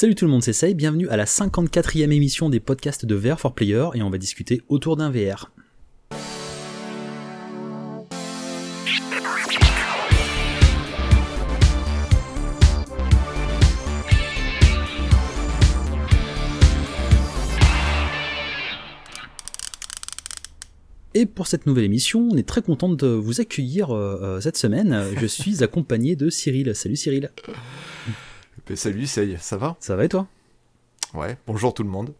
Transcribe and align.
Salut 0.00 0.14
tout 0.14 0.24
le 0.24 0.30
monde, 0.30 0.42
c'est 0.42 0.54
Say, 0.54 0.72
bienvenue 0.72 1.10
à 1.10 1.18
la 1.18 1.26
54e 1.26 2.10
émission 2.10 2.48
des 2.48 2.58
podcasts 2.58 3.04
de 3.04 3.14
VR 3.14 3.38
for 3.38 3.54
Player 3.54 3.88
et 3.92 4.02
on 4.02 4.08
va 4.08 4.16
discuter 4.16 4.62
autour 4.70 4.96
d'un 4.96 5.10
VR. 5.10 5.52
Et 21.12 21.26
pour 21.26 21.46
cette 21.46 21.66
nouvelle 21.66 21.84
émission, 21.84 22.26
on 22.32 22.38
est 22.38 22.48
très 22.48 22.62
content 22.62 22.88
de 22.88 23.06
vous 23.06 23.42
accueillir 23.42 23.90
euh, 23.90 24.18
euh, 24.22 24.40
cette 24.40 24.56
semaine. 24.56 25.04
Je 25.20 25.26
suis 25.26 25.62
accompagné 25.62 26.16
de 26.16 26.30
Cyril. 26.30 26.74
Salut 26.74 26.96
Cyril. 26.96 27.30
Salut, 28.76 29.06
ça, 29.06 29.22
ça 29.38 29.56
va? 29.56 29.76
Ça 29.80 29.96
va 29.96 30.04
et 30.04 30.08
toi? 30.08 30.26
Ouais, 31.14 31.36
bonjour 31.46 31.74
tout 31.74 31.82
le 31.82 31.88
monde. 31.88 32.14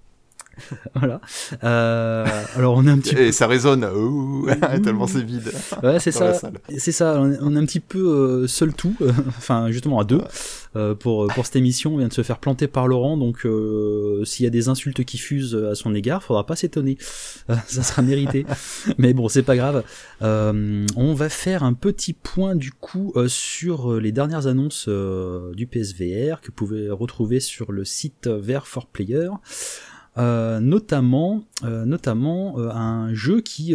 voilà. 0.94 1.20
Euh, 1.64 2.26
alors 2.56 2.74
on 2.76 2.86
est 2.86 2.90
un 2.90 2.98
petit 2.98 3.16
Et 3.16 3.32
ça 3.32 3.46
résonne, 3.46 3.84
ouh, 3.84 4.46
tellement 4.84 5.06
c'est 5.06 5.22
vide. 5.22 5.52
Ouais, 5.82 5.98
c'est 5.98 6.12
ça. 6.12 6.32
C'est 6.76 6.92
ça. 6.92 7.20
On 7.20 7.56
est 7.56 7.58
un 7.58 7.64
petit 7.64 7.80
peu 7.80 7.98
euh, 7.98 8.46
seul 8.46 8.72
tout, 8.72 8.94
euh, 9.00 9.12
enfin 9.28 9.70
justement 9.70 10.00
à 10.00 10.04
deux 10.04 10.20
pour 11.00 11.26
pour 11.28 11.46
cette 11.46 11.56
émission. 11.56 11.94
On 11.94 11.98
vient 11.98 12.08
de 12.08 12.12
se 12.12 12.22
faire 12.22 12.38
planter 12.38 12.68
par 12.68 12.86
Laurent, 12.86 13.16
donc 13.16 13.46
s'il 14.24 14.44
y 14.44 14.46
a 14.46 14.50
des 14.50 14.68
insultes 14.68 15.04
qui 15.04 15.18
fusent 15.18 15.56
à 15.56 15.74
son 15.74 15.94
égard, 15.94 16.22
faudra 16.22 16.46
pas 16.46 16.56
s'étonner. 16.56 16.96
ça 17.66 17.82
sera 17.82 18.02
mérité. 18.02 18.46
Mais 18.98 19.12
bon, 19.12 19.28
c'est 19.28 19.42
pas 19.42 19.56
grave. 19.56 19.82
on 20.20 21.14
va 21.14 21.28
faire 21.28 21.64
un 21.64 21.74
petit 21.74 22.12
point 22.12 22.54
du 22.54 22.70
coup 22.72 23.12
sur 23.26 23.94
les 24.00 24.12
dernières 24.12 24.46
annonces 24.46 24.88
du 24.88 25.66
PSVR 25.66 26.40
que 26.40 26.48
vous 26.48 26.52
pouvez 26.52 26.88
retrouver 26.88 27.40
sur 27.40 27.72
le 27.72 27.84
site 27.84 28.28
VR 28.28 28.66
for 28.66 28.86
Player. 28.86 29.30
Euh, 30.20 30.60
notamment, 30.60 31.44
euh, 31.64 31.86
notamment 31.86 32.58
euh, 32.58 32.68
un 32.70 33.14
jeu 33.14 33.40
qui 33.40 33.74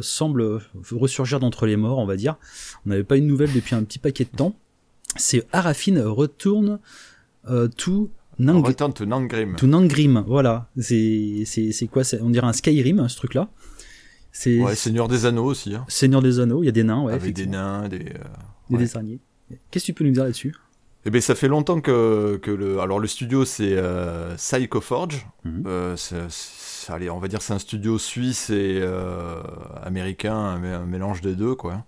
semble 0.00 0.60
ressurgir 0.90 1.40
d'entre 1.40 1.66
les 1.66 1.76
morts, 1.76 1.98
on 1.98 2.06
va 2.06 2.16
dire. 2.16 2.36
On 2.86 2.90
n'avait 2.90 3.04
pas 3.04 3.16
une 3.16 3.26
nouvelle 3.26 3.52
depuis 3.52 3.74
un 3.74 3.84
petit 3.84 3.98
paquet 3.98 4.24
de 4.24 4.36
temps. 4.36 4.54
C'est 5.16 5.46
Arafine 5.52 6.00
Return 6.00 6.78
to 7.76 8.10
Nang 8.38 8.66
Return 8.66 8.92
to 8.92 9.04
Nangrim. 9.04 9.56
To 9.56 9.66
Nangrim, 9.66 10.24
voilà. 10.26 10.70
C'est 10.78 11.88
quoi? 11.90 12.02
On 12.22 12.30
dirait 12.30 12.46
un 12.46 12.52
Skyrim, 12.52 13.06
ce 13.08 13.16
truc-là. 13.16 13.50
C'est 14.32 14.60
ouais, 14.60 14.74
Seigneur 14.74 15.06
des 15.06 15.26
Anneaux 15.26 15.44
aussi. 15.44 15.74
Hein. 15.74 15.84
Seigneur 15.86 16.20
des 16.20 16.40
Anneaux, 16.40 16.62
il 16.62 16.66
y 16.66 16.68
a 16.68 16.72
des 16.72 16.82
nains, 16.82 17.02
ouais. 17.02 17.12
Avec 17.12 17.34
des 17.34 17.46
nains, 17.46 17.88
des. 17.88 18.00
des, 18.68 18.76
des 18.76 18.96
araignées. 18.96 19.20
Qu'est-ce 19.70 19.84
que 19.84 19.92
tu 19.92 19.94
peux 19.94 20.04
nous 20.04 20.10
dire 20.10 20.24
là-dessus? 20.24 20.54
Eh 21.06 21.10
bien, 21.10 21.20
ça 21.20 21.34
fait 21.34 21.48
longtemps 21.48 21.80
que, 21.80 22.38
que 22.42 22.50
le. 22.50 22.80
Alors, 22.80 22.98
le 22.98 23.06
studio, 23.06 23.44
c'est 23.44 23.74
euh, 23.76 24.36
Psychoforge. 24.36 25.26
Mhm. 25.44 25.64
Euh, 25.66 25.96
allez, 26.88 27.10
on 27.10 27.18
va 27.18 27.28
dire 27.28 27.42
c'est 27.42 27.52
un 27.52 27.58
studio 27.58 27.98
suisse 27.98 28.50
et 28.50 28.78
euh, 28.80 29.42
américain, 29.82 30.34
un, 30.34 30.86
mélange 30.86 31.20
des 31.20 31.34
deux, 31.34 31.54
quoi. 31.54 31.84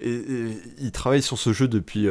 Et, 0.00 0.22
il 0.78 0.90
travaille 0.92 1.22
sur 1.22 1.38
ce 1.38 1.52
jeu 1.52 1.68
depuis 1.68 2.08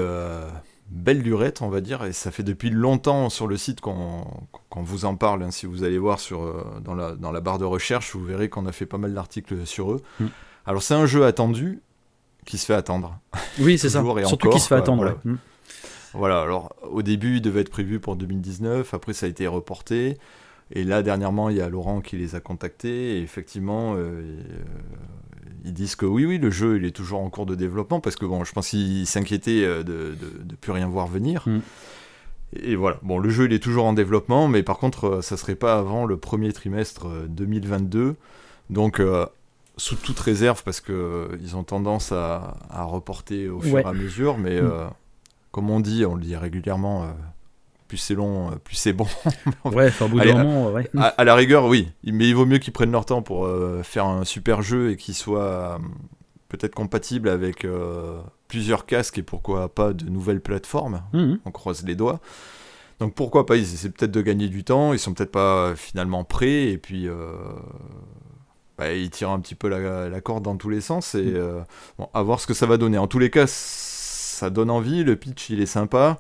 belle 0.90 1.22
lurette, 1.22 1.64
on 1.64 1.70
va 1.70 1.82
dire, 1.82 2.04
et 2.04 2.14
ça 2.14 2.30
fait 2.30 2.44
depuis 2.44 2.70
longtemps 2.70 3.30
sur 3.30 3.48
le 3.48 3.58
site 3.58 3.82
qu'on 3.82 4.24
vous 4.72 5.06
en 5.06 5.16
parle. 5.16 5.42
Hein. 5.42 5.52
Si 5.52 5.66
vous 5.66 5.84
allez 5.84 5.98
voir 5.98 6.20
sur, 6.20 6.80
dans, 6.82 6.94
la, 6.94 7.14
dans 7.14 7.32
la 7.32 7.42
barre 7.42 7.58
de 7.58 7.66
recherche, 7.66 8.16
vous 8.16 8.24
verrez 8.24 8.50
qu'on 8.50 8.68
a 8.68 8.72
fait 8.72 8.86
pas 8.86 9.00
mal 9.00 9.14
d'articles 9.16 9.66
sur 9.66 9.92
eux. 9.92 10.02
Mhm. 10.20 10.30
Alors, 10.66 10.84
c'est 10.84 10.94
un 10.94 11.08
jeu 11.08 11.26
attendu 11.26 11.82
qui 12.46 12.60
se 12.60 12.66
fait 12.68 12.76
attendre. 12.76 13.18
Oui, 13.60 13.80
c'est 13.80 13.90
ça. 13.90 14.04
Surtout 14.26 14.50
qui 14.50 14.60
se 14.60 14.68
fait 14.68 14.76
attendre. 14.76 15.18
Mhm. 15.26 15.38
Voilà, 16.14 16.42
alors 16.42 16.76
au 16.90 17.02
début, 17.02 17.38
il 17.38 17.42
devait 17.42 17.62
être 17.62 17.72
prévu 17.72 18.00
pour 18.00 18.16
2019, 18.16 18.94
après 18.94 19.14
ça 19.14 19.26
a 19.26 19.30
été 19.30 19.48
reporté. 19.48 20.18
Et 20.72 20.84
là, 20.84 21.04
dernièrement, 21.04 21.50
il 21.50 21.58
y 21.58 21.62
a 21.62 21.70
Laurent 21.70 22.02
qui 22.02 22.18
les 22.18 22.36
a 22.36 22.40
contactés. 22.40 23.18
Et 23.18 23.22
effectivement, 23.22 23.94
euh, 23.94 23.98
euh, 23.98 24.42
ils 25.66 25.74
disent 25.74 25.96
que 25.96 26.06
oui, 26.06 26.26
oui, 26.26 26.40
le 26.40 26.50
jeu, 26.50 26.78
il 26.78 26.86
est 26.86 26.92
toujours 26.92 27.22
en 27.22 27.30
cours 27.30 27.46
de 27.46 27.56
développement. 27.56 28.00
Parce 28.00 28.16
que 28.16 28.26
bon, 28.26 28.44
je 28.44 28.52
pense 28.54 28.70
qu'ils 28.70 29.06
s'inquiétaient 29.06 29.64
euh, 29.64 29.84
de, 29.84 30.16
de, 30.16 30.56
plus 30.56 30.72
rien 30.72 30.88
voir 30.88 31.08
venir. 31.08 31.44
Mm. 31.46 31.60
Et 32.56 32.76
voilà, 32.76 32.98
bon, 33.04 33.20
le 33.20 33.30
jeu, 33.30 33.46
il 33.46 33.54
est 33.54 33.62
toujours 33.62 33.86
en 33.86 33.94
développement. 33.94 34.48
Mais 34.48 34.64
par 34.64 34.78
contre, 34.78 35.22
ça 35.22 35.38
serait 35.38 35.56
pas 35.56 35.78
avant 35.78 36.06
le 36.06 36.18
premier 36.18 36.52
trimestre 36.54 37.08
2022. 37.28 38.16
Donc, 38.70 39.02
sous 39.78 39.96
toute 39.96 40.20
réserve, 40.20 40.64
parce 40.64 40.80
qu'ils 40.80 41.56
ont 41.56 41.64
tendance 41.64 42.12
à, 42.12 42.58
reporter 42.72 43.50
au 43.50 43.60
fur 43.60 43.80
et 43.80 43.84
à 43.84 43.94
mesure. 43.94 44.38
Mais. 44.38 44.62
Mm 44.62 44.90
comme 45.54 45.70
on 45.70 45.80
dit, 45.80 46.04
on 46.04 46.16
le 46.16 46.22
dit 46.24 46.36
régulièrement, 46.36 47.04
euh, 47.04 47.12
plus 47.88 47.98
c'est 47.98 48.16
long, 48.16 48.50
euh, 48.50 48.56
plus 48.56 48.76
c'est 48.76 48.92
bon. 48.92 49.06
ouais, 49.66 49.88
enfin, 49.88 50.10
bout 50.10 50.20
d'un 50.20 50.44
moment, 50.44 50.72
ouais. 50.72 50.90
À, 50.98 51.24
la 51.24 51.36
rigueur, 51.36 51.66
oui, 51.66 51.92
mais 52.04 52.28
il 52.28 52.34
vaut 52.34 52.48
mieux 52.48 52.58
qu'ils 52.58 52.74
prennent 52.74 52.92
leur 52.92 53.06
temps 53.06 53.22
pour 53.22 53.46
euh, 53.46 53.84
faire 53.84 54.08
un 54.08 54.26
super 54.26 54.64
jeu 54.64 54.90
et 54.90 54.98
qu'il 54.98 55.14
soit 55.14 55.80
peut-être 56.50 56.74
compatible 56.74 57.30
avec 57.30 57.68
plusieurs 58.48 58.88
casques 58.88 59.20
et 59.20 59.24
pourquoi 59.24 59.74
pas 59.74 59.94
de 59.94 60.10
nouvelles 60.10 60.42
plateformes. 60.42 61.04
Mhm. 61.14 61.40
On 61.46 61.52
croise 61.52 61.86
les 61.86 61.96
doigts. 61.96 62.20
Donc 63.00 63.14
pourquoi 63.14 63.46
pas, 63.46 63.56
ils 63.56 63.74
essaient 63.76 63.90
peut-être 63.90 64.12
de 64.12 64.22
gagner 64.22 64.48
du 64.50 64.64
temps, 64.64 64.92
ils 64.92 65.00
sont 65.00 65.14
peut-être 65.14 65.32
pas 65.32 65.76
finalement 65.76 66.24
prêts 66.24 66.70
et 66.70 66.78
puis 66.80 67.08
bah, 68.80 68.92
ils 68.92 69.12
tirent 69.12 69.30
un 69.30 69.40
petit 69.40 69.56
peu 69.56 69.68
la, 69.68 70.20
corde 70.22 70.44
dans 70.44 70.58
tous 70.58 70.70
les 70.70 70.82
sens 70.82 71.14
et 71.14 71.24
mhm. 71.24 71.64
bon, 72.00 72.10
à 72.12 72.24
voir 72.24 72.40
ce 72.40 72.48
que 72.48 72.56
ça 72.56 72.66
va 72.66 72.78
donner. 72.78 72.98
En 72.98 73.08
tous 73.08 73.20
les 73.20 73.30
cas, 73.30 73.46
ça 74.44 74.50
donne 74.50 74.70
envie, 74.70 75.06
le 75.06 75.16
pitch 75.16 75.50
il 75.52 75.62
est 75.62 75.66
sympa. 75.66 76.20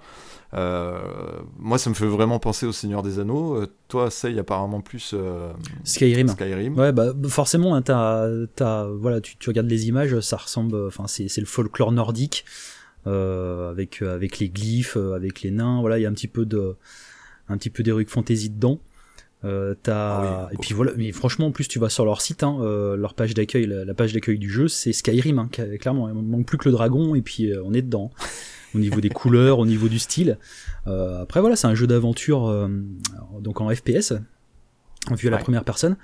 Euh, 0.54 0.98
moi, 1.58 1.78
ça 1.78 1.90
me 1.90 1.96
fait 1.96 2.06
vraiment 2.06 2.40
penser 2.40 2.66
au 2.66 2.72
Seigneur 2.72 3.04
des 3.04 3.20
Anneaux. 3.20 3.56
Euh, 3.56 3.68
toi, 3.90 4.10
ça, 4.10 4.30
il 4.30 4.36
y 4.36 4.38
a 4.38 4.42
apparemment 4.42 4.80
plus 4.80 5.12
euh, 5.14 5.52
Skyrim. 5.84 6.30
Skyrim. 6.30 6.78
Ouais, 6.78 6.94
bah 6.94 7.08
forcément, 7.28 7.76
hein, 7.76 7.84
as, 7.90 8.88
voilà, 8.98 9.20
tu, 9.20 9.36
tu, 9.36 9.50
regardes 9.50 9.68
les 9.68 9.90
images, 9.90 10.18
ça 10.22 10.38
ressemble, 10.38 10.88
enfin, 10.88 11.06
c'est 11.08 11.38
le 11.38 11.46
folklore 11.46 11.92
nordique 11.92 12.46
avec 13.06 14.02
avec 14.02 14.40
les 14.40 14.48
glyphes, 14.48 14.96
avec 14.96 15.42
les 15.42 15.52
nains. 15.52 15.82
Voilà, 15.82 16.00
il 16.00 16.04
y 16.04 16.06
a 16.06 16.10
un 16.10 16.14
petit 16.14 16.30
peu 16.30 16.46
de, 16.46 16.78
un 17.50 17.58
petit 17.58 17.70
peu 17.70 17.84
d'heroic 17.84 18.06
fantasy 18.08 18.50
dedans. 18.50 18.80
Euh, 19.46 19.76
ah 19.88 20.48
et 20.54 20.58
puis 20.58 20.74
voilà 20.74 20.94
mais 20.96 21.12
franchement 21.12 21.48
en 21.48 21.52
plus 21.52 21.68
tu 21.68 21.78
vas 21.78 21.90
sur 21.90 22.06
leur 22.06 22.22
site 22.22 22.44
hein, 22.44 22.60
leur 22.96 23.14
page 23.14 23.34
d'accueil 23.34 23.66
la, 23.66 23.94
page 23.94 24.14
d'accueil 24.14 24.40
du 24.40 24.50
jeu 24.50 24.70
c'est 24.70 24.94
Skyrim 24.94 25.38
hein, 25.38 25.50
clairement 25.82 26.08
il 26.08 26.16
manque 26.16 26.46
plus 26.46 26.58
que 26.58 26.70
le 26.70 26.72
dragon 26.72 27.14
et 27.14 27.22
puis 27.22 27.52
on 27.66 27.74
est 27.74 27.82
dedans 27.82 28.12
au 28.74 28.80
niveau 28.80 29.02
des 29.02 29.10
couleurs 29.10 29.60
au 29.60 29.66
niveau 29.66 29.90
du 29.90 30.00
style. 30.00 30.38
Après 30.86 31.42
voilà 31.42 31.58
c'est 31.58 31.68
un 31.68 31.76
jeu 31.76 31.88
d'aventure 31.88 32.70
donc 33.42 33.60
en 33.60 33.70
FPS 33.70 34.14
en 35.12 35.16
vue 35.16 35.28
à 35.28 35.32
la 35.32 35.38
première 35.38 35.66
personne. 35.66 35.98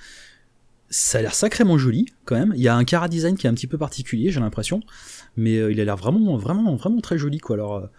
Ça 0.90 1.20
a 1.20 1.22
l'air 1.22 1.34
sacrément 1.34 1.78
joli 1.78 2.08
quand 2.26 2.36
même. 2.36 2.52
Il 2.58 2.62
y 2.62 2.68
a 2.68 2.76
un 2.76 2.84
cara 2.84 3.08
design 3.08 3.38
qui 3.38 3.48
est 3.48 3.50
un 3.50 3.54
petit 3.54 3.68
peu 3.68 3.78
particulier 3.78 4.32
j'ai 4.32 4.42
l'impression 4.42 4.82
mais 5.38 5.56
il 5.72 5.80
a 5.80 5.86
l'air 5.86 5.96
vraiment 5.96 6.36
vraiment 6.36 6.76
vraiment 6.76 7.00
très 7.00 7.18
joli 7.18 7.38
quoi. 7.38 7.56
Alors 7.56 7.90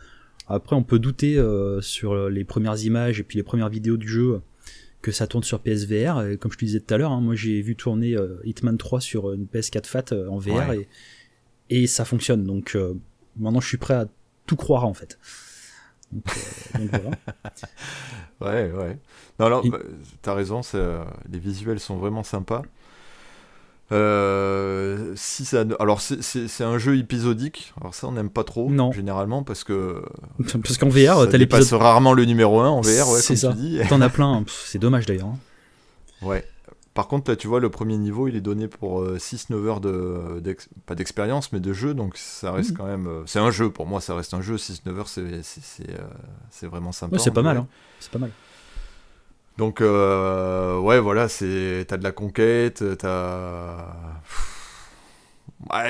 après 0.49 0.77
on 0.77 0.83
peut 0.83 0.99
douter 0.99 1.43
sur 1.81 2.29
les 2.29 2.45
premières 2.45 2.79
images 2.85 3.21
et 3.21 3.23
puis 3.23 3.39
les 3.39 3.43
premières 3.43 3.71
vidéos 3.71 3.97
du 3.97 4.07
jeu 4.07 4.43
que 5.03 5.13
ça 5.13 5.27
tourne 5.27 5.45
sur 5.45 5.61
PSVR. 5.61 6.27
Et 6.27 6.37
comme 6.37 6.53
je 6.53 6.59
te 6.59 6.65
disais 6.65 6.81
tout 6.81 6.95
à 6.95 6.99
l'heure, 6.99 7.13
hein, 7.13 7.21
moi 7.21 7.35
j'ai 7.35 7.61
vu 7.63 7.77
tourner 7.77 8.15
euh, 8.15 8.41
Hitman 8.45 8.77
3 8.77 9.01
sur 9.01 9.33
une 9.33 9.47
PS4 9.47 9.87
Fat 9.87 10.05
euh, 10.13 10.29
en 10.29 10.39
VR 10.39 10.73
et, 10.73 10.89
et 11.71 11.87
ça 11.87 12.05
fonctionne. 12.05 12.45
Donc 12.45 12.75
euh, 12.75 12.95
maintenant 13.37 13.61
je 13.61 13.69
suis 13.69 13.79
prêt 13.79 13.95
à 13.95 14.07
tout 14.47 14.57
croire 14.57 14.87
en 14.87 14.95
fait. 14.95 15.19
Donc, 16.13 16.25
voilà. 16.91 17.11
ouais, 18.41 18.73
ouais. 18.73 18.99
Non, 19.39 19.47
alors, 19.47 19.65
bah, 19.65 19.79
t'as 20.23 20.35
raison, 20.35 20.61
les 21.31 21.39
visuels 21.39 21.79
sont 21.79 21.99
vraiment 21.99 22.25
sympas. 22.25 22.63
Euh, 23.93 25.13
si 25.17 25.45
ça, 25.45 25.65
alors 25.81 26.01
c'est 26.01 26.65
un 26.65 26.79
jeu 26.79 26.97
épisodique. 26.97 27.73
Alors 27.81 27.95
ça, 27.95 28.07
on 28.07 28.13
n'aime 28.13 28.31
pas 28.31 28.45
trop 28.45 28.71
non. 28.71 28.93
généralement 28.93 29.43
parce 29.43 29.65
que 29.65 30.03
parce 30.63 30.79
qu'en 30.79 30.89
VR, 30.89 31.29
t'as 31.29 31.39
l'épisode. 31.39 31.81
rarement 31.81 32.13
le 32.13 32.25
numéro 32.25 32.61
1 32.61 32.69
en 32.69 32.81
VR, 32.81 33.09
ouais, 33.11 33.21
c'est 33.21 33.37
ça. 33.37 33.55
T'en 33.89 34.01
as 34.01 34.09
plein. 34.11 34.45
C'est 34.47 34.79
dommage 34.79 35.07
d'ailleurs. 35.07 35.29
Hein. 35.29 35.39
Ouais. 36.23 36.45
Par 36.95 37.07
contre, 37.07 37.31
là, 37.31 37.37
tu 37.37 37.47
vois, 37.47 37.61
le 37.61 37.71
premier 37.71 37.97
niveau, 37.97 38.27
il 38.27 38.35
est 38.35 38.41
donné 38.41 38.67
pour 38.67 39.05
6-9 39.05 39.53
euh, 39.53 39.67
heures 39.67 39.81
de, 39.81 40.57
pas 40.87 40.97
d'expérience, 40.97 41.53
mais 41.53 41.61
de 41.61 41.73
jeu, 41.73 41.95
donc 41.95 42.17
ça 42.17 42.51
reste 42.51 42.73
mmh. 42.73 42.77
quand 42.77 42.87
même. 42.87 43.07
Euh, 43.07 43.23
c'est 43.27 43.39
un 43.39 43.53
jeu, 43.53 43.71
pour 43.71 43.87
moi, 43.87 44.01
ça 44.01 44.17
reste 44.17 44.35
un 44.35 44.43
jeu. 44.43 44.57
6-9 44.57 44.99
heures, 44.99 45.09
c'est 45.09 46.67
vraiment 46.67 46.93
sympa. 46.93 47.19
c'est 47.19 47.31
pas 47.31 47.43
mal, 47.43 47.59
hein. 47.59 47.67
c'est 48.01 48.11
pas 48.11 48.19
mal. 48.19 48.31
Donc, 49.61 49.83
euh, 49.83 50.79
ouais, 50.79 50.99
voilà, 51.01 51.29
c'est 51.29 51.85
t'as 51.87 51.99
de 51.99 52.03
la 52.03 52.13
conquête, 52.13 52.83
t'as. 52.97 53.93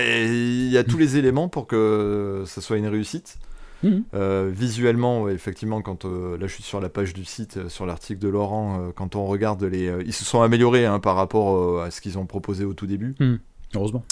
Il 0.00 0.68
y 0.72 0.76
a 0.76 0.82
tous 0.82 0.98
les 0.98 1.16
éléments 1.18 1.48
pour 1.48 1.68
que 1.68 2.42
ça 2.46 2.60
soit 2.60 2.78
une 2.78 2.88
réussite. 2.88 3.38
Mhm. 3.84 4.02
Euh, 4.12 4.50
visuellement, 4.52 5.28
effectivement, 5.28 5.82
quand 5.82 6.04
euh, 6.04 6.36
là 6.36 6.48
je 6.48 6.54
suis 6.54 6.64
sur 6.64 6.80
la 6.80 6.88
page 6.88 7.14
du 7.14 7.24
site, 7.24 7.68
sur 7.68 7.86
l'article 7.86 8.18
de 8.18 8.28
Laurent, 8.28 8.90
quand 8.96 9.14
on 9.14 9.24
regarde 9.26 9.62
les, 9.62 9.94
ils 10.04 10.12
se 10.12 10.24
sont 10.24 10.42
améliorés 10.42 10.86
hein, 10.86 10.98
par 10.98 11.14
rapport 11.14 11.80
à 11.80 11.92
ce 11.92 12.00
qu'ils 12.00 12.18
ont 12.18 12.26
proposé 12.26 12.64
au 12.64 12.74
tout 12.74 12.88
début. 12.88 13.14
Mhm. 13.20 13.38
Heureusement. 13.76 14.04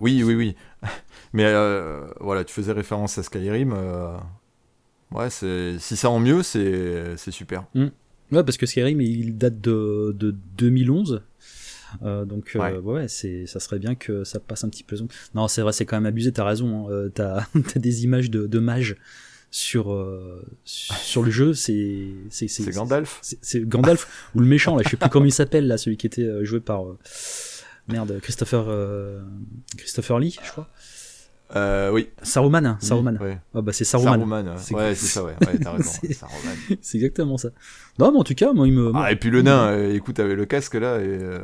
oui, 0.00 0.24
oui, 0.24 0.34
oui. 0.34 0.56
Mais 1.32 1.44
voilà, 2.18 2.42
tu 2.42 2.52
faisais 2.52 2.72
référence 2.72 3.18
à 3.18 3.22
Skyrim. 3.22 3.72
ouais, 5.12 5.30
si 5.30 5.78
c'est 5.78 6.08
en 6.08 6.18
mieux, 6.18 6.42
c'est 6.42 7.30
super. 7.30 7.66
Mm. 7.76 7.86
Ouais, 8.32 8.44
parce 8.44 8.56
que 8.56 8.66
Skyrim, 8.66 9.00
il 9.00 9.36
date 9.36 9.60
de, 9.60 10.14
de 10.18 10.34
2011. 10.58 11.22
Euh, 12.02 12.24
donc 12.26 12.52
euh, 12.54 12.80
ouais, 12.80 13.08
c'est 13.08 13.46
ça 13.46 13.60
serait 13.60 13.78
bien 13.78 13.94
que 13.94 14.22
ça 14.24 14.40
passe 14.40 14.64
un 14.64 14.68
petit 14.68 14.84
peu. 14.84 14.96
Non, 15.34 15.48
c'est 15.48 15.62
vrai, 15.62 15.72
c'est 15.72 15.86
quand 15.86 15.96
même 15.96 16.06
abusé. 16.06 16.32
T'as 16.32 16.44
raison. 16.44 16.86
Hein. 16.88 16.90
Euh, 16.90 17.08
t'as 17.08 17.46
as 17.74 17.78
des 17.78 18.04
images 18.04 18.30
de, 18.30 18.46
de 18.46 18.58
mages 18.58 18.96
sur 19.50 19.96
sur 20.64 21.22
le 21.22 21.30
jeu. 21.30 21.54
C'est 21.54 22.08
c'est 22.30 22.48
c'est 22.48 22.70
Gandalf. 22.70 23.20
C'est 23.22 23.66
Gandalf 23.66 24.30
ou 24.34 24.40
le 24.40 24.46
méchant 24.46 24.76
là. 24.76 24.82
Je 24.84 24.90
sais 24.90 24.96
plus 24.96 25.08
comment 25.08 25.26
il 25.26 25.32
s'appelle 25.32 25.66
là, 25.66 25.78
celui 25.78 25.96
qui 25.96 26.06
était 26.06 26.44
joué 26.44 26.60
par 26.60 26.84
merde 27.88 28.20
Christopher 28.20 28.66
Christopher 29.76 30.18
Lee, 30.18 30.38
je 30.42 30.50
crois. 30.50 30.68
Euh, 31.56 31.90
oui. 31.90 32.08
Saruman, 32.22 32.64
hein, 32.66 32.76
Saruman. 32.80 33.18
Ah 33.54 33.62
bah 33.62 33.72
c'est 33.72 33.84
Saruman. 33.84 34.12
Saruman, 34.18 34.48
ouais, 34.48 34.94
c'est 34.94 35.06
ça, 35.06 35.24
ouais, 35.24 35.32
ouais 35.46 35.58
t'as 35.58 35.72
raison. 35.72 35.92
c'est 36.82 36.98
exactement 36.98 37.38
ça. 37.38 37.48
Non, 37.98 38.12
mais 38.12 38.18
en 38.18 38.24
tout 38.24 38.34
cas, 38.34 38.52
moi, 38.52 38.66
il 38.68 38.74
me. 38.74 38.92
Ah, 38.94 39.10
et 39.12 39.16
puis 39.16 39.30
le 39.30 39.42
nain, 39.42 39.68
euh, 39.68 39.94
écoute, 39.94 40.20
avec 40.20 40.36
le 40.36 40.44
casque 40.44 40.74
là. 40.74 40.98
Et, 40.98 41.06
euh, 41.06 41.38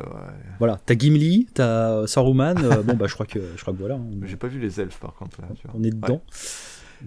Voilà, 0.59 0.79
t'as 0.85 0.95
Gimli, 0.95 1.47
t'as 1.53 2.05
Saruman. 2.07 2.55
bon, 2.83 2.93
bah, 2.93 3.07
je 3.07 3.13
crois 3.13 3.25
que, 3.25 3.39
je 3.55 3.61
crois 3.61 3.73
que 3.73 3.79
voilà. 3.79 3.97
J'ai 4.23 4.35
pas 4.37 4.47
vu 4.47 4.59
les 4.59 4.79
elfes 4.79 4.99
par 4.99 5.13
contre. 5.15 5.41
Là, 5.41 5.47
On 5.73 5.83
est 5.83 5.91
dedans. 5.91 6.21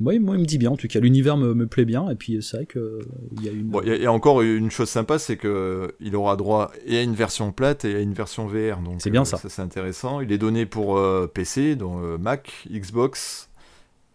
Moi, 0.00 0.18
moi, 0.18 0.36
il 0.36 0.40
me 0.40 0.46
dit 0.46 0.58
bien, 0.58 0.70
en 0.70 0.76
tout 0.76 0.88
cas. 0.88 1.00
L'univers 1.00 1.36
me, 1.36 1.54
me, 1.54 1.66
plaît 1.66 1.84
bien, 1.84 2.08
et 2.10 2.14
puis 2.14 2.42
c'est 2.42 2.56
vrai 2.58 2.66
qu'il 2.66 3.44
y 3.44 3.48
a 3.48 3.52
une. 3.52 3.68
Bon, 3.68 3.80
il 3.84 4.02
y, 4.02 4.06
a 4.06 4.12
encore 4.12 4.42
une 4.42 4.70
chose 4.70 4.88
sympa, 4.88 5.18
c'est 5.18 5.36
qu'il 5.36 6.16
aura 6.16 6.36
droit 6.36 6.70
et 6.86 6.98
à 6.98 7.02
une 7.02 7.14
version 7.14 7.52
plate 7.52 7.84
et 7.84 7.94
à 7.94 8.00
une 8.00 8.14
version 8.14 8.46
VR. 8.46 8.78
Donc 8.80 9.00
c'est 9.00 9.10
bien 9.10 9.24
ça. 9.24 9.36
Ça, 9.36 9.48
c'est 9.48 9.62
intéressant. 9.62 10.20
Il 10.20 10.32
est 10.32 10.38
donné 10.38 10.66
pour 10.66 11.00
PC, 11.32 11.76
donc 11.76 12.00
Mac, 12.20 12.66
Xbox, 12.70 13.48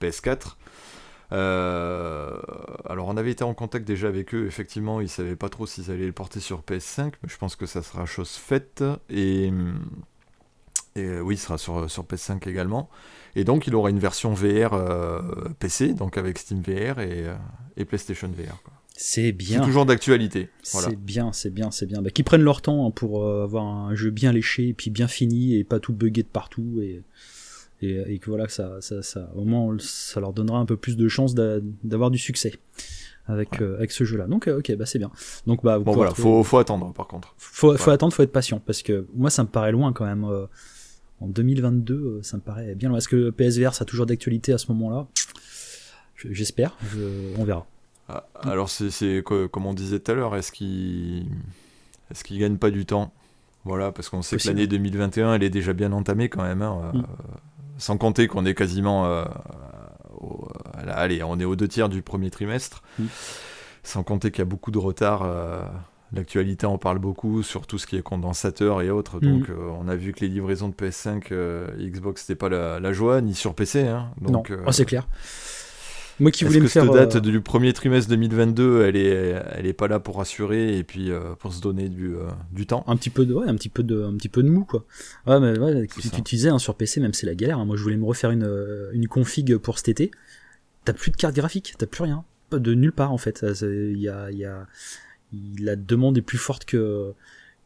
PS4. 0.02 0.56
alors 1.32 3.08
on 3.08 3.18
avait 3.18 3.32
été 3.32 3.44
en 3.44 3.54
contact 3.54 3.88
déjà 3.88 4.08
avec 4.08 4.36
eux, 4.36 4.46
effectivement 4.46 5.02
ils 5.02 5.10
savaient 5.10 5.36
pas 5.36 5.50
trop 5.50 5.66
s'ils 5.66 5.90
allaient 5.90 6.06
le 6.06 6.12
porter 6.12 6.40
sur 6.40 6.62
PS5, 6.62 7.14
mais 7.24 7.30
je 7.30 7.38
pense 7.38 7.56
que 7.56 7.66
ça 7.66 7.82
sera 7.82 8.06
chose 8.06 8.32
faite. 8.32 8.84
Et, 9.10 9.52
et 10.96 11.20
oui, 11.20 11.36
il 11.36 11.38
sera 11.38 11.58
sur, 11.58 11.90
sur 11.90 12.04
PS5 12.04 12.48
également. 12.48 12.90
Et 13.36 13.44
donc, 13.44 13.68
il 13.68 13.76
aura 13.76 13.90
une 13.90 14.00
version 14.00 14.34
VR 14.34 14.74
euh, 14.74 15.22
PC, 15.60 15.94
donc 15.94 16.18
avec 16.18 16.38
Steam 16.38 16.62
VR 16.62 17.00
et, 17.00 17.28
euh, 17.28 17.36
et 17.78 17.86
PlayStation 17.86 18.28
VR. 18.28 18.62
C'est 18.96 19.32
bien. 19.32 19.60
C'est 19.60 19.66
toujours 19.66 19.88
d'actualité. 19.88 20.50
C'est 20.62 20.96
bien, 20.96 21.34
c'est 21.34 21.50
bien, 21.50 21.72
c'est 21.72 21.88
bien. 21.88 22.04
Bah, 22.04 22.12
qu'ils 22.12 22.26
prennent 22.26 22.44
leur 22.44 22.62
temps 22.62 22.88
hein, 22.88 22.92
pour 22.92 23.24
euh, 23.24 23.44
avoir 23.44 23.66
un 23.66 23.96
jeu 23.96 24.12
bien 24.12 24.32
léché 24.32 24.70
et 24.70 24.74
puis 24.74 24.92
bien 24.92 25.08
fini 25.08 25.56
et 25.56 25.64
pas 25.64 25.80
tout 25.80 25.94
buggé 25.94 26.22
de 26.22 26.28
partout 26.28 26.80
et, 26.80 27.02
et, 27.82 28.20
que 28.20 28.30
voilà, 28.30 28.48
ça, 28.48 28.80
ça, 28.82 29.02
ça, 29.02 29.32
au 29.36 29.46
moins, 29.46 29.76
ça 29.80 30.20
leur 30.20 30.32
donnera 30.32 30.60
un 30.60 30.66
peu 30.66 30.78
plus 30.78 30.96
de 30.96 31.08
chances 31.08 31.34
d'avoir 31.34 32.12
du 32.12 32.20
succès 32.20 32.54
avec, 33.26 33.62
avec 33.62 33.92
ce 33.92 34.04
jeu-là. 34.04 34.28
Donc, 34.28 34.48
ok, 34.48 34.74
bah 34.78 34.86
c'est 34.86 35.00
bien. 35.00 35.12
Donc, 35.48 35.64
bah, 35.64 35.80
bon, 35.80 35.92
voilà, 35.92 36.14
faut, 36.14 36.44
faut 36.44 36.60
attendre 36.60 36.94
par 36.94 37.08
contre. 37.08 37.34
Faut, 37.38 37.76
faut 37.76 37.92
attendre, 37.92 38.14
faut 38.14 38.24
être 38.24 38.32
patient 38.32 38.62
parce 38.66 38.84
que 38.84 39.08
moi, 39.16 39.30
ça 39.32 39.44
me 39.44 39.50
paraît 39.50 39.72
loin 39.72 39.92
quand 39.92 40.06
même 40.06 40.26
en 41.24 41.28
2022, 41.28 41.94
euh, 41.94 42.20
ça 42.22 42.38
me 42.38 42.42
paraît 42.42 42.76
bien 42.76 42.90
loin. 42.90 42.98
Est-ce 42.98 43.08
que 43.08 43.30
PSVR, 43.30 43.74
ça 43.74 43.84
a 43.84 43.86
toujours 43.86 44.06
d'actualité 44.06 44.52
à 44.54 44.58
ce 44.58 44.72
moment-là? 44.74 45.08
J'espère, 46.16 46.78
on 47.38 47.44
verra. 47.44 47.66
Ah, 48.08 48.26
alors, 48.42 48.70
c'est 48.70 49.24
comme 49.24 49.66
on 49.66 49.74
disait 49.74 50.00
tout 50.00 50.12
à 50.12 50.16
l'heure, 50.16 50.36
est-ce 50.36 50.52
qu'il 50.52 51.28
est 52.12 52.24
qu 52.24 52.38
gagne 52.38 52.58
pas 52.58 52.72
du 52.72 52.86
temps? 52.86 53.14
Voilà, 53.66 53.92
parce 53.92 54.10
qu'on 54.10 54.22
sait 54.22 54.38
que 54.38 54.48
l'année 54.48 54.68
2021, 54.68 55.36
elle 55.36 55.44
est 55.44 55.50
déjà 55.50 55.74
bien 55.74 55.92
entamée 55.94 56.30
quand 56.30 56.44
même. 56.44 56.62
Hein, 56.62 56.92
mm. 56.94 57.00
euh, 57.00 57.02
sans 57.78 57.98
compter 57.98 58.28
qu'on 58.28 58.46
est 58.46 58.56
quasiment. 58.56 59.06
Euh, 59.06 59.26
allez, 60.88 61.24
on 61.24 61.40
est 61.40 61.46
aux 61.46 61.56
deux 61.56 61.68
tiers 61.68 61.90
du 61.90 62.02
premier 62.02 62.30
trimestre. 62.30 62.84
Mm. 63.00 63.06
Sans 63.84 64.04
compter 64.04 64.32
qu'il 64.32 64.40
y 64.40 64.44
a 64.44 64.46
beaucoup 64.46 64.72
de 64.72 64.78
retard 64.78 65.24
L'actualité 66.14 66.68
en 66.68 66.78
parle 66.78 67.00
beaucoup 67.00 67.42
sur 67.42 67.66
tout 67.66 67.80
ce 67.80 67.88
qui 67.88 67.96
est 67.96 68.04
condensateur 68.04 68.82
et 68.84 68.92
autres. 68.92 69.18
Mm. 69.18 69.40
Donc, 69.40 69.50
euh, 69.50 69.56
on 69.80 69.88
a 69.88 69.96
vu 69.96 70.14
que 70.14 70.20
les 70.22 70.28
livraisons 70.28 70.70
de 70.70 70.74
PS5 70.74 71.26
euh, 71.32 71.68
Xbox, 71.80 72.22
c'était 72.22 72.36
pas 72.36 72.50
la, 72.50 72.94
joie, 72.94 73.22
ni 73.22 73.34
sur 73.34 73.56
PC. 73.56 73.88
Hein. 73.88 74.12
Donc, 74.22 74.52
non, 74.52 74.58
euh, 74.58 74.64
ah, 74.68 74.72
c'est 74.72 74.86
clair. 74.86 75.08
Moi 76.20 76.30
qui 76.30 76.44
voulais 76.44 76.60
me 76.60 76.68
faire. 76.68 76.84
Cette 76.84 76.94
date 76.94 77.18
du 77.18 77.42
premier 77.42 77.74
trimestre 77.74 78.08
2022, 78.12 78.84
elle 78.84 78.96
est, 78.96 79.44
elle 79.54 79.66
est 79.66 79.74
pas 79.74 79.88
là 79.88 80.00
pour 80.00 80.18
rassurer 80.18 80.78
et 80.78 80.84
puis 80.84 81.10
pour 81.40 81.52
se 81.52 81.60
donner 81.60 81.90
du, 81.90 82.14
du 82.52 82.68
temps? 82.68 82.84
Un 82.86 82.96
petit 82.96 83.10
peu 83.10 83.26
de, 83.26 83.34
ouais, 83.34 83.48
un 83.48 83.56
petit 83.56 83.70
peu 83.70 83.82
de, 83.82 84.04
un 84.04 84.16
petit 84.16 84.30
peu 84.30 84.44
de 84.44 84.50
mou 84.50 84.64
quoi. 84.64 84.86
Ouais, 85.26 85.40
mais 85.40 85.58
ouais, 85.58 85.88
tu, 85.88 86.08
tu 86.12 86.22
disais 86.22 86.50
hein, 86.50 86.60
sur 86.60 86.76
PC, 86.76 87.02
même 87.02 87.14
c'est 87.14 87.26
la 87.26 87.34
galère. 87.34 87.58
Hein. 87.58 87.66
Moi, 87.66 87.78
je 87.78 87.82
voulais 87.82 87.98
me 87.98 88.06
refaire 88.06 88.30
une, 88.30 88.48
une 88.94 89.08
config 89.08 89.58
pour 89.58 89.80
cet 89.80 89.90
été. 89.90 90.12
T'as 90.86 90.94
plus 90.94 91.10
de 91.10 91.16
carte 91.16 91.36
graphique, 91.36 91.74
t'as 91.80 91.88
plus 91.88 92.04
rien, 92.04 92.24
de 92.52 92.76
nulle 92.76 92.94
part 92.94 93.12
en 93.12 93.18
fait. 93.18 93.44
Il 93.64 93.98
y 93.98 94.08
a, 94.08 94.30
y 94.30 94.46
a 94.46 94.68
la 95.60 95.76
demande 95.76 96.18
est 96.18 96.22
plus 96.22 96.38
forte 96.38 96.66
que, 96.66 97.14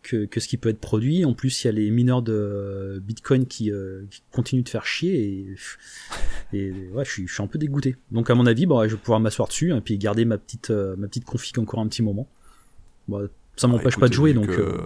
que, 0.07 0.39
ce 0.39 0.47
qui 0.47 0.57
peut 0.57 0.69
être 0.69 0.79
produit. 0.79 1.25
En 1.25 1.33
plus, 1.33 1.63
il 1.63 1.67
y 1.67 1.69
a 1.69 1.73
les 1.73 1.89
mineurs 1.89 2.21
de 2.21 3.01
Bitcoin 3.05 3.45
qui, 3.45 3.71
euh, 3.71 4.03
continuent 4.31 4.63
de 4.63 4.69
faire 4.69 4.85
chier 4.85 5.55
et, 6.53 6.57
et 6.57 6.71
ouais, 6.93 7.05
je 7.05 7.11
suis, 7.11 7.27
je 7.27 7.33
suis 7.33 7.43
un 7.43 7.47
peu 7.47 7.59
dégoûté. 7.59 7.95
Donc, 8.11 8.29
à 8.29 8.35
mon 8.35 8.45
avis, 8.45 8.65
bon, 8.65 8.81
je 8.87 8.95
vais 8.95 9.01
pouvoir 9.01 9.19
m'asseoir 9.19 9.47
dessus 9.47 9.73
et 9.73 9.81
puis 9.81 9.97
garder 9.97 10.25
ma 10.25 10.37
petite, 10.37 10.69
euh, 10.69 10.95
ma 10.97 11.07
petite 11.07 11.25
config 11.25 11.59
encore 11.59 11.79
un 11.79 11.87
petit 11.87 12.03
moment. 12.03 12.27
Bon, 13.07 13.27
ça 13.55 13.67
m'empêche 13.67 13.95
ah, 13.97 14.01
pas 14.01 14.07
de 14.07 14.13
jouer, 14.13 14.33
donc. 14.33 14.49
Euh, 14.49 14.77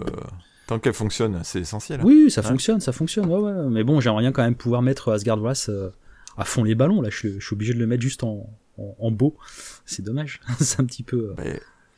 tant 0.66 0.78
qu'elle 0.78 0.94
fonctionne, 0.94 1.40
c'est 1.44 1.60
essentiel. 1.60 2.00
Hein. 2.00 2.04
Oui, 2.04 2.30
ça 2.30 2.42
fonctionne, 2.42 2.80
ça 2.80 2.92
fonctionne. 2.92 3.26
Ouais. 3.26 3.52
Mais 3.70 3.84
bon, 3.84 4.00
j'aimerais 4.00 4.22
bien 4.22 4.32
quand 4.32 4.42
même 4.42 4.54
pouvoir 4.54 4.82
mettre 4.82 5.12
Asgard 5.12 5.38
Wrath 5.38 5.70
à 6.36 6.44
fond 6.44 6.64
les 6.64 6.74
ballons. 6.74 7.00
Là, 7.02 7.10
je, 7.10 7.38
suis 7.38 7.54
obligé 7.54 7.74
de 7.74 7.78
le 7.78 7.86
mettre 7.86 8.02
juste 8.02 8.24
en, 8.24 8.48
en, 8.78 9.10
beau. 9.10 9.36
C'est 9.84 10.02
dommage. 10.02 10.40
c'est 10.60 10.80
un 10.80 10.84
petit 10.84 11.02
peu. 11.02 11.34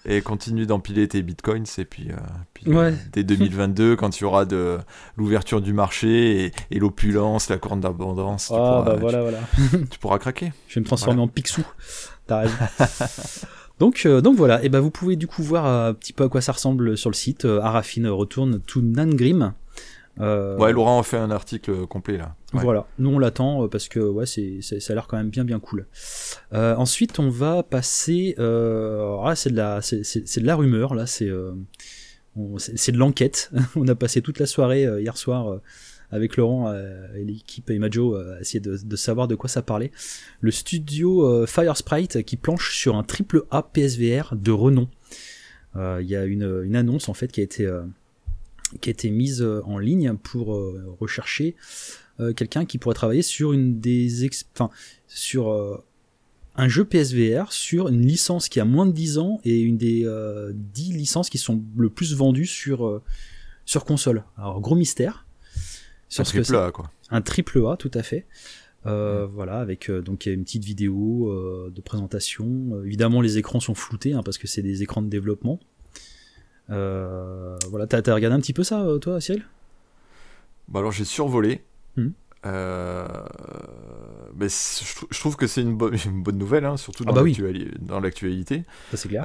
Et 0.06 0.20
continue 0.20 0.66
d'empiler 0.66 1.08
tes 1.08 1.22
bitcoins 1.22 1.64
et 1.78 1.84
puis, 1.86 2.10
euh, 2.10 2.16
puis 2.52 2.64
euh, 2.68 2.92
dès 3.12 3.24
2022 3.24 3.96
quand 3.96 4.18
il 4.18 4.22
y 4.22 4.24
aura 4.24 4.44
de 4.44 4.78
l'ouverture 5.16 5.62
du 5.62 5.72
marché 5.72 6.52
et, 6.70 6.78
l'opulence, 6.78 7.48
la 7.48 7.56
corne 7.56 7.80
d'abondance, 7.80 8.48
tu, 8.48 8.54
ah, 8.54 8.82
bah 8.84 8.96
voilà, 9.00 9.22
voilà. 9.22 9.38
tu 9.90 9.98
pourras 9.98 10.18
craquer. 10.18 10.52
Je 10.68 10.74
vais 10.74 10.82
me 10.82 10.86
transformer 10.86 11.22
en 11.22 11.28
Picsou. 11.28 11.64
T'as 12.26 12.40
raison. 12.40 12.54
donc, 13.78 14.02
euh, 14.04 14.20
donc 14.20 14.36
voilà, 14.36 14.62
et 14.62 14.68
ben 14.68 14.80
vous 14.80 14.90
pouvez 14.90 15.16
du 15.16 15.26
coup 15.26 15.42
voir 15.42 15.64
un 15.64 15.94
petit 15.94 16.12
peu 16.12 16.24
à 16.24 16.28
quoi 16.28 16.42
ça 16.42 16.52
ressemble 16.52 16.98
sur 16.98 17.08
le 17.08 17.14
site. 17.14 17.46
Arafine 17.46 18.06
retourne 18.08 18.60
to 18.60 18.82
Nangrim. 18.82 19.54
Euh, 20.20 20.56
ouais, 20.58 20.72
Laurent 20.72 21.00
a 21.00 21.02
fait 21.02 21.16
un 21.16 21.30
article 21.30 21.86
complet 21.86 22.16
là. 22.16 22.36
Voilà, 22.52 22.86
nous 22.98 23.10
on 23.10 23.18
l'attend 23.18 23.64
euh, 23.64 23.68
parce 23.68 23.88
que 23.88 23.98
ouais, 23.98 24.26
c'est, 24.26 24.60
ça 24.62 24.92
a 24.92 24.94
l'air 24.94 25.08
quand 25.08 25.16
même 25.16 25.30
bien 25.30 25.44
bien 25.44 25.58
cool. 25.58 25.86
Euh, 26.52 26.76
ensuite, 26.76 27.18
on 27.18 27.30
va 27.30 27.62
passer. 27.62 28.34
Euh, 28.38 29.34
c'est 29.34 29.50
de 29.50 29.56
la, 29.56 29.82
c'est, 29.82 30.38
de 30.38 30.46
la 30.46 30.54
rumeur 30.54 30.94
là, 30.94 31.06
c'est, 31.06 31.30
c'est, 32.58 32.92
de 32.92 32.98
l'enquête. 32.98 33.50
on 33.76 33.88
a 33.88 33.94
passé 33.94 34.22
toute 34.22 34.38
la 34.38 34.46
soirée 34.46 34.82
hier 35.00 35.16
soir 35.16 35.60
avec 36.12 36.36
Laurent 36.36 36.72
et 36.72 37.24
l'équipe 37.24 37.68
Imajo 37.70 38.14
à 38.14 38.40
essayer 38.40 38.60
de, 38.60 38.76
de, 38.76 38.96
savoir 38.96 39.26
de 39.26 39.34
quoi 39.34 39.48
ça 39.48 39.62
parlait. 39.62 39.90
Le 40.40 40.52
studio 40.52 41.44
Firesprite 41.46 42.22
qui 42.22 42.36
planche 42.36 42.76
sur 42.76 42.94
un 42.94 43.02
triple 43.02 43.42
A 43.50 43.62
PSVR 43.62 44.36
de 44.36 44.52
renom. 44.52 44.88
Il 45.74 46.06
y 46.06 46.14
a 46.14 46.24
une, 46.24 46.62
une 46.64 46.76
annonce 46.76 47.08
en 47.08 47.14
fait 47.14 47.32
qui 47.32 47.40
a 47.40 47.44
été 47.44 47.68
qui 48.80 48.90
a 48.90 48.92
été 48.92 49.10
mise 49.10 49.42
euh, 49.42 49.62
en 49.64 49.78
ligne 49.78 50.16
pour 50.16 50.54
euh, 50.54 50.96
rechercher 51.00 51.54
euh, 52.20 52.32
quelqu'un 52.32 52.64
qui 52.64 52.78
pourrait 52.78 52.94
travailler 52.94 53.22
sur 53.22 53.52
une 53.52 53.80
des 53.80 54.28
enfin 54.54 54.70
sur 55.08 55.82
un 56.56 56.68
jeu 56.68 56.84
PSVR 56.84 57.52
sur 57.52 57.88
une 57.88 58.02
licence 58.02 58.48
qui 58.48 58.60
a 58.60 58.64
moins 58.64 58.86
de 58.86 58.92
10 58.92 59.18
ans 59.18 59.40
et 59.44 59.60
une 59.60 59.76
des 59.76 60.08
10 60.52 60.92
licences 60.92 61.30
qui 61.30 61.38
sont 61.38 61.62
le 61.76 61.90
plus 61.90 62.14
vendues 62.14 62.46
sur 62.46 63.02
sur 63.64 63.84
console. 63.84 64.24
Alors 64.36 64.60
gros 64.60 64.76
mystère. 64.76 65.26
Sur 66.08 66.22
un 66.22 66.24
triple 66.24 66.56
A 66.56 66.70
quoi. 66.70 66.90
Un 67.10 67.22
triple 67.22 67.66
A 67.66 67.76
tout 67.76 67.90
à 67.94 68.02
fait. 68.02 68.26
Voilà, 68.84 69.58
avec 69.58 69.90
donc 69.90 70.26
une 70.26 70.44
petite 70.44 70.64
vidéo 70.64 71.70
de 71.70 71.80
présentation. 71.80 72.82
évidemment, 72.84 73.20
les 73.20 73.38
écrans 73.38 73.60
sont 73.60 73.74
floutés 73.74 74.12
hein, 74.12 74.22
parce 74.24 74.38
que 74.38 74.46
c'est 74.46 74.62
des 74.62 74.82
écrans 74.82 75.02
de 75.02 75.08
développement. 75.08 75.58
Euh, 76.70 77.56
voilà, 77.70 77.86
t'as 77.86 77.98
as 77.98 78.14
regardé 78.14 78.36
un 78.36 78.40
petit 78.40 78.52
peu 78.52 78.64
ça, 78.64 78.80
euh, 78.80 78.98
toi, 78.98 79.20
Cyril? 79.20 79.44
Bah 80.68 80.80
alors 80.80 80.92
j'ai 80.92 81.04
survolé. 81.04 81.62
Hmm. 81.96 82.10
Euh, 82.46 83.06
mais 84.36 84.48
je, 84.48 85.18
trouve 85.18 85.36
que 85.36 85.46
c'est 85.46 85.62
une, 85.62 85.78
une, 86.06 86.22
bonne 86.22 86.38
nouvelle, 86.38 86.64
hein, 86.64 86.76
surtout 86.76 87.04
ah 87.06 87.12
dans 87.12 87.22
bah 87.22 88.00
l'actualité. 88.00 88.64
Ça 88.90 88.96
c'est 88.96 89.08
clair. 89.08 89.24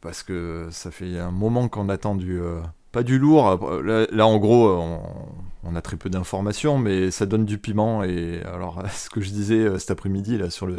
parce 0.00 0.22
que 0.22 0.68
ça 0.70 0.90
fait 0.90 1.18
un 1.18 1.30
moment 1.30 1.68
qu'on 1.68 1.88
attend 1.88 2.14
du 2.14 2.40
pas 2.92 3.02
du 3.02 3.18
lourd. 3.18 3.82
Là, 3.82 4.26
en 4.26 4.38
gros, 4.38 4.68
on, 5.62 5.76
a 5.76 5.82
très 5.82 5.96
peu 5.96 6.08
d'informations, 6.08 6.78
mais 6.78 7.10
ça 7.10 7.26
donne 7.26 7.44
du 7.44 7.58
piment. 7.58 8.02
Et 8.02 8.40
alors, 8.42 8.82
ce 8.92 9.10
que 9.10 9.20
je 9.20 9.30
disais 9.30 9.78
cet 9.78 9.90
après-midi 9.90 10.38
là 10.38 10.50
sur 10.50 10.66
le 10.66 10.78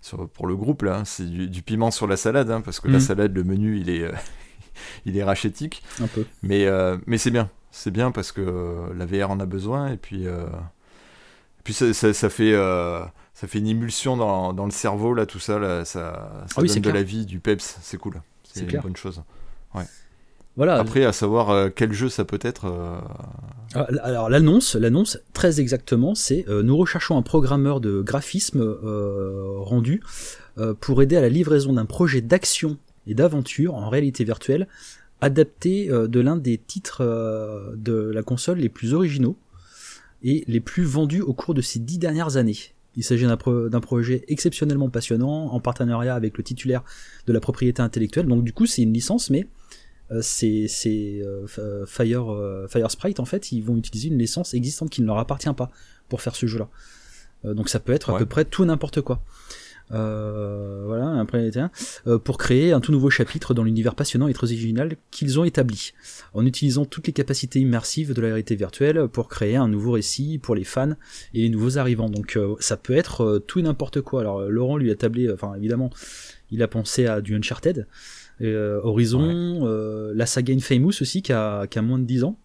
sur, 0.00 0.28
pour 0.28 0.48
le 0.48 0.56
groupe 0.56 0.82
là, 0.82 0.98
hein, 0.98 1.04
c'est 1.04 1.24
du, 1.24 1.62
piment 1.62 1.92
sur 1.92 2.08
la 2.08 2.16
salade, 2.16 2.50
hein, 2.50 2.60
parce 2.60 2.80
que 2.80 2.88
la 2.88 2.98
hmm. 2.98 3.02
salade, 3.02 3.34
le 3.34 3.44
menu, 3.44 3.78
il 3.78 3.90
est 3.90 4.10
il 5.06 5.16
est 5.16 5.24
rachétique. 5.24 5.82
Un 6.00 6.06
peu. 6.06 6.24
Mais, 6.42 6.66
euh, 6.66 6.96
mais 7.06 7.18
c'est 7.18 7.30
bien. 7.30 7.50
C'est 7.70 7.90
bien 7.90 8.10
parce 8.10 8.32
que 8.32 8.40
euh, 8.40 8.92
la 8.96 9.06
VR 9.06 9.30
en 9.30 9.40
a 9.40 9.46
besoin 9.46 9.88
et 9.92 9.96
puis, 9.96 10.26
euh, 10.26 10.44
puis 11.64 11.72
ça, 11.72 11.86
fait, 11.94 12.12
ça 12.12 12.28
ça 13.34 13.48
fait 13.48 13.58
une 13.58 13.66
émulsion 13.66 14.16
dans, 14.16 14.52
dans, 14.52 14.66
le 14.66 14.70
cerveau, 14.70 15.14
là, 15.14 15.24
tout 15.26 15.38
ça, 15.38 15.58
là, 15.58 15.84
ça, 15.84 16.44
ça 16.48 16.54
Ah 16.56 16.60
oui, 16.60 16.68
donne 16.68 16.76
de 16.76 16.82
clair. 16.82 16.94
la 16.94 17.02
vie, 17.02 17.24
du 17.24 17.40
peps, 17.40 17.78
c'est 17.80 17.96
cool. 17.96 18.20
C'est 18.44 18.60
une 18.60 18.66
clair. 18.66 18.82
bonne 18.82 18.96
chose. 18.96 19.22
Voilà. 20.54 20.74
Après, 20.76 21.06
à 21.06 21.12
savoir 21.14 21.70
quel 21.74 21.94
jeu 21.94 22.10
ça 22.10 22.26
peut 22.26 22.38
être. 22.42 22.66
euh, 22.66 22.98
Ah, 23.74 23.86
Alors 24.02 24.28
l'annonce, 24.28 24.74
l'annonce 24.74 25.18
très 25.32 25.60
exactement, 25.62 26.14
c'est 26.14 26.44
euh, 26.46 26.62
nous 26.62 26.76
recherchons 26.76 27.16
un 27.16 27.22
programmeur 27.22 27.80
de 27.80 28.02
graphisme 28.02 28.60
euh, 28.60 29.54
rendu 29.60 30.02
pour 30.80 31.00
aider 31.00 31.16
à 31.16 31.22
la 31.22 31.30
livraison 31.30 31.72
d'un 31.72 31.86
projet 31.86 32.20
d'action 32.20 32.76
et 33.06 33.14
d'aventure 33.14 33.74
en 33.74 33.88
réalité 33.88 34.24
virtuelle 34.24 34.68
adapté 35.20 35.90
euh, 35.90 36.08
de 36.08 36.20
l'un 36.20 36.36
des 36.36 36.58
titres 36.58 37.00
euh, 37.00 37.74
de 37.76 37.92
la 37.92 38.22
console 38.22 38.58
les 38.58 38.68
plus 38.68 38.94
originaux 38.94 39.36
et 40.22 40.44
les 40.46 40.60
plus 40.60 40.84
vendus 40.84 41.20
au 41.20 41.32
cours 41.32 41.54
de 41.54 41.60
ces 41.60 41.78
dix 41.78 41.98
dernières 41.98 42.36
années. 42.36 42.56
Il 42.96 43.02
s'agit 43.04 43.24
d'un 43.26 43.36
pro- 43.36 43.68
d'un 43.68 43.80
projet 43.80 44.24
exceptionnellement 44.28 44.90
passionnant 44.90 45.46
en 45.52 45.60
partenariat 45.60 46.14
avec 46.14 46.36
le 46.38 46.44
titulaire 46.44 46.84
de 47.26 47.32
la 47.32 47.40
propriété 47.40 47.80
intellectuelle. 47.82 48.26
Donc 48.26 48.44
du 48.44 48.52
coup 48.52 48.66
c'est 48.66 48.82
une 48.82 48.92
licence 48.92 49.30
mais 49.30 49.46
euh, 50.10 50.20
c'est 50.22 50.66
euh, 51.24 51.86
Fire 51.86 52.30
euh, 52.32 52.66
Fire 52.68 52.90
Sprite 52.90 53.18
en 53.20 53.24
fait 53.24 53.50
ils 53.52 53.62
vont 53.62 53.76
utiliser 53.76 54.08
une 54.08 54.18
licence 54.18 54.54
existante 54.54 54.90
qui 54.90 55.00
ne 55.02 55.06
leur 55.06 55.18
appartient 55.18 55.52
pas 55.56 55.70
pour 56.08 56.20
faire 56.20 56.36
ce 56.36 56.46
jeu 56.46 56.58
là 56.58 56.68
donc 57.54 57.68
ça 57.68 57.80
peut 57.80 57.92
être 57.92 58.10
à 58.10 58.12
Ouais. 58.12 58.18
peu 58.20 58.26
près 58.26 58.44
tout 58.44 58.64
n'importe 58.64 59.00
quoi 59.00 59.20
Euh, 59.90 60.84
voilà 60.86 61.24
euh, 62.06 62.18
pour 62.18 62.38
créer 62.38 62.72
un 62.72 62.80
tout 62.80 62.92
nouveau 62.92 63.10
chapitre 63.10 63.52
dans 63.52 63.62
l'univers 63.62 63.94
passionnant 63.94 64.26
et 64.26 64.32
très 64.32 64.46
original 64.46 64.96
qu'ils 65.10 65.38
ont 65.38 65.44
établi 65.44 65.92
en 66.32 66.46
utilisant 66.46 66.86
toutes 66.86 67.08
les 67.08 67.12
capacités 67.12 67.60
immersives 67.60 68.14
de 68.14 68.20
la 68.22 68.28
réalité 68.28 68.54
virtuelle 68.54 69.08
pour 69.08 69.28
créer 69.28 69.56
un 69.56 69.68
nouveau 69.68 69.92
récit 69.92 70.38
pour 70.38 70.54
les 70.54 70.64
fans 70.64 70.94
et 71.34 71.42
les 71.42 71.48
nouveaux 71.50 71.76
arrivants 71.76 72.08
donc 72.08 72.36
euh, 72.36 72.54
ça 72.58 72.78
peut 72.78 72.94
être 72.94 73.42
tout 73.46 73.58
et 73.58 73.62
n'importe 73.62 74.00
quoi 74.00 74.20
alors 74.20 74.42
Laurent 74.42 74.78
lui 74.78 74.90
a 74.90 74.94
tablé 74.94 75.30
enfin 75.30 75.54
évidemment 75.56 75.90
il 76.50 76.62
a 76.62 76.68
pensé 76.68 77.06
à 77.06 77.20
du 77.20 77.34
Uncharted 77.34 77.86
Horizon, 78.40 79.64
la 80.14 80.26
saga 80.26 80.52
Infamous 80.52 81.00
aussi 81.00 81.22
qui 81.22 81.32
a, 81.32 81.68
qui 81.68 81.78
a 81.78 81.82
moins 81.82 82.00
de 82.00 82.04
10 82.04 82.24
ans. 82.24 82.36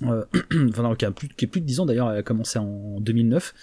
Enfin 0.02 0.82
non, 0.82 0.94
qui, 0.94 1.06
a 1.06 1.10
plus, 1.10 1.28
qui 1.28 1.46
est 1.46 1.48
plus 1.48 1.62
de 1.62 1.66
10 1.66 1.80
ans 1.80 1.86
d'ailleurs, 1.86 2.10
elle 2.10 2.18
a 2.18 2.22
commencé 2.22 2.58
en 2.58 3.00
2009. 3.00 3.54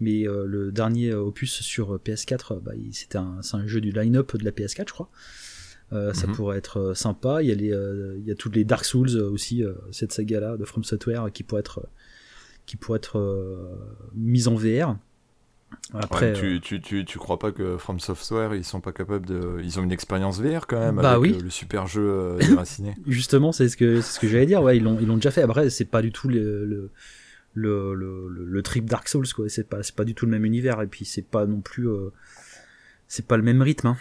Mais 0.00 0.26
euh, 0.26 0.44
le 0.46 0.72
dernier 0.72 1.12
opus 1.14 1.60
sur 1.60 1.98
PS4, 1.98 2.60
bah, 2.60 2.72
un, 3.14 3.38
c'est 3.42 3.54
un 3.56 3.66
jeu 3.66 3.80
du 3.80 3.90
line-up 3.92 4.36
de 4.36 4.44
la 4.44 4.50
PS4, 4.50 4.88
je 4.88 4.92
crois. 4.92 5.10
Euh, 5.92 6.12
Ça 6.14 6.26
Mhm. 6.28 6.34
pourrait 6.34 6.58
être 6.58 6.78
euh, 6.78 6.94
sympa. 6.94 7.42
Il 7.42 7.48
y 7.48 7.52
a, 7.52 7.54
les, 7.54 7.72
euh, 7.72 8.16
il 8.18 8.24
y 8.26 8.30
a 8.30 8.34
toutes 8.34 8.54
les 8.56 8.64
Dark 8.64 8.84
Souls 8.84 9.08
euh, 9.16 9.28
aussi, 9.28 9.62
euh, 9.64 9.72
cette 9.90 10.12
saga-là 10.12 10.56
de 10.56 10.64
From 10.64 10.84
Software 10.84 11.30
qui 11.32 11.42
pourrait 11.42 11.60
être, 11.60 11.80
euh, 11.80 11.88
qui 12.66 12.76
pourrait 12.76 12.98
être 12.98 13.18
euh, 13.18 13.76
mise 14.14 14.46
en 14.48 14.54
VR. 14.54 14.96
Après, 15.94 16.32
ouais, 16.32 16.40
tu, 16.40 16.60
tu, 16.60 16.80
tu, 16.80 17.04
tu 17.04 17.18
crois 17.18 17.38
pas 17.38 17.52
que 17.52 17.76
From 17.76 18.00
Software, 18.00 18.54
ils 18.54 18.64
sont 18.64 18.80
pas 18.80 18.92
capables 18.92 19.26
de. 19.26 19.60
Ils 19.62 19.78
ont 19.78 19.82
une 19.84 19.92
expérience 19.92 20.40
VR 20.40 20.66
quand 20.66 20.78
même 20.80 20.96
Bah 20.96 21.12
avec 21.12 21.32
oui. 21.32 21.36
euh, 21.38 21.42
le 21.44 21.50
super 21.50 21.86
jeu 21.86 22.08
euh, 22.08 22.38
déraciné. 22.38 22.94
Justement, 23.06 23.52
c'est 23.52 23.68
ce 23.68 23.76
que 23.76 24.00
c'est 24.00 24.14
ce 24.14 24.20
que 24.20 24.26
j'allais 24.28 24.46
dire. 24.46 24.62
Ouais, 24.62 24.76
ils 24.76 24.82
l'ont 24.82 24.98
ils 25.00 25.06
l'ont 25.06 25.14
déjà 25.16 25.30
fait. 25.30 25.42
Après, 25.42 25.70
c'est 25.70 25.84
pas 25.84 26.02
du 26.02 26.10
tout 26.12 26.28
le 26.28 26.64
le 26.64 26.90
le, 27.54 27.94
le, 27.94 28.28
le- 28.28 28.62
trip 28.62 28.84
Dark 28.88 29.08
Souls 29.08 29.26
quoi. 29.34 29.48
C'est 29.48 29.68
pas 29.68 29.82
c'est 29.82 29.94
pas 29.94 30.04
du 30.04 30.14
tout 30.14 30.24
le 30.26 30.30
même 30.30 30.44
univers 30.44 30.80
et 30.82 30.86
puis 30.86 31.04
c'est 31.04 31.22
pas 31.22 31.46
non 31.46 31.60
plus 31.60 31.88
euh, 31.88 32.10
c'est 33.08 33.26
pas 33.26 33.36
le 33.36 33.42
même 33.42 33.60
rythme. 33.62 33.88
Hein. 33.88 33.96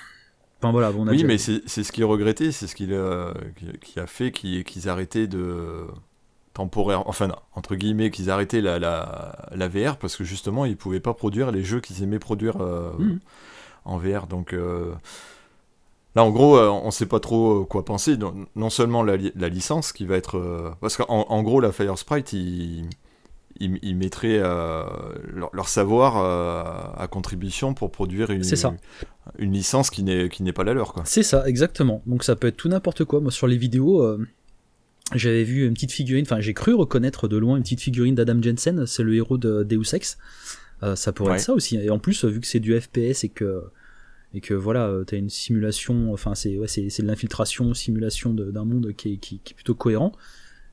Enfin 0.62 0.72
voilà, 0.72 0.92
bon, 0.92 1.04
on 1.04 1.08
a 1.08 1.12
oui, 1.12 1.18
déjà- 1.24 1.28
mais 1.28 1.38
c'est 1.38 1.84
ce 1.84 1.92
qui 1.92 2.02
est 2.02 2.06
regretté, 2.06 2.52
c'est 2.52 2.68
ce 2.68 2.76
qu'il 2.76 2.94
a- 2.94 3.34
qui 3.82 4.00
a 4.00 4.08
fait 4.08 4.32
qu'ils 4.32 4.64
qu'ils 4.66 4.90
arrêtaient 4.90 5.28
de 5.28 5.86
temporaire, 6.54 7.08
enfin 7.08 7.28
non, 7.28 7.38
entre 7.56 7.76
guillemets, 7.76 8.12
qu'ils 8.12 8.30
arrêtaient 8.30 8.60
la, 8.62 8.78
la, 8.80 9.48
la 9.56 9.68
VR 9.70 9.98
parce 9.98 10.18
que 10.18 10.24
justement 10.26 10.66
ils 10.66 10.76
pouvaient 10.76 11.00
pas 11.00 11.14
produire 11.14 11.52
les 11.52 11.64
jeux 11.64 11.80
qu'ils 11.80 12.04
aimaient 12.04 12.20
produire 12.20 12.58
euh, 12.62 12.92
Mhm. 13.00 13.20
en 13.86 13.98
VR. 13.98 14.28
Donc 14.28 14.52
euh, 14.54 14.92
là, 16.16 16.24
en 16.24 16.32
gros, 16.32 16.60
on 16.60 16.92
sait 16.92 17.06
pas 17.06 17.20
trop 17.22 17.64
quoi 17.66 17.86
penser. 17.86 18.18
Non, 18.56 18.70
seulement 18.70 19.02
la, 19.04 19.16
li- 19.16 19.32
la 19.36 19.48
licence 19.50 19.94
qui 19.94 20.06
va 20.06 20.18
être, 20.18 20.76
parce 20.82 20.98
qu'en 20.98 21.06
en 21.30 21.42
gros, 21.44 21.62
la 21.62 21.72
Fire 21.72 21.98
Sprite, 21.98 22.34
ils 22.34 22.84
ils, 23.60 23.78
ils 23.82 23.96
mettraient 23.96 24.40
euh, 24.42 24.84
leur, 25.34 25.50
leur 25.54 25.68
savoir 25.70 26.18
euh, 26.18 27.02
à 27.02 27.08
contribution 27.08 27.74
pour 27.74 27.92
produire 27.92 28.32
une, 28.32 28.44
ça. 28.44 28.74
une 29.38 29.54
licence 29.54 29.90
qui 29.90 30.04
n'est 30.04 30.30
qui 30.30 30.44
n'est 30.44 30.54
pas 30.54 30.64
la 30.64 30.74
leur 30.74 30.94
quoi. 30.94 31.04
C'est 31.06 31.24
ça, 31.24 31.48
exactement. 31.48 32.02
Donc 32.06 32.24
ça 32.24 32.36
peut 32.36 32.48
être 32.48 32.58
tout 32.58 32.70
n'importe 32.70 33.04
quoi. 33.06 33.20
Moi, 33.22 33.32
sur 33.32 33.48
les 33.48 33.58
vidéos, 33.58 34.02
euh, 34.04 34.26
j'avais 35.16 35.44
vu 35.44 35.66
une 35.68 35.74
petite 35.74 35.92
figurine, 35.92 36.26
enfin, 36.26 36.40
j'ai 36.40 36.54
cru 36.54 36.74
reconnaître 36.74 37.28
de 37.28 37.38
loin 37.38 37.58
une 37.58 37.64
petite 37.64 37.82
figurine 37.82 38.16
d'Adam 38.16 38.42
Jensen, 38.42 38.86
c'est 38.86 39.04
le 39.04 39.16
héros 39.16 39.38
de 39.38 39.64
Deus 39.64 39.94
Ex. 39.94 40.18
Ça 40.96 41.12
pourrait 41.12 41.32
Ouais. 41.32 41.38
être 41.38 41.44
ça 41.44 41.54
aussi. 41.54 41.76
Et 41.76 41.90
en 41.90 42.00
plus, 42.00 42.24
vu 42.24 42.40
que 42.40 42.48
c'est 42.48 42.62
du 42.62 42.80
FPS 42.80 43.24
et 43.26 43.30
que 43.30 43.64
et 44.34 44.40
que 44.42 44.54
voilà, 44.54 44.94
t'as 45.08 45.18
une 45.18 45.30
simulation, 45.30 46.14
enfin 46.14 46.36
c'est 46.36 46.58
ouais, 46.58 46.68
c'est 46.68 47.02
de 47.02 47.08
l'infiltration, 47.08 47.74
simulation 47.74 48.32
d'un 48.34 48.64
monde 48.64 48.94
qui 48.96 49.14
est, 49.14 49.18
qui, 49.18 49.40
qui 49.44 49.54
est 49.54 49.56
plutôt 49.56 49.74
cohérent. 49.76 50.14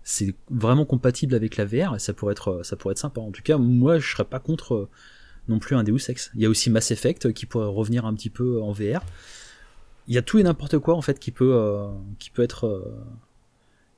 C'est 0.08 0.36
vraiment 0.50 0.84
compatible 0.84 1.34
avec 1.34 1.56
la 1.56 1.64
VR 1.64 1.96
et 1.96 1.98
ça 1.98 2.12
pourrait 2.12 2.30
être 2.32 2.60
ça 2.62 2.76
pourrait 2.76 2.92
être 2.92 2.98
sympa. 2.98 3.20
En 3.20 3.32
tout 3.32 3.42
cas, 3.42 3.58
moi, 3.58 3.98
je 3.98 4.08
serais 4.08 4.24
pas 4.24 4.38
contre 4.38 4.74
euh, 4.74 4.88
non 5.48 5.58
plus 5.58 5.74
un 5.74 5.82
Deus 5.82 5.98
Ex. 6.08 6.30
Il 6.36 6.42
y 6.42 6.46
a 6.46 6.48
aussi 6.48 6.70
Mass 6.70 6.92
Effect 6.92 7.32
qui 7.32 7.44
pourrait 7.44 7.66
revenir 7.66 8.06
un 8.06 8.14
petit 8.14 8.30
peu 8.30 8.62
en 8.62 8.70
VR. 8.70 9.00
Il 10.06 10.14
y 10.14 10.18
a 10.18 10.22
tout 10.22 10.38
et 10.38 10.44
n'importe 10.44 10.78
quoi 10.78 10.94
en 10.94 11.02
fait 11.02 11.18
qui 11.18 11.32
peut 11.32 11.54
euh, 11.56 11.88
qui 12.20 12.30
peut 12.30 12.42
être 12.44 12.68
euh, 12.68 13.04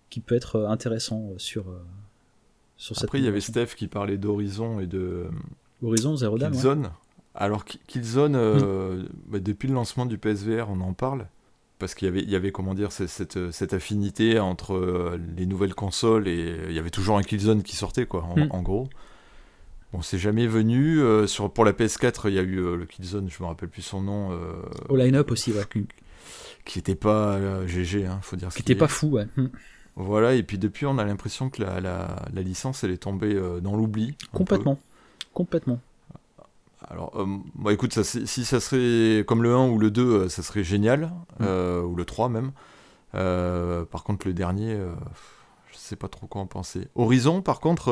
qui 0.08 0.20
peut 0.20 0.34
être 0.34 0.64
intéressant 0.64 1.32
euh, 1.32 1.38
sur 1.38 1.68
euh, 1.68 1.78
sur 2.78 2.94
cette 2.96 3.04
Après, 3.04 3.18
il 3.18 3.24
y 3.26 3.28
avait. 3.28 3.40
Steph 3.42 3.74
qui 3.76 3.86
parlait 3.86 4.16
d'Horizon 4.16 4.80
et 4.80 4.86
de 4.86 5.26
Horizon 5.82 6.16
Zero 6.16 6.38
Dawn. 6.38 6.50
ouais. 6.52 6.56
Killzone. 6.56 6.90
Alors, 7.34 7.64
Ki- 7.66 7.80
Killzone, 7.86 8.34
euh, 8.34 9.02
bah, 9.26 9.40
depuis 9.40 9.68
le 9.68 9.74
lancement 9.74 10.06
du 10.06 10.16
PSVR, 10.16 10.70
on 10.70 10.80
en 10.80 10.94
parle. 10.94 11.28
Parce 11.78 11.94
qu'il 11.94 12.06
y 12.06 12.08
avait, 12.10 12.22
il 12.22 12.28
y 12.30 12.34
avait 12.36 12.50
comment 12.50 12.74
dire, 12.74 12.90
cette, 12.90 13.50
cette 13.52 13.72
affinité 13.72 14.40
entre 14.40 14.74
euh, 14.74 15.20
les 15.36 15.46
nouvelles 15.46 15.74
consoles 15.74 16.26
et 16.26 16.56
il 16.68 16.72
y 16.74 16.78
avait 16.78 16.90
toujours 16.90 17.18
un 17.18 17.22
Killzone 17.22 17.62
qui 17.62 17.76
sortait, 17.76 18.06
quoi, 18.06 18.24
en, 18.24 18.36
Mm. 18.36 18.48
en 18.50 18.62
gros. 18.62 18.88
Bon, 19.92 20.02
c'est 20.02 20.18
jamais 20.18 20.46
venu. 20.46 20.98
euh, 21.00 21.26
sur, 21.26 21.50
pour 21.52 21.64
la 21.64 21.72
PS4, 21.72 22.28
il 22.28 22.34
y 22.34 22.38
a 22.38 22.42
eu 22.42 22.58
euh, 22.58 22.76
le 22.76 22.84
Killzone, 22.84 23.30
je 23.30 23.42
me 23.42 23.48
rappelle 23.48 23.68
plus 23.68 23.82
son 23.82 24.00
nom, 24.02 24.32
euh, 24.32 24.52
Au 24.88 24.96
line-up 24.96 25.30
aussi, 25.30 25.52
ouais. 25.52 25.62
Qui 25.72 25.86
qui 26.64 26.78
était 26.80 26.94
pas 26.96 27.36
euh, 27.36 27.66
GG, 27.66 28.04
hein, 28.04 28.18
faut 28.20 28.36
dire 28.36 28.50
ce 28.52 28.56
qu'il 28.56 28.64
était 28.64 28.72
est. 28.74 28.76
pas 28.76 28.88
fou, 28.88 29.06
ouais. 29.12 29.26
Hmm. 29.36 29.46
Voilà, 29.96 30.34
et 30.34 30.42
puis 30.42 30.58
depuis, 30.58 30.84
on 30.84 30.98
a 30.98 31.04
l'impression 31.04 31.48
que 31.48 31.62
la, 31.62 31.80
la, 31.80 32.26
la 32.32 32.42
licence, 32.42 32.84
elle 32.84 32.90
est 32.90 32.98
tombée 33.04 33.34
euh, 33.34 33.60
dans 33.60 33.74
l'oubli. 33.74 34.14
Complètement. 34.32 34.78
Complètement. 35.32 35.80
Alors, 36.86 37.12
euh, 37.20 37.26
bah 37.56 37.72
écoute, 37.72 37.92
ça, 37.92 38.04
si 38.04 38.44
ça 38.44 38.60
serait 38.60 39.24
comme 39.24 39.42
le 39.42 39.54
1 39.54 39.68
ou 39.68 39.78
le 39.78 39.90
2, 39.90 40.02
euh, 40.02 40.28
ça 40.28 40.42
serait 40.42 40.62
génial, 40.64 41.10
Mm. 41.40 41.42
euh, 41.44 41.82
ou 41.82 41.96
le 41.96 42.04
3 42.04 42.28
même. 42.28 42.52
Euh, 43.14 43.84
par 43.84 44.04
contre, 44.04 44.26
le 44.28 44.32
dernier, 44.34 44.76
je 45.72 45.76
sais 45.76 45.96
pas 45.96 46.08
trop 46.08 46.26
quoi 46.26 46.40
en 46.42 46.46
penser. 46.46 46.88
Horizon, 46.94 47.42
par 47.42 47.58
contre, 47.60 47.90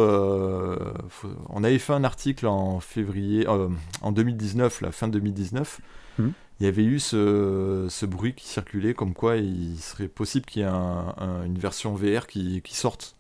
faut- 1.09 1.29
on 1.49 1.65
avait 1.65 1.79
fait 1.79 1.95
un 1.95 2.05
article 2.05 2.47
en 2.47 2.81
février, 2.81 3.47
en 3.49 4.13
2019, 4.13 4.81
la 4.83 4.93
fin 4.93 5.09
2019. 5.09 5.81
Mm. 6.19 6.29
Il 6.61 6.65
y 6.65 6.69
avait 6.69 6.85
eu 6.85 7.01
ce, 7.01 7.87
ce 7.91 8.07
bruit 8.07 8.35
qui 8.35 8.47
circulait 8.47 8.95
comme 8.95 9.13
quoi 9.13 9.37
il 9.37 9.77
serait 9.79 10.09
possible 10.09 10.47
qu'il 10.47 10.63
y 10.63 10.65
ait 10.65 10.69
un- 10.69 11.15
un- 11.19 11.45
une 11.45 11.59
version 11.59 11.95
VR 11.95 12.27
qui, 12.27 12.63
qui 12.63 12.75
sorte 12.75 13.15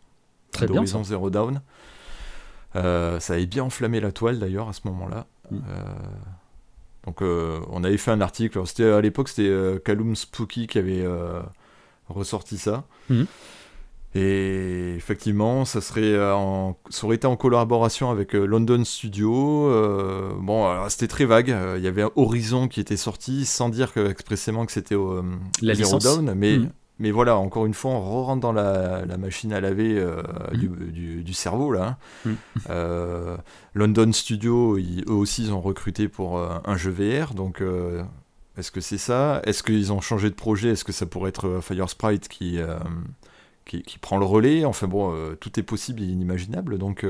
d'Horizon 0.76 1.04
Zero. 1.04 1.30
Euh, 2.74 3.20
ça 3.20 3.34
avait 3.34 3.46
bien 3.46 3.64
enflammé 3.64 4.00
la 4.00 4.12
toile 4.12 4.38
d'ailleurs 4.38 4.68
à 4.68 4.72
ce 4.72 4.80
moment-là. 4.84 5.26
Mm. 5.50 5.56
Euh, 5.56 5.82
donc 7.06 7.22
euh, 7.22 7.60
on 7.70 7.84
avait 7.84 7.96
fait 7.98 8.10
un 8.10 8.20
article. 8.20 8.60
C'était 8.66 8.90
à 8.90 9.00
l'époque 9.00 9.28
c'était 9.28 9.48
euh, 9.48 9.78
Callum 9.78 10.16
Spooky 10.16 10.66
qui 10.66 10.78
avait 10.78 11.04
ressorti 12.08 12.58
ça. 12.58 12.84
Mhm. 13.10 13.26
Et 14.14 14.94
effectivement, 14.96 15.66
ça 15.66 15.82
serait 15.82 16.18
en, 16.32 16.78
ça 16.88 17.04
aurait 17.04 17.16
été 17.16 17.26
en 17.26 17.36
collaboration 17.36 18.10
avec 18.10 18.32
London 18.32 18.82
Studio. 18.84 19.68
Euh, 19.68 20.32
bon, 20.40 20.88
c'était 20.88 21.08
très 21.08 21.26
vague. 21.26 21.54
Il 21.76 21.82
y 21.82 21.86
avait 21.86 22.04
Horizon 22.16 22.66
qui 22.68 22.80
était 22.80 22.96
sorti 22.96 23.44
sans 23.44 23.68
dire 23.68 23.92
que, 23.92 24.08
expressément 24.08 24.64
que 24.64 24.72
c'était 24.72 24.94
euh, 24.94 25.20
La 25.60 25.74
Zero 25.74 25.98
licence. 25.98 26.04
Dawn, 26.04 26.34
mais 26.34 26.58
Mhm. 26.58 26.70
Mais 26.98 27.10
voilà, 27.10 27.36
encore 27.36 27.66
une 27.66 27.74
fois, 27.74 27.90
on 27.92 28.00
re-rentre 28.00 28.40
dans 28.40 28.52
la, 28.52 29.04
la 29.04 29.16
machine 29.18 29.52
à 29.52 29.60
laver 29.60 29.98
euh, 29.98 30.22
Mhm. 30.52 30.58
du, 30.58 30.68
du- 30.92 31.22
du 31.24 31.32
cerveau 31.34 31.70
là. 31.72 31.84
hein. 31.86 31.96
Mhm. 32.30 32.36
Euh, 32.70 33.36
London 33.74 34.12
Studio, 34.12 34.78
ils- 34.78 35.04
eux 35.08 35.12
aussi, 35.12 35.44
ils 35.44 35.52
ont 35.52 35.60
recruté 35.60 36.08
pour 36.08 36.38
euh, 36.38 36.58
un 36.64 36.76
jeu 36.76 36.90
VR. 36.90 37.34
Donc, 37.34 37.62
est-ce 38.56 38.70
que 38.70 38.80
c'est 38.80 38.98
ça? 38.98 39.42
Est-ce 39.44 39.62
qu'ils 39.62 39.92
ont 39.92 40.00
changé 40.00 40.30
de 40.30 40.34
projet? 40.34 40.70
Est-ce 40.70 40.84
que 40.84 40.92
ça 40.92 41.04
pourrait 41.06 41.28
être 41.28 41.60
Fire 41.62 41.90
Sprite 41.90 42.28
qui, 42.28 42.58
qui, 43.66 43.82
qui 43.82 43.98
prend 43.98 44.16
le 44.18 44.24
relais? 44.24 44.64
Enfin 44.64 44.86
bon, 44.86 45.14
tout 45.40 45.60
est 45.60 45.62
possible 45.62 46.00
et 46.02 46.06
inimaginable. 46.06 46.78
Donc, 46.78 47.04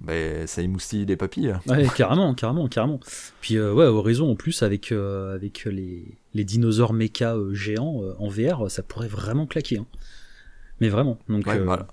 ben, 0.00 0.46
ça 0.46 0.62
émoustille 0.62 1.06
les 1.06 1.16
papilles. 1.16 1.54
Ouais, 1.66 1.86
carrément, 1.96 2.34
carrément, 2.34 2.68
carrément. 2.68 3.00
Puis 3.40 3.58
ouais, 3.60 3.86
Horizon 3.86 4.30
en 4.30 4.34
plus 4.36 4.62
avec 4.62 4.92
avec 4.92 5.64
les, 5.64 6.16
les 6.34 6.44
dinosaures 6.44 6.92
méca 6.92 7.34
euh, 7.34 7.54
géants 7.54 8.02
euh, 8.02 8.14
en 8.18 8.28
VR, 8.28 8.70
ça 8.70 8.82
pourrait 8.82 9.08
vraiment 9.08 9.46
claquer. 9.46 9.78
hein. 9.78 9.86
Mais 10.80 10.88
vraiment. 10.88 11.18
Donc 11.28 11.46
Ouais, 11.46 11.58
euh, 11.58 11.64
voilà. 11.64 11.86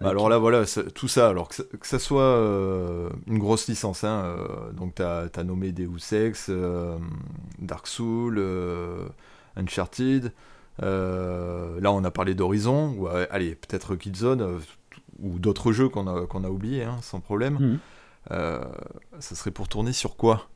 Alors 0.00 0.28
là, 0.28 0.38
voilà, 0.38 0.64
tout 0.94 1.08
ça, 1.08 1.28
alors 1.28 1.48
que, 1.48 1.54
ça, 1.82 1.98
soit 1.98 2.22
euh, 2.22 3.08
une 3.26 3.38
grosse 3.38 3.68
licence, 3.68 4.04
hein, 4.04 4.24
euh, 4.24 4.72
donc 4.72 4.96
tu 4.96 5.02
as, 5.02 5.44
nommé 5.44 5.72
Deus 5.72 6.12
Ex, 6.12 6.48
euh, 6.50 6.98
Dark 7.58 7.86
Souls, 7.86 8.42
Uncharted, 9.56 10.32
là 10.80 11.92
on 11.92 12.04
a 12.04 12.10
parlé 12.10 12.34
d'Horizon, 12.34 12.94
ou 12.98 13.06
allez, 13.06 13.54
peut-être 13.54 13.94
Killzone, 13.94 14.60
ou 15.20 15.38
d'autres 15.38 15.72
jeux 15.72 15.88
qu'on 15.88 16.06
a, 16.06 16.26
qu'on 16.26 16.44
a 16.44 16.48
oubliés, 16.48 16.84
hein, 16.84 16.98
sans 17.00 17.20
problème. 17.20 17.58
Mhm. 17.60 17.78
ça 19.20 19.34
serait 19.34 19.52
pour 19.52 19.68
tourner 19.68 19.92
sur 19.92 20.16
quoi? 20.16 20.48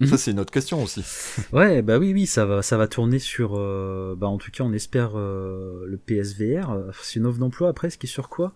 Ça, 0.00 0.12
mhm. 0.12 0.16
c'est 0.16 0.30
une 0.30 0.40
autre 0.40 0.52
question 0.52 0.82
aussi. 0.82 1.04
ouais, 1.52 1.82
bah 1.82 1.98
oui, 1.98 2.12
oui, 2.14 2.26
ça 2.26 2.46
va, 2.46 2.62
ça 2.62 2.78
va 2.78 2.88
tourner 2.88 3.18
sur. 3.18 3.52
Euh, 3.56 4.14
bah, 4.16 4.28
en 4.28 4.38
tout 4.38 4.50
cas, 4.50 4.64
on 4.64 4.72
espère 4.72 5.12
euh, 5.14 5.84
le 5.86 5.98
PSVR. 5.98 6.74
C'est 7.02 7.18
une 7.18 7.26
offre 7.26 7.38
d'emploi 7.38 7.68
après, 7.68 7.90
ce 7.90 7.98
qui 7.98 8.06
est 8.06 8.10
sur 8.10 8.30
quoi? 8.30 8.54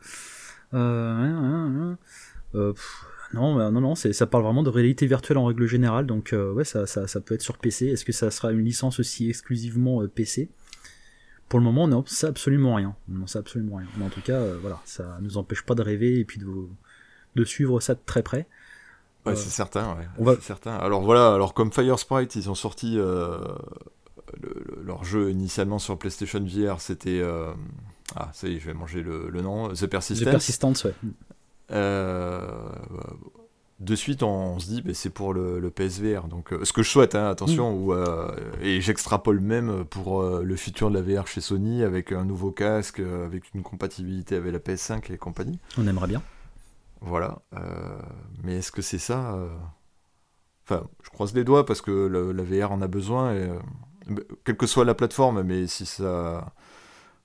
Euh, 0.72 1.94
Non, 3.34 3.56
bah, 3.56 3.70
non, 3.70 3.80
non, 3.80 3.94
ça 3.94 4.26
parle 4.26 4.44
vraiment 4.44 4.62
de 4.62 4.70
réalité 4.70 5.06
virtuelle 5.06 5.36
en 5.36 5.44
règle 5.44 5.66
générale. 5.66 6.06
Donc, 6.06 6.34
ouais, 6.34 6.64
ça, 6.64 6.86
ça, 6.86 7.06
ça, 7.06 7.20
peut 7.20 7.34
être 7.34 7.42
sur 7.42 7.58
PC. 7.58 7.88
Est-ce 7.88 8.06
que 8.06 8.12
ça 8.12 8.30
sera 8.30 8.50
une 8.52 8.64
licence 8.64 8.98
aussi 8.98 9.28
exclusivement 9.28 10.06
PC 10.08 10.48
Pour 11.50 11.58
le 11.58 11.64
moment, 11.64 11.84
on 11.84 11.88
n'en 11.88 12.06
sait 12.06 12.26
absolument 12.26 12.74
rien. 12.74 12.96
On 13.10 13.18
n'en 13.18 13.26
sait 13.26 13.38
absolument 13.38 13.76
rien. 13.76 13.88
Mais 13.98 14.04
en 14.04 14.10
tout 14.10 14.22
cas, 14.22 14.42
voilà, 14.62 14.80
ça 14.86 15.18
nous 15.20 15.36
empêche 15.36 15.62
pas 15.62 15.74
de 15.74 15.82
rêver 15.82 16.20
et 16.20 16.24
puis 16.24 16.38
de, 16.38 16.46
de 17.36 17.44
suivre 17.44 17.80
ça 17.80 17.94
de 17.94 18.00
très 18.06 18.22
près. 18.22 18.46
Ouais, 19.26 19.36
c'est 19.36 19.50
certain, 19.50 19.96
ouais. 20.18 20.36
certain. 20.40 20.74
Alors 20.76 21.02
voilà, 21.02 21.32
alors 21.32 21.54
comme 21.54 21.72
Fire 21.72 21.98
Sprite, 21.98 22.36
ils 22.36 22.50
ont 22.50 22.54
sorti 22.54 22.98
euh, 22.98 23.38
leur 24.84 25.04
jeu 25.04 25.30
initialement 25.30 25.78
sur 25.78 25.98
PlayStation 25.98 26.40
VR, 26.40 26.80
c'était. 26.80 27.20
Euh, 27.20 27.52
ah, 28.16 28.30
ça 28.34 28.48
y 28.48 28.56
est, 28.56 28.58
je 28.58 28.66
vais 28.66 28.74
manger 28.74 29.02
le, 29.02 29.30
nom, 29.40 29.68
The 29.68 29.86
Persistence. 29.86 30.26
The 30.26 30.30
Persistence, 30.30 30.84
ouais. 30.84 30.94
Euh, 31.72 32.46
de 33.80 33.94
suite, 33.96 34.22
on, 34.22 34.58
se 34.58 34.66
dit, 34.66 34.82
bah, 34.82 34.92
c'est 34.92 35.10
pour 35.10 35.32
le, 35.32 35.70
PSVR. 35.70 36.28
Donc, 36.28 36.50
ce 36.62 36.72
que 36.72 36.82
je 36.82 36.90
souhaite, 36.90 37.14
hein, 37.14 37.28
attention, 37.28 37.94
mm. 37.94 38.04
et 38.62 38.80
j'extrapole 38.82 39.40
même 39.40 39.84
pour 39.84 40.22
le 40.22 40.56
futur 40.56 40.90
de 40.90 40.98
la 40.98 41.02
VR 41.02 41.26
chez 41.26 41.40
Sony 41.40 41.82
avec 41.82 42.12
un 42.12 42.24
nouveau 42.24 42.50
casque, 42.50 43.00
avec 43.00 43.54
une 43.54 43.62
compatibilité 43.62 44.36
avec 44.36 44.52
la 44.52 44.58
PS5 44.58 45.12
et 45.12 45.16
compagnie. 45.16 45.58
On 45.78 45.86
aimerait 45.86 46.08
bien. 46.08 46.22
Voilà. 47.04 47.38
Euh, 47.54 47.98
mais 48.42 48.56
est-ce 48.56 48.72
que 48.72 48.82
c'est 48.82 48.98
ça 48.98 49.34
euh 49.34 49.48
Enfin, 50.66 50.86
je 51.02 51.10
croise 51.10 51.34
les 51.34 51.44
doigts 51.44 51.66
parce 51.66 51.82
que 51.82 51.90
la 51.90 52.42
VR 52.42 52.72
en 52.72 52.80
a 52.80 52.86
besoin, 52.86 53.34
et, 53.34 53.50
euh, 54.08 54.14
quelle 54.44 54.56
que 54.56 54.66
soit 54.66 54.86
la 54.86 54.94
plateforme, 54.94 55.42
mais 55.42 55.66
si 55.66 55.84
ça. 55.84 56.54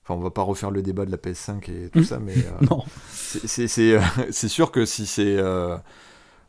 Enfin, 0.02 0.12
on 0.12 0.20
va 0.20 0.30
pas 0.30 0.42
refaire 0.42 0.70
le 0.70 0.82
débat 0.82 1.06
de 1.06 1.10
la 1.10 1.16
PS5 1.16 1.70
et 1.70 1.88
tout 1.88 2.00
mmh. 2.00 2.04
ça, 2.04 2.18
mais. 2.18 2.34
non. 2.70 2.84
C'est 3.10 3.68
sûr 4.48 4.70
que 4.70 4.84
si 4.84 5.06
c'est. 5.06 5.38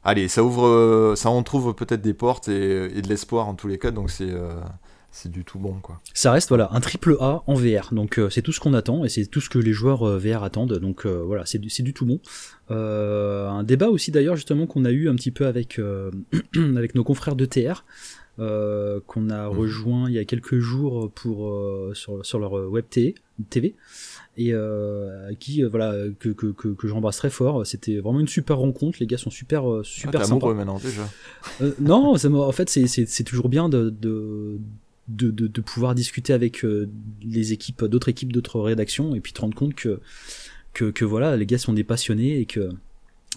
Allez, 0.04 0.28
ça 0.28 0.44
ouvre. 0.44 1.14
Ça 1.16 1.30
en 1.30 1.44
trouve 1.44 1.74
peut-être 1.74 2.02
des 2.02 2.14
portes 2.14 2.50
et, 2.50 2.98
et 2.98 3.02
de 3.02 3.08
l'espoir 3.08 3.48
en 3.48 3.56
tous 3.56 3.70
les 3.70 3.80
cas, 3.80 3.92
donc 3.92 4.12
c'est 4.12 4.34
c'est 5.12 5.30
du 5.30 5.44
tout 5.44 5.60
bon 5.60 5.76
quoi. 5.82 6.00
Ça 6.14 6.32
reste 6.32 6.50
voilà 6.50 6.70
un 6.72 6.80
triple 6.80 7.18
A 7.20 7.44
en 7.46 7.54
VR, 7.54 7.90
donc 7.94 8.18
euh, 8.18 8.30
c'est 8.30 8.42
tout 8.42 8.54
ce 8.54 8.62
qu'on 8.62 8.74
attend 8.74 9.04
et 9.04 9.10
c'est 9.10 9.26
tout 9.26 9.42
ce 9.42 9.50
que 9.50 9.60
les 9.60 9.74
joueurs 9.74 10.08
euh, 10.08 10.18
VR 10.18 10.44
attendent, 10.44 10.80
donc 10.80 11.06
euh, 11.06 11.22
voilà 11.26 11.46
c'est 11.46 11.60
du, 11.60 11.68
du 11.68 11.94
tout 11.94 12.06
bon. 12.06 12.20
un 12.70 13.64
débat 13.64 13.90
aussi 13.90 14.12
d'ailleurs 14.12 14.38
justement 14.38 14.68
qu'on 14.68 14.86
a 14.86 14.92
eu 14.92 15.10
un 15.10 15.16
petit 15.16 15.32
peu 15.32 15.48
avec 15.48 15.80
avec 16.78 16.96
nos 16.96 17.04
confrères 17.04 17.36
de 17.36 17.46
TR. 17.46 17.84
qu'on 18.38 19.30
a 19.30 19.50
mhm. 19.50 19.58
rejoint 19.58 20.10
il 20.10 20.16
y 20.16 20.20
a 20.20 20.26
quelques 20.26 20.60
jours 20.60 21.12
pour 21.12 21.54
sur, 21.94 22.26
sur 22.26 22.40
leur 22.40 22.54
web 22.54 22.86
TV, 22.90 23.76
et 24.38 24.54
qui 25.40 25.64
voilà 25.64 25.94
que, 26.20 26.30
que, 26.30 26.48
que, 26.48 26.70
que 26.70 26.88
j'embrasse 26.88 27.18
très 27.18 27.30
fort 27.30 27.68
c'était 27.68 28.00
vraiment 28.00 28.22
une 28.22 28.30
super 28.30 28.58
rencontre 28.60 29.00
les 29.02 29.08
gars 29.08 29.18
sont 29.18 29.30
super 29.30 29.64
super 29.84 30.22
ah, 30.22 30.26
sympas 30.26 30.54
maintenant 30.54 30.80
déjà 30.80 31.04
non 31.82 32.16
en 32.16 32.52
fait 32.54 32.70
c'est 32.70 33.24
toujours 33.26 33.50
bien 33.50 33.68
de, 33.68 33.90
de 33.90 34.58
de, 35.16 35.62
pouvoir 35.62 35.96
discuter 35.96 36.34
avec 36.34 36.64
euh, 36.64 36.90
les 37.22 37.54
équipes, 37.54 37.86
d'autres 37.86 38.10
équipes, 38.10 38.32
d'autres 38.32 38.60
rédactions, 38.60 39.16
et 39.16 39.20
puis 39.20 39.34
te 39.34 39.42
rendre 39.42 39.56
compte 39.56 39.76
que, 39.76 40.00
que, 40.74 41.06
voilà, 41.06 41.38
les 41.38 41.46
gars 41.46 41.58
sont 41.58 41.74
des 41.74 41.84
passionnés 41.84 42.40
et 42.40 42.46
que 42.46 42.70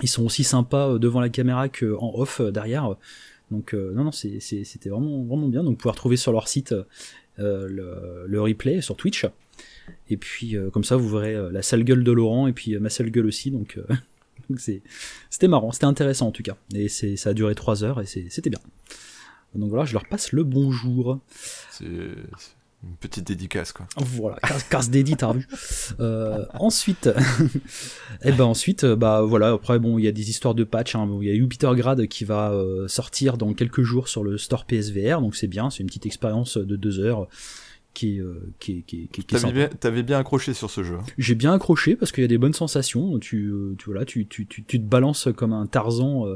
ils 0.03 0.09
sont 0.09 0.25
aussi 0.25 0.43
sympas 0.45 0.95
euh, 0.95 0.99
devant 0.99 1.21
la 1.21 1.29
caméra 1.29 1.69
qu'en 1.69 2.13
off 2.15 2.41
euh, 2.41 2.51
derrière. 2.51 2.97
Donc 3.51 3.75
non, 3.75 4.05
non, 4.05 4.11
c'était 4.11 4.89
vraiment, 4.89 5.23
vraiment 5.23 5.49
bien. 5.49 5.63
Donc 5.63 5.77
pouvoir 5.77 5.95
trouver 5.95 6.17
sur 6.17 6.33
leur 6.33 6.49
site 6.49 6.75
le, 7.37 8.25
le, 8.27 8.41
replay 8.41 8.81
sur 8.81 8.97
Twitch. 8.97 9.27
Et 10.09 10.17
puis 10.17 10.57
comme 10.73 10.83
ça, 10.83 10.97
vous 10.97 11.09
verrez 11.11 11.53
la 11.53 11.61
sale 11.61 11.85
gueule 11.85 12.03
de 12.03 12.11
Laurent 12.11 12.47
et 12.47 12.55
puis 12.55 12.77
ma 12.79 12.89
sale 12.89 13.11
gueule 13.11 13.27
aussi. 13.27 13.51
Donc 13.51 13.79
c'était 14.57 15.47
marrant, 15.47 15.73
c'était 15.73 15.85
intéressant 15.85 16.29
en 16.29 16.33
tout 16.33 16.43
cas. 16.43 16.57
Et 16.75 16.89
ça 16.89 17.31
a 17.31 17.35
duré 17.35 17.55
3 17.55 17.85
heures 17.85 18.01
et 18.01 18.07
c'était 18.07 18.51
bien. 18.51 18.61
Donc 19.55 19.71
voilà, 19.71 19.85
je 19.85 19.93
leur 19.93 20.07
passe 20.07 20.33
le 20.33 20.45
bonjour. 20.45 21.19
C'est 21.71 21.87
une 22.85 22.97
petite 22.97 23.27
dédicace 23.27 23.73
quoi. 23.73 23.87
Voilà, 23.97 24.39
casse 24.71 24.91
dédit, 24.91 25.17
t'as 25.17 25.33
vu. 25.33 25.47
Euh, 26.01 26.45
ensuite, 26.55 27.07
et 27.07 27.13
eh 28.25 28.33
ben 28.33 28.45
ensuite, 28.45 28.85
euh, 28.85 28.97
bah 28.97 29.23
voilà, 29.23 29.51
après 29.51 29.79
bon, 29.79 29.99
il 29.99 30.05
y 30.05 30.09
a 30.09 30.13
des 30.13 30.31
histoires 30.31 30.55
de 30.55 30.65
patch. 30.65 30.95
Hein. 30.95 31.09
Il 31.21 31.29
y 31.29 31.31
a 31.31 31.35
Jupiter 31.35 31.75
Grad 31.75 32.07
qui 32.07 32.25
va 32.25 32.53
euh, 32.53 32.89
sortir 32.89 33.39
dans 33.39 33.53
quelques 33.55 33.83
jours 33.83 34.09
sur 34.09 34.23
le 34.23 34.39
store 34.39 34.65
PSVR, 34.67 35.21
donc 35.21 35.37
c'est 35.37 35.47
bien, 35.47 35.71
c'est 35.71 35.81
une 35.81 35.87
petite 35.87 36.07
expérience 36.07 36.57
de 36.57 36.77
deux 36.77 37.01
heures 37.01 37.29
qui, 37.95 38.21
qui, 38.59 38.83
qui, 38.83 39.07
qui, 39.07 39.25
T'avais 39.25 39.53
bien, 39.53 39.71
avais 39.85 40.03
bien 40.03 40.19
accroché 40.19 40.53
sur 40.53 40.69
ce 40.69 40.83
jeu. 40.83 40.97
Hein. 40.97 41.05
J'ai 41.17 41.37
bien 41.37 41.53
accroché 41.53 41.95
parce 41.95 42.11
qu'il 42.11 42.23
y 42.23 42.25
a 42.25 42.29
des 42.29 42.39
bonnes 42.39 42.53
sensations. 42.53 43.21
Tu, 43.21 43.53
tu 43.79 43.85
voilà, 43.87 44.05
tu, 44.05 44.27
tu, 44.27 44.47
tu, 44.47 44.65
tu 44.65 44.81
te 44.81 44.85
balances 44.85 45.29
comme 45.37 45.53
un 45.53 45.67
Tarzan 45.67 46.27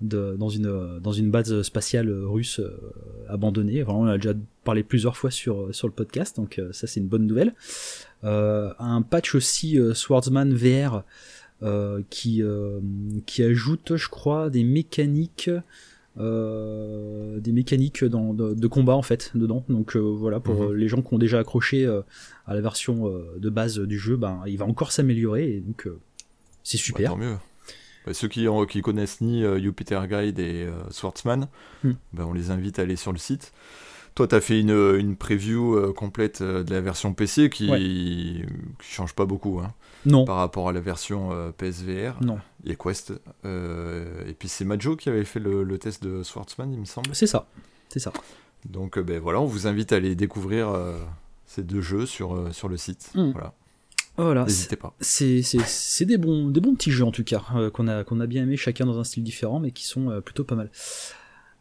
dans, 0.00 0.48
une, 0.48 0.98
dans 1.00 1.12
une 1.12 1.30
base 1.30 1.62
spatiale 1.62 2.10
russe 2.10 2.60
euh, 2.60 2.92
abandonnée. 3.28 3.84
on 3.86 4.06
a 4.06 4.16
déjà 4.16 4.32
parlé 4.64 4.82
plusieurs 4.82 5.16
fois 5.16 5.30
sur, 5.30 5.74
sur 5.74 5.86
le 5.86 5.92
podcast, 5.92 6.36
donc 6.36 6.58
euh, 6.58 6.72
ça 6.72 6.86
c'est 6.86 7.00
une 7.00 7.08
bonne 7.08 7.26
nouvelle. 7.26 7.54
Euh, 8.24 8.72
un 8.78 9.02
patch 9.02 9.34
aussi 9.34 9.78
Swordsman 9.94 10.54
VR 10.54 11.04
qui, 12.08 12.42
qui 13.26 13.42
ajoute, 13.42 13.96
je 13.96 14.08
crois, 14.08 14.48
des 14.48 14.64
mécaniques. 14.64 15.50
des 16.16 17.52
mécaniques 17.52 18.04
dans, 18.04 18.32
de, 18.32 18.66
combat 18.66 18.94
en 18.94 19.02
fait 19.02 19.30
dedans 19.34 19.64
donc 19.68 19.96
voilà 19.96 20.40
pour 20.40 20.70
mhm. 20.70 20.74
les 20.74 20.88
gens 20.88 21.02
qui 21.02 21.14
ont 21.14 21.18
déjà 21.18 21.38
accroché 21.38 21.86
à 22.46 22.54
la 22.54 22.60
version 22.60 23.10
de 23.38 23.50
base 23.50 23.78
du 23.78 23.98
jeu 23.98 24.16
ben 24.16 24.42
il 24.46 24.58
va 24.58 24.66
encore 24.66 24.90
s'améliorer 24.92 25.56
et 25.56 25.60
donc 25.60 25.88
c'est 26.62 26.78
bah, 26.78 26.84
super 26.84 27.10
tant 27.12 27.16
mieux 27.18 27.36
bah, 28.06 28.14
ceux 28.14 28.28
qui, 28.28 28.46
connaissent 28.82 29.20
ni 29.20 29.44
euh, 29.44 29.60
Jupiter 29.60 30.06
Guide 30.06 30.38
et 30.38 30.64
euh, 30.64 30.72
Swordsman, 30.90 31.48
hmm. 31.84 31.92
bah, 32.12 32.24
on 32.26 32.32
les 32.32 32.50
invite 32.50 32.78
à 32.78 32.82
aller 32.82 32.96
sur 32.96 33.12
le 33.12 33.18
site. 33.18 33.52
Toi, 34.14 34.26
tu 34.26 34.34
as 34.34 34.40
fait 34.40 34.60
une, 34.60 34.70
une 34.70 35.16
preview 35.16 35.76
euh, 35.76 35.92
complète 35.92 36.42
de 36.42 36.72
la 36.72 36.80
version 36.80 37.14
PC 37.14 37.48
qui 37.48 37.70
ne 37.70 38.44
change 38.80 39.14
pas 39.14 39.24
beaucoup 39.24 39.60
hein, 39.60 39.72
non. 40.04 40.24
par 40.24 40.36
rapport 40.36 40.68
à 40.68 40.72
la 40.72 40.80
version 40.80 41.52
PSVR. 41.56 42.16
Non. 42.20 42.40
A 42.68 42.74
Quest. 42.74 43.12
et 43.44 44.34
puis 44.38 44.48
c'est 44.48 44.64
Majo 44.64 44.96
qui 44.96 45.08
avait 45.08 45.24
fait 45.24 45.40
le, 45.40 45.78
test 45.78 46.02
de 46.02 46.22
Swordsman, 46.22 46.72
il 46.72 46.80
me 46.80 46.84
semble. 46.86 47.14
C'est 47.14 47.28
ça. 47.28 47.46
C'est 47.88 48.00
ça. 48.00 48.12
Donc 48.68 48.98
ben, 48.98 49.20
voilà, 49.20 49.40
on 49.40 49.46
vous 49.46 49.66
invite 49.66 49.92
à 49.92 49.96
aller 49.96 50.16
découvrir 50.16 50.74
ces 51.46 51.62
deux 51.62 51.80
jeux 51.80 52.04
sur, 52.04 52.52
sur 52.52 52.68
le 52.68 52.76
site. 52.76 53.12
Hmm. 53.14 53.30
Voilà. 53.30 53.54
Voilà, 54.24 54.44
N'hésitez 54.44 54.76
pas. 54.76 54.94
C'est 55.00 56.04
des 56.04 56.18
bons, 56.18 56.48
des 56.48 56.60
bons 56.60 56.74
petits 56.74 56.90
jeux 56.90 57.04
en 57.04 57.12
tout 57.12 57.24
cas, 57.24 57.42
euh, 57.54 57.70
qu'on 57.70 57.88
a, 57.88 58.04
qu'on 58.04 58.20
a 58.20 58.26
bien 58.26 58.42
aimé 58.42 58.56
chacun 58.56 58.86
dans 58.86 58.98
un 58.98 59.04
style 59.04 59.22
différent, 59.22 59.60
mais 59.60 59.70
qui 59.70 59.84
sont 59.84 60.10
euh, 60.10 60.20
plutôt 60.20 60.44
pas 60.44 60.54
mal. 60.54 60.70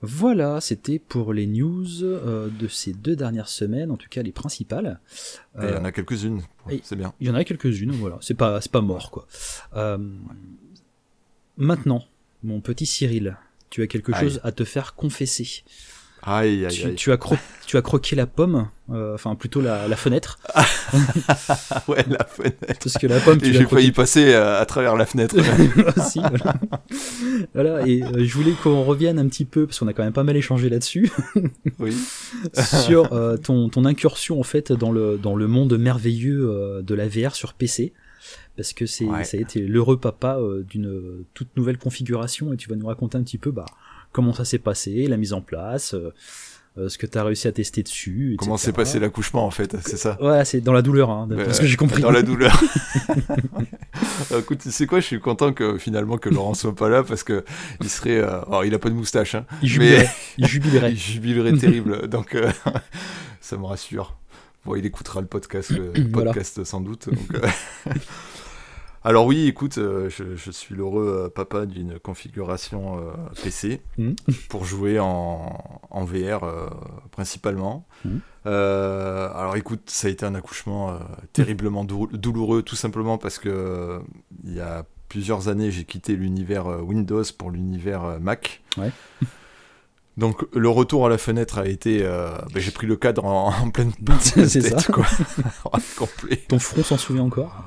Voilà, 0.02 0.62
c'était 0.62 0.98
pour 0.98 1.34
les 1.34 1.46
news 1.46 2.04
euh, 2.04 2.48
de 2.48 2.68
ces 2.68 2.94
deux 2.94 3.16
dernières 3.16 3.50
semaines, 3.50 3.92
en 3.92 3.98
tout 3.98 4.08
cas 4.10 4.22
les 4.22 4.32
principales. 4.32 5.00
il 5.62 5.70
y 5.70 5.74
en 5.74 5.84
a 5.84 5.92
quelques-unes, 5.92 6.42
c'est 6.84 6.96
bien. 6.96 7.14
Il 7.20 7.28
y 7.28 7.30
en 7.30 7.36
a 7.36 7.44
quelques-unes, 7.44 7.92
voilà, 7.92 8.18
c'est 8.22 8.36
pas, 8.36 8.60
pas 8.72 8.82
mort 8.82 9.12
quoi. 9.12 9.28
Maintenant, 11.58 12.06
mon 12.44 12.62
petit 12.62 12.86
Cyril, 12.86 13.38
tu 13.70 13.82
as 13.82 13.88
quelque 13.88 14.14
chose 14.14 14.40
à 14.44 14.52
te 14.52 14.64
faire 14.64 14.96
confesser. 14.96 15.64
Aïe, 16.30 16.64
aïe, 16.64 16.72
tu, 16.72 16.86
aïe. 16.86 16.96
Tu, 16.96 17.12
as 17.12 17.18
tu 17.66 17.78
as 17.78 17.82
croqué 17.82 18.16
la 18.16 18.28
pomme, 18.28 18.68
euh, 18.92 19.16
enfin 19.16 19.34
plutôt 19.34 19.62
la, 19.62 19.88
la 19.88 19.96
fenêtre. 19.96 20.38
ouais, 21.88 22.06
la 22.08 22.24
fenêtre. 22.24 22.58
Parce 22.66 22.98
que 23.00 23.08
la 23.08 23.20
pomme, 23.20 23.42
tu 23.42 23.52
j'ai 23.52 23.66
failli 23.66 23.92
passer 23.92 24.36
à, 24.36 24.64
travers 24.68 24.96
la 24.96 25.08
fenêtre. 25.08 25.36
Aussi, 25.98 26.20
voilà. 26.20 26.54
voilà. 27.54 27.88
et 27.88 28.04
euh, 28.04 28.24
je 28.24 28.34
voulais 28.36 28.52
qu'on 28.52 28.84
revienne 28.84 29.18
un 29.18 29.28
petit 29.28 29.46
peu, 29.46 29.66
parce 29.66 29.80
qu'on 29.80 29.88
a 29.88 29.94
quand 29.94 30.04
même 30.04 30.14
pas 30.14 30.24
mal 30.24 30.38
échangé 30.38 30.70
là-dessus. 30.70 31.12
oui. 31.80 31.96
sur 32.84 33.12
euh, 33.12 33.38
ton, 33.38 33.70
ton 33.70 33.86
incursion 33.86 34.40
en 34.40 34.44
fait 34.44 34.72
dans 34.72 34.92
le, 34.92 35.18
dans 35.18 35.36
le 35.36 35.48
monde 35.48 35.76
merveilleux 35.80 36.84
de 36.84 36.96
la 36.96 37.08
VR 37.08 37.36
sur 37.36 37.54
PC 37.54 37.92
parce 38.56 38.74
que 38.74 38.86
c'est 38.86 39.06
ça 39.24 39.38
a 39.38 39.40
été 39.40 39.62
l'heureux 39.62 39.98
papa 39.98 40.38
d'une 40.68 41.24
toute 41.34 41.56
nouvelle 41.56 41.78
configuration 41.78 42.52
et 42.52 42.58
tu 42.58 42.70
vas 42.70 42.76
nous 42.76 42.88
raconter 42.88 43.18
un 43.18 43.24
petit 43.24 43.38
peu 43.38 43.52
bah 43.52 43.66
comment 44.12 44.34
ça 44.34 44.46
s'est 44.46 44.60
passé, 44.60 45.08
la 45.08 45.18
mise 45.18 45.34
en 45.34 45.42
place, 45.42 45.96
euh, 46.78 46.88
ce 46.88 46.98
que 46.98 47.06
tu 47.06 47.18
as 47.18 47.24
réussi 47.24 47.48
à 47.48 47.52
tester 47.52 47.84
dessus. 47.84 48.36
Comment 48.38 48.58
s'est 48.58 48.72
passé 48.72 49.00
l'accouchement 49.00 49.46
en 49.46 49.52
fait, 49.52 49.76
c'est 49.82 49.98
ça 49.98 50.18
Ouais, 50.22 50.46
c'est 50.46 50.62
dans 50.62 50.74
la 50.74 50.82
douleur, 50.82 51.10
hein, 51.10 51.28
parce 51.36 51.60
que 51.60 51.66
j'ai 51.66 51.78
compris. 51.78 52.02
Dans 52.02 52.12
la 52.12 52.22
douleur. 52.22 52.62
Écoute, 54.38 54.60
tu 54.60 54.72
sais 54.72 54.86
quoi, 54.86 55.00
je 55.00 55.06
suis 55.06 55.20
content 55.20 55.52
que 55.52 55.78
finalement 55.78 56.18
que 56.18 56.30
Laurent 56.30 56.54
soit 56.54 56.76
pas 56.76 56.90
là 56.90 57.04
parce 57.04 57.24
que 57.24 57.44
il 57.82 57.90
serait. 57.90 58.20
alors, 58.20 58.64
il 58.66 58.74
a 58.74 58.80
pas 58.80 58.90
de 58.90 58.96
moustache, 58.96 59.36
hein, 59.36 59.46
il 59.62 59.70
jubilerait. 59.70 60.10
il 60.38 60.48
jubilerait. 60.48 60.92
il 60.92 60.98
jubilerait 60.98 61.54
terrible, 61.54 62.08
donc 62.08 62.38
ça 63.42 63.58
me 63.58 63.66
rassure. 63.66 64.16
Bon, 64.66 64.76
il 64.76 64.86
écoutera 64.86 65.22
le 65.22 65.28
podcast, 65.28 65.72
le 65.72 66.10
podcast 66.12 66.64
sans 66.64 66.82
doute. 66.82 67.10
Donc, 67.10 67.42
Alors 69.04 69.26
oui, 69.26 69.48
écoute, 69.48 69.78
euh, 69.78 70.10
je, 70.10 70.52
suis 70.52 70.76
l'heureux 70.76 71.26
euh, 71.26 71.30
papa 71.30 71.66
d'une 71.66 72.00
configuration 72.00 73.00
euh, 73.00 73.12
PC 73.42 73.82
hmm. 73.98 74.14
pour 74.50 74.66
jouer 74.66 75.00
en, 75.00 75.54
VR 75.92 76.42
principalement. 77.12 77.86
Hmm. 78.04 78.20
alors 78.46 79.56
écoute, 79.56 79.90
ça 79.90 80.08
a 80.08 80.12
été 80.12 80.26
un 80.26 80.36
accouchement 80.36 80.98
terriblement 81.34 81.84
douloureux, 81.86 82.62
tout 82.62 82.76
simplement 82.76 83.18
parce 83.18 83.38
que 83.38 84.00
il 84.44 84.56
y 84.56 84.60
a 84.60 84.86
plusieurs 85.08 85.50
années, 85.50 85.72
j'ai 85.72 85.84
quitté 85.84 86.16
l'univers 86.16 86.68
Windows 86.84 87.24
pour 87.38 87.52
l'univers 87.52 88.20
Mac. 88.20 88.62
Donc 90.18 90.46
le 90.54 90.68
retour 90.68 91.06
à 91.06 91.10
la 91.10 91.18
fenêtre 91.18 91.60
a 91.60 91.68
été, 91.68 92.00
ben, 92.00 92.60
j'ai 92.60 92.72
pris 92.72 92.88
le 92.88 92.96
cadre 92.96 93.26
en, 93.26 93.70
pleine, 93.72 93.94
tête, 94.06 94.50
ça. 94.50 94.92
quoi, 94.92 95.06
complet. 95.98 96.44
Ton 96.48 96.60
front 96.60 96.84
s'en 96.84 96.98
souvient 96.98 97.24
encore? 97.24 97.66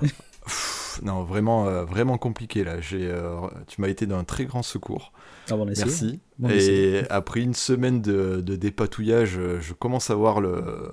Non, 1.03 1.23
vraiment, 1.23 1.67
euh, 1.67 1.85
vraiment 1.85 2.19
compliqué 2.19 2.65
là. 2.65 2.81
J'ai, 2.81 3.07
euh, 3.07 3.37
tu 3.67 3.81
m'as 3.81 3.89
été 3.89 4.07
d'un 4.07 4.25
très 4.25 4.45
grand 4.45 4.63
secours. 4.63 5.13
Ah, 5.51 5.57
Merci. 5.65 6.21
et 6.49 7.03
après 7.11 7.41
une 7.41 7.55
semaine 7.55 8.01
de, 8.01 8.41
dépatouillage, 8.41 9.39
euh, 9.39 9.59
je 9.61 9.73
commence 9.73 10.11
à 10.11 10.15
voir 10.15 10.41
le, 10.41 10.91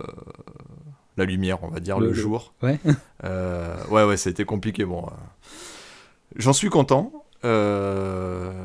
la 1.17 1.25
lumière, 1.25 1.63
on 1.63 1.69
va 1.69 1.79
dire, 1.79 1.99
le, 1.99 2.13
jour. 2.13 2.53
Ouais. 2.61 2.79
ouais, 3.23 4.03
ouais, 4.03 4.17
ça 4.17 4.29
a 4.29 4.31
été 4.31 4.45
compliqué. 4.45 4.85
Bon, 4.85 5.05
j'en 6.35 6.53
suis 6.53 6.69
content. 6.69 7.11
Alors, 7.43 8.55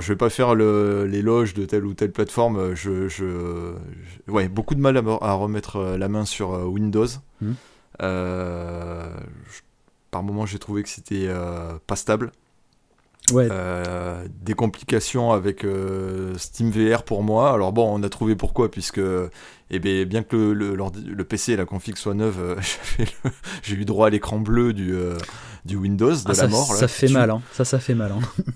je 0.00 0.08
vais 0.12 0.16
pas 0.16 0.30
faire 0.30 0.54
l'éloge 0.54 1.54
de 1.54 1.66
telle 1.66 1.84
ou 1.84 1.94
telle 1.94 2.12
plateforme. 2.12 2.74
Je, 2.74 3.08
je, 3.08 3.74
ouais, 4.28 4.48
beaucoup 4.48 4.74
de 4.74 4.80
mal 4.80 4.96
à, 4.96 5.32
remettre 5.34 5.96
la 5.98 6.08
main 6.08 6.24
sur 6.24 6.50
Windows. 6.50 7.06
Mmh. 7.42 7.52
Par 10.14 10.22
moment, 10.22 10.46
j'ai 10.46 10.60
trouvé 10.60 10.84
que 10.84 10.88
c'était 10.88 11.26
euh, 11.26 11.72
pas 11.88 11.96
stable. 11.96 12.30
Ouais. 13.32 13.48
Euh, 13.50 14.24
des 14.42 14.54
complications 14.54 15.32
avec 15.32 15.64
euh, 15.64 16.38
SteamVR 16.38 17.02
pour 17.02 17.24
moi. 17.24 17.52
Alors 17.52 17.72
bon, 17.72 17.98
on 17.98 18.00
a 18.04 18.08
trouvé 18.08 18.36
pourquoi, 18.36 18.70
puisque 18.70 19.00
eh 19.70 19.78
bien, 19.80 20.04
bien 20.04 20.22
que 20.22 20.36
le, 20.36 20.76
le, 20.76 21.24
PC 21.24 21.54
et 21.54 21.56
la 21.56 21.64
config 21.64 21.96
soient 21.96 22.14
neuves, 22.14 22.60
j'ai 23.64 23.74
eu 23.74 23.84
droit 23.84 24.06
à 24.06 24.10
l'écran 24.10 24.38
bleu 24.38 24.72
du, 24.72 24.96
du 25.64 25.74
Windows 25.74 26.14
de 26.14 26.20
ah, 26.28 26.32
la 26.32 26.46
mort. 26.46 26.72
Ça 26.72 26.86
fait 26.86 27.08
mal, 27.08 27.30
hein. 27.30 27.42
ça, 27.50 27.64
ça 27.64 27.80
fait 27.80 27.96
mal. 27.96 28.12
Hein. 28.12 28.20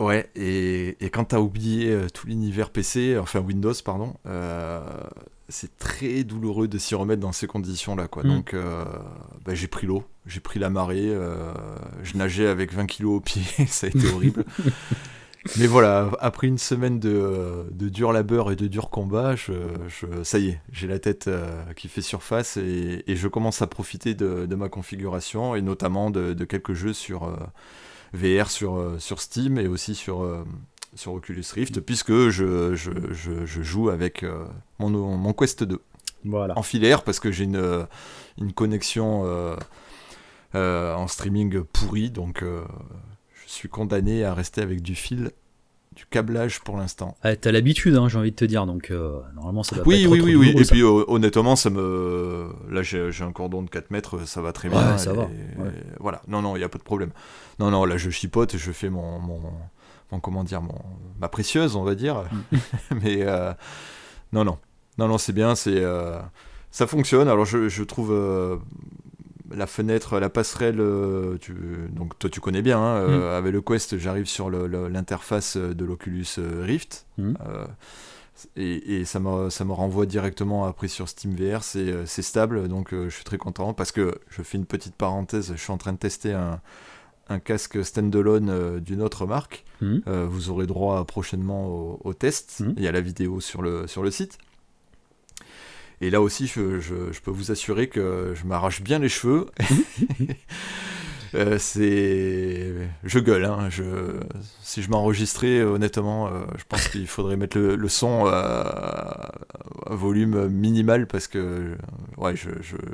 Ouais, 0.00 0.30
et, 0.34 0.96
et 1.04 1.10
quand 1.10 1.26
t'as 1.26 1.38
oublié 1.38 1.96
tout 2.12 2.26
l'univers 2.26 2.70
PC, 2.70 3.16
enfin 3.18 3.38
Windows, 3.38 3.74
pardon, 3.84 4.14
c'est 5.52 5.78
très 5.78 6.24
douloureux 6.24 6.66
de 6.66 6.78
s'y 6.78 6.94
remettre 6.94 7.20
dans 7.20 7.32
ces 7.32 7.46
conditions-là. 7.46 8.08
quoi. 8.08 8.24
Mm. 8.24 8.28
Donc 8.28 8.54
euh, 8.54 8.84
bah, 9.44 9.54
j'ai 9.54 9.68
pris 9.68 9.86
l'eau, 9.86 10.04
j'ai 10.26 10.40
pris 10.40 10.58
la 10.58 10.70
marée, 10.70 11.08
euh, 11.08 11.52
je 12.02 12.16
nageais 12.16 12.48
avec 12.48 12.72
20 12.72 12.86
kilos 12.86 13.18
au 13.18 13.20
pied, 13.20 13.42
ça 13.66 13.86
a 13.86 13.90
été 13.90 14.08
horrible. 14.08 14.44
Mais 15.58 15.66
voilà, 15.66 16.08
après 16.20 16.46
une 16.46 16.58
semaine 16.58 17.00
de, 17.00 17.66
de, 17.72 17.88
dur 17.88 18.12
labeur 18.12 18.52
et 18.52 18.56
de 18.56 18.68
dur 18.68 18.90
combat, 18.90 19.34
je, 19.34 19.52
ça 20.22 20.38
y 20.38 20.50
est, 20.50 20.60
j'ai 20.70 20.86
la 20.86 21.00
tête 21.00 21.26
euh, 21.26 21.64
qui 21.74 21.88
fait 21.88 22.00
surface 22.00 22.56
et, 22.56 23.02
je 23.08 23.26
commence 23.26 23.60
à 23.60 23.66
profiter 23.66 24.14
de, 24.14 24.54
ma 24.54 24.68
configuration 24.68 25.56
et 25.56 25.60
notamment 25.60 26.10
de, 26.10 26.44
quelques 26.44 26.74
jeux 26.74 26.92
sur 26.92 27.36
VR 28.12 28.50
sur, 28.50 28.94
sur 29.00 29.20
Steam 29.20 29.58
et 29.58 29.66
aussi 29.66 29.96
sur 29.96 30.24
sur 30.94 31.12
Oculus 31.12 31.44
Rift, 31.54 31.80
puisque 31.80 32.28
je, 32.28 32.74
je, 32.74 32.90
je, 33.12 33.62
joue 33.62 33.88
avec 33.88 34.22
euh, 34.22 34.44
mon, 34.78 34.90
mon, 34.90 35.32
Quest 35.32 35.64
2. 35.64 35.80
Voilà. 36.24 36.58
En 36.58 36.62
filaire, 36.62 37.02
parce 37.02 37.18
que 37.18 37.32
j'ai 37.32 37.44
une, 37.44 37.86
une 38.38 38.52
connexion 38.52 39.22
euh, 39.24 39.56
euh, 40.54 40.94
en 40.94 41.08
streaming 41.08 41.62
pourrie, 41.64 42.10
donc 42.10 42.42
je 42.44 43.48
suis 43.52 43.68
condamné 43.68 44.24
à 44.24 44.34
rester 44.34 44.60
avec 44.60 44.82
du 44.82 44.94
fil 44.94 45.30
du 45.96 46.06
câblage 46.06 46.60
pour 46.60 46.78
l'instant. 46.78 47.18
Ah, 47.22 47.36
T'as 47.36 47.52
l'habitude, 47.52 47.96
hein, 47.96 48.08
j'ai 48.08 48.16
envie 48.16 48.30
de 48.30 48.36
te 48.36 48.46
dire, 48.46 48.64
donc 48.64 48.90
normalement 49.34 49.62
ça 49.62 49.76
va 49.76 49.82
oui, 49.84 50.04
pas 50.04 50.10
oui, 50.10 50.18
trop, 50.18 50.26
oui, 50.26 50.36
oui, 50.36 50.52
oui. 50.54 50.62
Et 50.62 50.64
puis 50.64 50.82
honnêtement, 50.82 51.56
ça 51.56 51.68
me, 51.70 52.50
là 52.70 52.82
j'ai 52.82 53.10
un 53.22 53.32
cordon 53.32 53.62
de 53.62 53.68
4 53.68 53.90
mètres, 53.90 54.26
ça 54.26 54.40
va 54.40 54.52
très 54.52 54.68
bien. 54.68 54.96
ça 54.96 55.12
va. 55.12 55.28
Voilà, 55.98 56.22
non, 56.28 56.40
non, 56.40 56.54
il 56.56 56.60
n'y 56.60 56.64
a 56.64 56.68
pas 56.68 56.78
de 56.78 56.84
problème. 56.84 57.10
Non, 57.58 57.70
non, 57.70 57.84
là 57.84 57.96
je 57.96 58.10
chipote, 58.10 58.56
je 58.56 58.72
fais 58.72 58.90
mon, 58.90 59.18
mon, 59.18 59.40
comment 60.20 60.44
dire, 60.44 60.62
mon, 60.62 60.78
ma 61.20 61.28
précieuse, 61.28 61.76
on 61.76 61.84
va 61.84 61.94
dire. 61.94 62.24
Mm. 62.30 62.56
Mais 63.02 63.22
euh, 63.22 63.52
non, 64.32 64.44
non, 64.44 64.58
non, 64.98 65.08
non, 65.08 65.18
c'est 65.18 65.32
bien, 65.32 65.54
c'est 65.54 65.76
euh, 65.76 66.18
ça 66.70 66.86
fonctionne. 66.86 67.28
Alors 67.28 67.44
je, 67.46 67.82
trouve 67.82 68.12
euh, 68.12 68.56
la 69.50 69.66
fenêtre, 69.66 70.18
la 70.18 70.28
passerelle, 70.28 70.82
tu, 71.40 71.54
donc 71.90 72.18
toi 72.18 72.28
tu 72.28 72.40
connais 72.40 72.62
bien. 72.62 72.78
Hein, 72.78 73.06
mm. 73.06 73.22
avec 73.22 73.52
le 73.52 73.60
Quest, 73.62 73.98
j'arrive 73.98 74.26
sur 74.26 74.50
l'interface 74.50 75.56
de 75.56 75.84
l'Oculus 75.84 76.26
Rift. 76.60 77.06
Mm. 77.18 77.34
Et, 78.56 78.96
et, 78.96 79.04
ça, 79.04 79.20
me, 79.20 79.50
ça 79.50 79.64
me 79.64 79.72
renvoie 79.72 80.04
directement 80.04 80.64
après 80.64 80.88
sur 80.88 81.08
SteamVR, 81.08 81.62
c'est 81.62 82.22
stable, 82.22 82.66
donc 82.66 82.88
je 82.90 83.08
suis 83.08 83.22
très 83.22 83.38
content 83.38 83.72
parce 83.72 83.92
que 83.92 84.18
je 84.30 84.42
fais 84.42 84.58
une 84.58 84.66
petite 84.66 84.96
parenthèse, 84.96 85.52
je 85.54 85.62
suis 85.62 85.70
en 85.70 85.76
train 85.76 85.92
de 85.92 85.98
tester 85.98 86.32
un, 86.32 86.60
un 87.28 87.38
casque 87.38 87.84
standalone 87.84 88.80
d'une 88.80 89.02
autre 89.02 89.26
marque. 89.26 89.64
Hmm. 89.82 89.98
Euh, 90.06 90.26
vous 90.26 90.48
aurez 90.48 90.66
droit 90.66 91.04
prochainement 91.04 91.98
au, 92.04 92.14
test. 92.14 92.60
Hmm. 92.60 92.72
Il 92.76 92.82
y 92.82 92.88
a 92.88 92.92
la 92.92 93.00
vidéo 93.00 93.40
sur 93.40 93.62
le, 93.62 93.86
sur 93.86 94.02
le 94.02 94.10
site. 94.10 94.38
Et 96.00 96.10
là 96.10 96.20
aussi, 96.20 96.46
je, 96.46 96.80
je, 96.80 97.20
peux 97.20 97.30
vous 97.30 97.50
assurer 97.50 97.88
que 97.88 98.32
je 98.34 98.44
m'arrache 98.46 98.80
bien 98.80 98.98
les 98.98 99.08
cheveux. 99.08 99.46
Euh, 101.34 101.56
c'est, 101.58 102.72
je 103.04 103.18
gueule. 103.18 103.44
Hein. 103.44 103.68
Je... 103.70 103.84
Si 104.62 104.82
je 104.82 104.90
m'enregistrais, 104.90 105.62
honnêtement, 105.62 106.28
euh, 106.28 106.40
je 106.58 106.64
pense 106.68 106.88
qu'il 106.88 107.06
faudrait 107.06 107.36
mettre 107.36 107.58
le, 107.58 107.88
son 107.88 108.26
à... 108.26 109.32
volume 109.90 110.48
minimal 110.48 111.06
parce 111.06 111.28
que, 111.28 111.76
ouais, 112.18 112.36
je, 112.36 112.50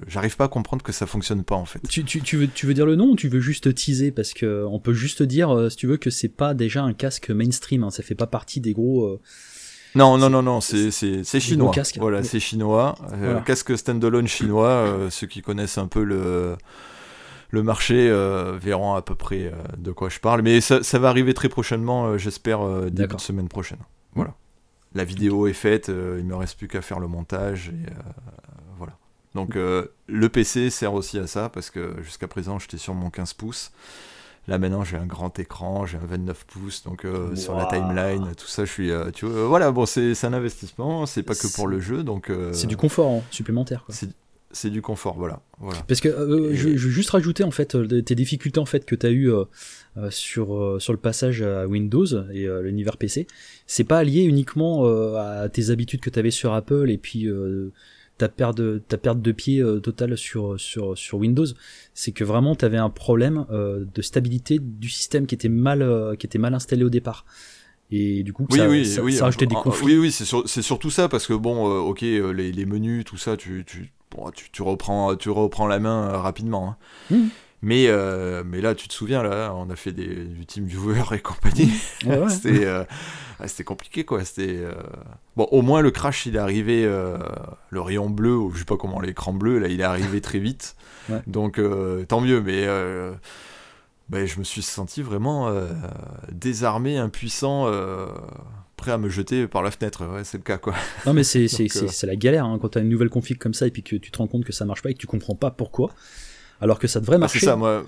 j'arrive 0.07 0.37
pas 0.37 0.44
à 0.44 0.48
comprendre 0.48 0.83
que 0.83 0.92
ça 0.92 1.07
fonctionne 1.07 1.42
pas 1.42 1.57
en 1.57 1.64
fait. 1.64 1.81
Tu, 1.88 2.05
tu, 2.05 2.20
tu, 2.22 2.37
veux, 2.37 2.48
tu 2.48 2.66
veux 2.66 2.74
dire 2.74 2.87
le 2.87 2.96
nom 2.96 3.11
ou 3.11 3.16
tu 3.16 3.29
veux 3.29 3.40
juste 3.40 3.74
teaser? 3.74 4.12
Parce 4.12 4.33
que 4.33 4.64
on 4.68 4.79
peut 4.79 4.94
juste 4.94 5.22
dire, 5.22 5.51
euh, 5.51 5.68
si 5.68 5.77
tu 5.77 5.87
veux, 5.87 5.96
que 5.96 6.11
c'est 6.11 6.29
pas 6.29 6.55
déjà 6.55 6.83
un 6.83 6.92
casque 6.92 7.31
mainstream. 7.31 7.85
Hein. 7.85 7.90
Ça 7.90 8.03
fait 8.03 8.14
pas 8.14 8.27
partie 8.27 8.61
des 8.61 8.72
gros. 8.72 9.20
Non, 9.94 10.16
non, 10.18 10.31
non, 10.31 10.42
non, 10.42 10.61
c'est, 10.61 10.90
chinois. 11.40 11.72
Voilà, 11.96 12.22
c'est 12.22 12.40
chinois. 12.40 12.94
casque 13.44 13.77
standalone 13.77 14.29
chinois. 14.29 15.09
ceux 15.11 15.27
qui 15.27 15.42
connaissent 15.42 15.79
un 15.79 15.88
peu 15.88 16.05
le 16.05 16.57
le 17.50 17.62
marché 17.62 18.08
euh, 18.11 18.58
verront 18.61 18.94
à 18.94 19.02
peu 19.02 19.14
près 19.14 19.46
euh, 19.46 19.52
de 19.76 19.90
quoi 19.92 20.08
je 20.08 20.20
parle. 20.20 20.42
Mais 20.42 20.61
ça, 20.61 20.80
va 20.98 21.08
arriver 21.08 21.34
très 21.34 21.48
prochainement, 21.48 22.06
euh, 22.06 22.18
j'espère, 22.18 22.90
début 22.90 23.14
de 23.14 23.20
semaine 23.20 23.48
prochaine. 23.48 23.78
Voilà. 24.14 24.34
La 24.94 25.04
vidéo 25.04 25.46
est 25.46 25.52
faite, 25.52 25.88
il 25.88 26.24
me 26.24 26.34
reste 26.34 26.56
plus 26.56 26.68
qu'à 26.68 26.82
faire 26.82 26.98
le 26.98 27.08
montage. 27.08 27.68
Et, 27.68 27.92
voilà. 28.78 28.94
Donc 29.34 29.54
le 29.54 30.28
PC 30.28 30.70
sert 30.70 30.94
aussi 30.94 31.18
à 31.18 31.26
ça, 31.26 31.48
parce 31.48 31.70
que 31.70 32.02
jusqu'à 32.02 32.26
présent 32.26 32.58
j'étais 32.58 32.78
sur 32.78 32.94
mon 32.94 33.11
15 33.11 33.34
pouces. 33.34 33.72
Là 34.46 34.56
maintenant 34.56 34.84
j'ai 34.84 34.96
un 34.96 35.04
grand 35.04 35.38
écran, 35.38 35.84
j'ai 35.84 35.98
un 35.98 36.06
29 36.06 36.46
pouces, 36.46 36.84
donc 36.84 37.06
sur 37.34 37.54
la 37.54 37.66
timeline, 37.66 38.34
tout 38.34 38.46
ça, 38.46 38.64
je 38.64 38.72
suis, 38.72 38.90
tu 39.12 39.26
vois, 39.26 39.46
voilà, 39.46 39.70
bon 39.70 39.84
c'est 39.84 40.24
un 40.24 40.32
investissement, 40.32 41.04
c'est 41.04 41.22
pas 41.22 41.34
que 41.34 41.54
pour 41.54 41.68
le 41.68 41.80
jeu, 41.80 42.02
donc 42.02 42.32
c'est 42.52 42.66
du 42.66 42.78
confort 42.78 43.11
hein, 43.11 43.22
supplémentaire. 43.30 43.84
Quoi 43.84 43.94
c'est 44.50 44.70
du 44.70 44.80
confort, 44.80 45.16
voilà. 45.18 45.42
Parce 45.87 46.00
que 46.00 46.08
euh, 46.08 46.54
je, 46.54 46.76
je, 46.76 46.87
veux 46.87 46.92
juste 46.92 47.11
rajouter 47.11 47.44
en 47.44 47.50
fait 47.50 47.74
euh, 47.74 48.00
tes 48.00 48.14
difficultés 48.14 48.58
en 48.61 48.64
fait 48.64 48.87
que 48.87 48.94
tu 48.94 49.06
as 49.06 49.11
eu 49.11 49.30
euh, 49.30 49.44
sur 50.11 50.80
sur 50.80 50.92
le 50.92 50.98
passage 50.98 51.42
à 51.42 51.66
Windows 51.66 52.06
et 52.32 52.46
l'univers 52.62 52.96
PC. 52.96 53.26
C'est 53.66 53.84
pas 53.84 54.02
lié 54.04 54.22
uniquement 54.22 54.87
à 55.16 55.48
tes 55.48 55.70
habitudes 55.70 56.00
que 56.00 56.11
tu 56.11 56.18
avais 56.18 56.30
sur 56.30 56.54
Apple 56.54 56.90
et 56.90 56.98
puis 56.98 57.28
ta 58.16 58.28
perte 58.28 58.56
de, 58.56 58.82
ta 58.88 58.96
perte 58.96 59.20
de 59.20 59.32
pied 59.32 59.62
totale 59.82 60.16
sur 60.16 60.58
sur 60.58 60.96
sur 60.96 61.18
Windows. 61.18 61.46
C'est 61.94 62.12
que 62.12 62.24
vraiment 62.24 62.54
tu 62.54 62.64
avais 62.64 62.78
un 62.78 62.90
problème 62.90 63.44
de 63.50 64.02
stabilité 64.02 64.61
du 64.61 64.88
système 64.88 65.26
qui 65.26 65.34
était 65.34 65.48
mal 65.48 66.16
qui 66.18 66.26
était 66.26 66.38
mal 66.38 66.54
installé 66.54 66.84
au 66.84 66.90
départ. 66.90 67.26
Et 67.90 68.22
du 68.22 68.34
coup, 68.34 68.46
oui, 68.50 68.58
ça, 68.58 68.68
oui, 68.68 68.87
ça, 68.87 69.02
oui, 69.02 69.12
ça 69.14 69.30
des 69.30 69.46
conflits. 69.46 69.98
Oui, 69.98 70.11
oui, 70.11 70.12
c'est 70.12 70.62
surtout 70.62 70.90
ça, 70.90 71.08
parce 71.08 71.26
que 71.26 71.32
bon, 71.32 71.64
ok, 71.80 72.02
les, 72.02 72.52
les, 72.52 72.66
menus, 72.66 73.02
tout 73.06 73.16
ça, 73.16 73.34
tu, 73.38 73.64
tu, 73.66 73.90
tu, 74.53 74.62
reprends, 74.62 75.16
tu 75.16 75.31
reprends 75.31 75.66
la 75.66 75.79
main 75.79 76.09
euh, 76.09 76.18
rapidement. 76.18 76.71
Hein. 76.71 76.77
Mmh. 77.14 77.29
Mais, 77.61 77.87
euh, 77.88 78.44
mais 78.47 78.61
là, 78.61 78.75
tu 78.75 78.87
te 78.87 78.94
souviens, 78.94 79.23
là, 79.23 79.53
on 79.55 79.68
a 79.71 79.77
fait 79.77 79.92
des, 79.92 80.07
du 80.07 80.47
team 80.47 80.66
viewer 80.66 81.03
et 81.12 81.18
compagnie. 81.18 81.73
c'était, 82.29 82.64
euh, 82.64 82.85
c'était 83.47 83.64
compliqué, 83.64 84.05
quoi. 84.05 84.25
C'était, 84.25 84.59
euh, 84.59 84.75
Bon, 85.37 85.49
au 85.51 85.62
moins, 85.62 85.81
le 85.81 85.90
crash, 85.90 86.27
il 86.27 86.37
est 86.37 86.38
arrivé, 86.38 86.85
le 86.85 87.81
rayon 87.81 88.11
bleu, 88.11 88.37
ou 88.37 88.53
je 88.53 88.61
sais 88.61 88.64
pas 88.64 88.77
comment, 88.77 89.01
l'écran 89.01 89.33
bleu, 89.33 89.59
là, 89.59 89.68
il 89.68 89.81
est 89.81 89.85
arrivé 89.85 90.21
très 90.21 90.38
vite. 90.38 90.77
Donc, 91.27 91.61
tant 92.09 92.21
mieux, 92.21 92.40
mais 92.40 92.66
ben, 94.09 94.27
je 94.27 94.38
me 94.38 94.44
suis 94.44 94.62
senti 94.62 95.03
vraiment 95.03 95.53
désarmé, 96.31 96.97
impuissant 96.97 97.71
prêt 98.79 98.93
à 98.93 98.99
me 98.99 99.11
jeter 99.11 99.47
par 99.47 99.62
la 99.62 99.71
fenêtre. 99.71 100.07
Ouais, 100.07 100.25
c'est 100.25 100.38
le 100.38 100.45
cas, 100.45 100.57
quoi. 100.57 100.75
Non, 101.05 101.12
mais 101.12 101.25
c'est, 101.25 101.49
c'est, 101.49 102.07
la 102.07 102.17
galère 102.17 102.47
hein, 102.47 102.59
quand 102.61 102.71
tu 102.71 102.79
as 102.79 102.81
une 102.81 102.88
nouvelle 102.88 103.11
config 103.11 103.37
comme 103.37 103.53
ça 103.53 103.67
et 103.67 103.71
puis 103.71 103.83
que 103.83 103.97
tu 103.97 104.11
te 104.11 104.17
rends 104.17 104.27
compte 104.27 104.45
que 104.45 104.53
ça 104.53 104.64
marche 104.64 104.81
pas 104.81 104.91
et 104.91 104.95
que 104.95 104.99
tu 104.99 105.07
comprends 105.07 105.35
pas 105.35 105.51
pourquoi 105.51 105.91
alors 106.61 106.79
que 106.79 106.88
ça 106.88 107.01
devrait 107.01 107.19
marcher. 107.19 107.41
c'est 107.41 107.47
ça, 107.47 107.57
moi, 107.57 107.85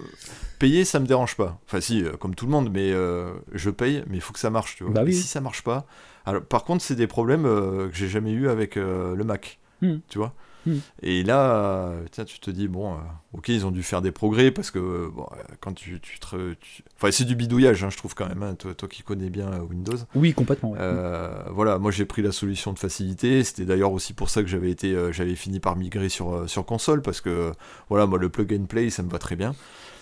payer, 0.59 0.85
ça 0.85 1.01
me 1.01 1.07
dérange 1.07 1.37
pas. 1.37 1.59
Enfin, 1.67 1.81
si, 1.81 2.05
euh, 2.05 2.13
comme 2.13 2.35
tout 2.35 2.47
le 2.47 2.53
monde, 2.53 2.71
mais 2.73 2.93
euh, 2.93 3.33
je 3.53 3.71
paye, 3.71 4.05
mais 4.09 4.17
il 4.17 4.21
faut 4.21 4.33
que 4.33 4.39
ça 4.39 4.51
marche, 4.51 4.77
tu 4.77 4.85
vois. 4.85 4.93
Bah 4.93 5.05
si 5.07 5.23
ça 5.23 5.41
marche 5.41 5.63
pas. 5.63 5.87
Alors, 6.27 6.43
par 6.43 6.65
contre, 6.65 6.85
c'est 6.85 6.95
des 6.95 7.07
problèmes 7.07 7.47
euh, 7.47 7.89
que 7.89 7.97
j'ai 7.97 8.09
jamais 8.09 8.33
eu 8.33 8.49
avec 8.49 8.77
le 8.77 9.23
Mac, 9.25 9.59
hmm. 9.83 9.97
tu 10.09 10.19
vois. 10.19 10.35
Hmm. 10.67 10.79
Et 11.03 11.23
là, 11.23 11.93
tiens, 12.11 12.25
tu 12.25 12.39
te 12.39 12.51
dis, 12.51 12.69
bon, 12.69 12.95
euh, 12.95 12.99
ok, 13.33 13.49
ils 13.49 13.67
ont 13.67 13.71
dû 13.71 13.83
faire 13.83 14.03
des 14.03 14.13
progrès 14.13 14.51
parce 14.51 14.71
que 14.71 15.09
bon, 15.09 15.27
quand 15.61 15.73
tu, 15.73 16.01
tu, 16.01 16.19
te, 16.19 16.55
Enfin, 16.97 17.11
c'est 17.11 17.25
du 17.25 17.35
bidouillage, 17.35 17.83
hein, 17.85 17.91
je 17.91 17.97
trouve 17.97 18.15
quand 18.15 18.29
même, 18.29 18.43
hein, 18.43 18.55
toi, 18.55 18.75
toi, 18.75 18.89
qui 18.89 19.03
connais 19.03 19.31
bien 19.31 19.53
euh, 19.53 19.61
Windows. 19.61 19.97
Oui, 20.15 20.35
complètement. 20.35 20.75
Euh, 20.79 21.43
voilà, 21.51 21.79
moi 21.79 21.91
j'ai 21.91 22.05
pris 22.05 22.23
la 22.23 22.33
solution 22.33 22.73
de 22.73 22.79
facilité. 22.79 23.43
C'était 23.45 23.65
d'ailleurs 23.65 23.93
aussi 23.93 24.13
pour 24.13 24.31
ça 24.31 24.43
que 24.43 24.49
j'avais 24.49 24.71
été, 24.71 24.97
j'avais 25.13 25.35
fini 25.35 25.61
par 25.61 25.77
migrer 25.77 26.09
sur, 26.09 26.49
sur 26.49 26.65
console 26.65 27.03
parce 27.03 27.21
que 27.21 27.53
voilà, 27.89 28.07
moi 28.07 28.19
le 28.19 28.29
plug 28.29 28.53
and 28.53 28.67
play, 28.67 28.91
ça 28.91 29.03
me 29.03 29.11
va 29.11 29.19
très 29.19 29.37
bien. 29.37 29.55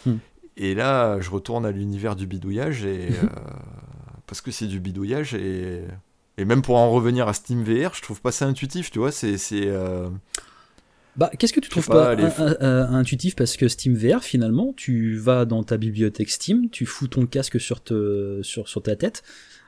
Hmm. 0.06 0.16
Et 0.56 0.74
là, 0.74 1.20
je 1.20 1.30
retourne 1.30 1.64
à 1.66 1.70
l'univers 1.70 2.16
du 2.16 2.26
bidouillage 2.26 2.84
et 2.84 3.08
parce 4.26 4.40
que 4.40 4.50
c'est 4.50 4.66
du 4.66 4.80
bidouillage 4.80 5.34
et 5.34 5.84
et 6.40 6.44
même 6.44 6.62
pour 6.62 6.76
en 6.76 6.88
revenir 6.92 7.26
à 7.26 7.32
Steam 7.32 7.64
VR, 7.64 7.94
je 7.94 8.00
trouve 8.00 8.20
pas 8.20 8.30
ça 8.30 8.46
intuitif, 8.46 8.92
tu 8.92 9.00
vois, 9.00 9.10
c'est 9.10 9.36
bah, 11.18 11.32
qu'est-ce 11.36 11.52
que 11.52 11.58
tu 11.58 11.68
trouves 11.68 11.88
pas, 11.88 12.14
intuitif 12.62 13.34
parce 13.34 13.56
que 13.56 13.66
Steam 13.66 13.94
VR 13.94 14.22
finalement, 14.22 14.72
tu 14.76 15.16
vas 15.16 15.44
dans 15.44 15.64
ta 15.64 15.76
bibliothèque 15.76 16.30
Steam, 16.30 16.70
tu 16.70 16.86
fous 16.86 17.08
ton 17.08 17.26
casque 17.26 17.60
sur, 17.60 17.82
te, 17.82 18.40
sur, 18.42 18.68
sur 18.68 18.82
ta 18.82 18.94
tête. 18.94 19.24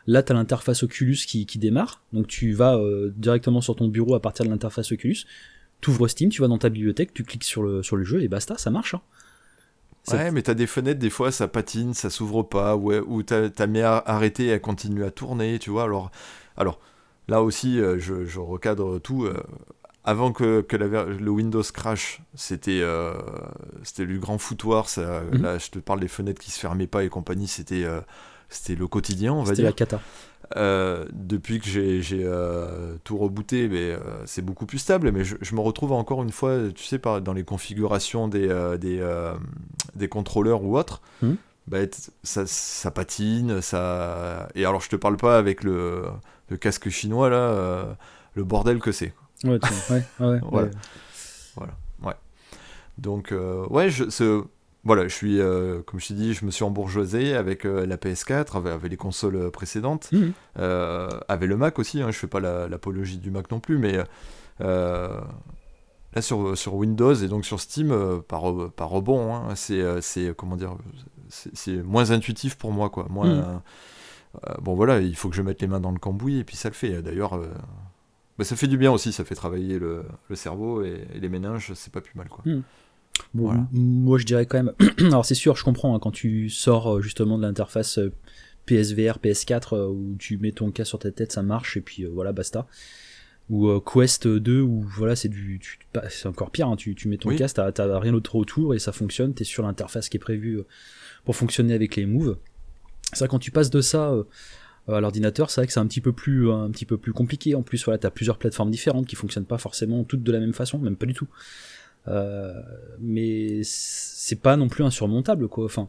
Là, 0.06 0.22
tu 0.22 0.30
as 0.30 0.36
l'interface 0.36 0.84
Oculus 0.84 1.18
qui, 1.26 1.46
qui, 1.46 1.58
démarre, 1.58 2.02
donc 2.12 2.28
tu 2.28 2.52
vas 2.52 2.76
euh, 2.76 3.12
directement 3.16 3.60
sur 3.60 3.74
ton 3.74 3.88
bureau 3.88 4.14
à 4.14 4.22
partir 4.22 4.44
de 4.44 4.50
l'interface 4.50 4.92
Oculus. 4.92 5.26
Tu 5.80 5.90
ouvres 5.90 6.06
Steam, 6.06 6.30
tu 6.30 6.40
vas 6.40 6.46
dans 6.46 6.58
ta 6.58 6.68
bibliothèque, 6.68 7.12
tu 7.12 7.24
cliques 7.24 7.44
sur 7.44 7.64
le, 7.64 7.82
sur 7.82 7.96
le 7.96 8.04
jeu 8.04 8.22
et 8.22 8.28
basta, 8.28 8.56
ça 8.56 8.70
marche. 8.70 8.94
Hein. 8.94 9.02
Ouais, 10.12 10.30
mais 10.30 10.42
t'as 10.42 10.54
des 10.54 10.68
fenêtres, 10.68 11.00
des 11.00 11.10
fois 11.10 11.32
ça 11.32 11.48
patine, 11.48 11.94
ça 11.94 12.10
s'ouvre 12.10 12.44
pas, 12.44 12.76
ouais, 12.76 13.00
ou 13.00 13.24
t'as 13.24 13.66
mis 13.66 13.80
à 13.80 13.96
arrêter 13.98 14.44
et 14.44 14.48
elle 14.48 14.60
continue 14.60 15.04
à 15.04 15.10
tourner, 15.10 15.58
tu 15.58 15.70
vois. 15.70 15.82
Alors, 15.82 16.12
alors 16.56 16.80
là 17.28 17.42
aussi, 17.42 17.80
euh, 17.80 17.98
je, 17.98 18.24
je, 18.24 18.38
recadre 18.38 19.00
tout. 19.00 19.24
Euh, 19.24 19.34
avant 20.04 20.32
que, 20.32 20.62
que 20.62 20.76
le 20.76 21.30
Windows 21.30 21.62
crash, 21.62 22.22
c'était 22.34 22.80
euh, 22.80 23.12
c'était 23.82 24.04
le 24.04 24.18
grand 24.18 24.38
foutoir. 24.38 24.88
Ça, 24.88 25.22
mhm. 25.32 25.42
Là, 25.42 25.58
je 25.58 25.68
te 25.70 25.78
parle 25.78 26.00
des 26.00 26.08
fenêtres 26.08 26.40
qui 26.40 26.50
se 26.50 26.58
fermaient 26.58 26.86
pas 26.86 27.04
et 27.04 27.08
compagnie. 27.08 27.48
C'était 27.48 27.84
euh, 27.84 28.00
c'était 28.48 28.76
le 28.76 28.86
quotidien, 28.86 29.32
on 29.34 29.42
va 29.42 29.52
dire. 29.54 29.56
C'était 29.56 29.62
la 29.62 29.72
cata. 29.72 30.00
Euh, 30.56 31.04
depuis 31.12 31.60
que 31.60 31.66
j'ai 31.66 32.26
tout 33.04 33.18
rebooté, 33.18 33.68
mais 33.68 33.94
c'est 34.24 34.42
beaucoup 34.42 34.66
plus 34.66 34.78
stable. 34.78 35.12
Mais 35.12 35.22
je, 35.22 35.54
me 35.54 35.60
retrouve 35.60 35.92
encore 35.92 36.22
une 36.22 36.32
fois, 36.32 36.56
tu 36.74 36.84
sais, 36.84 36.98
par, 36.98 37.20
dans 37.20 37.34
les 37.34 37.44
configurations 37.44 38.26
des 38.26 38.48
des, 38.80 39.06
des 39.94 40.08
contrôleurs 40.08 40.64
ou 40.64 40.78
autres. 40.78 41.02
Mhm. 41.22 41.36
Bah, 41.66 41.78
ça, 42.24 42.46
ça, 42.46 42.90
patine, 42.90 43.60
ça. 43.60 44.48
Et 44.54 44.64
alors, 44.64 44.80
je 44.80 44.88
te 44.88 44.96
parle 44.96 45.18
pas 45.18 45.36
avec 45.36 45.62
le, 45.62 46.04
le 46.48 46.56
casque 46.56 46.88
chinois 46.88 47.28
là, 47.28 47.96
le 48.34 48.44
bordel 48.44 48.80
que 48.80 48.92
c'est. 48.92 49.12
Ouais, 49.44 49.58
ouais, 49.90 50.02
ouais, 50.20 50.40
voilà. 50.42 50.70
voilà. 51.56 51.72
ouais. 52.02 52.14
Donc, 52.98 53.32
euh, 53.32 53.66
ouais, 53.68 53.88
je, 53.88 54.44
voilà, 54.84 55.08
je 55.08 55.14
suis, 55.14 55.40
euh, 55.40 55.82
comme 55.82 56.00
je 56.00 56.08
t'ai 56.08 56.14
dit, 56.14 56.34
je 56.34 56.44
me 56.44 56.50
suis 56.50 56.64
embourgeoisé 56.64 57.34
avec 57.34 57.64
euh, 57.64 57.86
la 57.86 57.96
PS4, 57.96 58.56
avec, 58.56 58.90
les 58.90 58.96
consoles 58.96 59.50
précédentes, 59.50 60.10
mmh. 60.12 60.30
avec 61.28 61.48
le 61.48 61.56
Mac 61.56 61.78
aussi, 61.78 62.02
hein, 62.02 62.10
je 62.10 62.18
fais 62.18 62.26
pas 62.26 62.40
l'apologie 62.40 63.18
du 63.18 63.30
Mac 63.30 63.50
non 63.50 63.60
plus, 63.60 63.78
mais 63.78 63.98
là 64.58 66.22
sur, 66.22 66.58
sur 66.58 66.74
Windows 66.74 67.14
et 67.14 67.28
donc 67.28 67.46
sur 67.46 67.60
Steam, 67.60 68.22
par, 68.28 68.70
par 68.72 68.88
rebond, 68.90 69.34
hein, 69.34 69.54
c'est, 69.54 70.34
comment 70.36 70.56
dire, 70.56 70.76
c'est 71.28 71.82
moins 71.82 72.10
intuitif 72.10 72.56
pour 72.56 72.72
moi, 72.72 72.90
quoi. 72.90 73.06
Moins, 73.08 73.40
mmh. 73.40 73.62
bon 74.60 74.74
voilà, 74.74 75.00
il 75.00 75.16
faut 75.16 75.30
que 75.30 75.36
je 75.36 75.42
mette 75.42 75.62
les 75.62 75.68
mains 75.68 75.80
dans 75.80 75.92
le 75.92 75.98
cambouis 75.98 76.38
et 76.38 76.44
puis 76.44 76.56
ça 76.56 76.68
le 76.68 76.74
fait. 76.74 77.00
D'ailleurs, 77.00 77.40
bah, 78.40 78.44
ça 78.44 78.56
fait 78.56 78.68
du 78.68 78.78
bien 78.78 78.90
aussi, 78.90 79.12
ça 79.12 79.22
fait 79.22 79.34
travailler 79.34 79.78
le, 79.78 80.02
cerveau 80.32 80.82
et, 80.82 81.06
les 81.14 81.28
méninges, 81.28 81.74
c'est 81.74 81.92
pas 81.92 82.00
plus 82.00 82.14
mal 82.14 82.30
quoi. 82.30 82.42
Hmm. 82.46 82.62
Moi 83.34 84.16
je 84.16 84.24
dirais 84.24 84.46
quand 84.46 84.62
même, 84.62 84.72
alors 84.98 85.26
c'est 85.26 85.34
sûr, 85.34 85.56
je 85.56 85.62
comprends, 85.62 85.94
hein, 85.94 85.98
quand 86.00 86.10
tu 86.10 86.48
sors 86.48 86.96
euh, 86.96 87.00
justement 87.02 87.36
de 87.36 87.42
l'interface 87.42 87.98
euh, 87.98 88.14
PSVR, 88.64 89.18
PS4, 89.22 89.76
euh, 89.76 89.88
où 89.88 90.16
tu 90.18 90.38
mets 90.38 90.52
ton 90.52 90.70
cas 90.70 90.86
sur 90.86 90.98
ta 90.98 91.10
tête, 91.10 91.32
ça 91.32 91.42
marche, 91.42 91.76
et 91.76 91.82
puis 91.82 92.06
voilà, 92.06 92.32
basta. 92.32 92.66
Ou 93.50 93.78
Quest 93.80 94.26
2, 94.26 94.62
où 94.62 94.80
voilà, 94.80 95.16
c'est 95.16 95.28
du. 95.28 95.60
Bah, 95.92 96.04
c'est 96.08 96.26
encore 96.26 96.50
pire, 96.50 96.68
hein, 96.68 96.76
tu, 96.76 96.96
mets 97.08 97.18
ton 97.18 97.36
casque, 97.36 97.56
t'as 97.56 97.98
rien 97.98 98.12
d'autre 98.12 98.36
autour 98.36 98.74
et 98.74 98.78
ça 98.78 98.92
fonctionne, 98.92 99.34
t'es 99.34 99.44
sur 99.44 99.64
l'interface 99.64 100.08
qui 100.08 100.16
est 100.16 100.20
prévue 100.20 100.62
pour 101.26 101.36
fonctionner 101.36 101.74
avec 101.74 101.94
les 101.96 102.06
moves. 102.06 102.38
Ça, 103.12 103.28
quand 103.28 103.38
tu 103.38 103.50
passes 103.50 103.68
de 103.68 103.82
ça 103.82 104.14
à 104.88 105.00
l'ordinateur, 105.00 105.50
c'est 105.50 105.60
vrai 105.60 105.66
que 105.66 105.72
c'est 105.72 105.80
un 105.80 105.86
petit 105.86 106.00
peu 106.00 106.12
plus 106.12 106.50
un 106.50 106.70
petit 106.70 106.86
peu 106.86 106.96
plus 106.96 107.12
compliqué. 107.12 107.54
En 107.54 107.62
plus, 107.62 107.84
voilà, 107.84 107.98
t'as 107.98 108.10
plusieurs 108.10 108.38
plateformes 108.38 108.70
différentes 108.70 109.06
qui 109.06 109.16
fonctionnent 109.16 109.44
pas 109.44 109.58
forcément 109.58 110.04
toutes 110.04 110.22
de 110.22 110.32
la 110.32 110.40
même 110.40 110.54
façon, 110.54 110.78
même 110.78 110.96
pas 110.96 111.06
du 111.06 111.14
tout. 111.14 111.28
Euh, 112.08 112.54
mais 112.98 113.60
c'est 113.62 114.40
pas 114.40 114.56
non 114.56 114.68
plus 114.68 114.84
insurmontable, 114.84 115.48
quoi. 115.48 115.64
Enfin. 115.64 115.88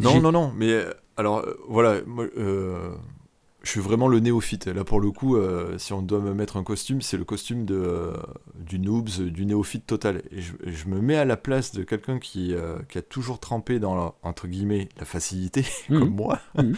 Non, 0.00 0.20
non, 0.20 0.32
non. 0.32 0.52
Mais 0.56 0.72
euh, 0.72 0.92
alors, 1.16 1.46
voilà, 1.68 2.00
je 2.36 3.70
suis 3.70 3.80
vraiment 3.80 4.08
le 4.08 4.18
néophyte. 4.18 4.66
Là, 4.66 4.84
pour 4.84 5.00
le 5.00 5.10
coup, 5.10 5.38
si 5.78 5.92
on 5.92 6.02
doit 6.02 6.20
me 6.20 6.34
mettre 6.34 6.56
un 6.56 6.64
costume, 6.64 7.00
c'est 7.02 7.16
le 7.16 7.24
costume 7.24 7.64
de, 7.64 8.12
du 8.58 8.78
noobs, 8.78 9.08
du 9.08 9.46
néophyte 9.46 9.86
total. 9.86 10.22
Et 10.32 10.40
je, 10.40 10.88
me 10.88 11.00
mets 11.00 11.16
à 11.16 11.24
la 11.24 11.36
place 11.36 11.72
de 11.72 11.82
quelqu'un 11.82 12.18
qui, 12.18 12.54
qui, 12.88 12.98
a 12.98 13.02
toujours 13.02 13.38
trempé 13.38 13.78
dans, 13.78 14.16
entre 14.22 14.48
guillemets, 14.48 14.88
la 14.98 15.04
facilité, 15.04 15.64
mmh. 15.88 15.98
comme 15.98 16.14
moi. 16.14 16.40
Mmh. 16.56 16.72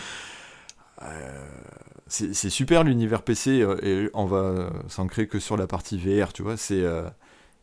Euh, 1.03 1.45
c'est 2.07 2.51
super 2.51 2.85
l'univers 2.85 3.23
PC 3.23 3.61
euh, 3.61 3.77
et 3.83 4.11
on 4.15 4.27
va 4.27 4.71
s'ancrer 4.89 5.27
que 5.27 5.41
sur 5.41 5.57
la 5.57 5.67
partie 5.67 5.99
VR, 5.99 6.33
tu 6.33 6.43
vois. 6.43 6.57
C'est 6.57 6.83
euh, 6.83 7.03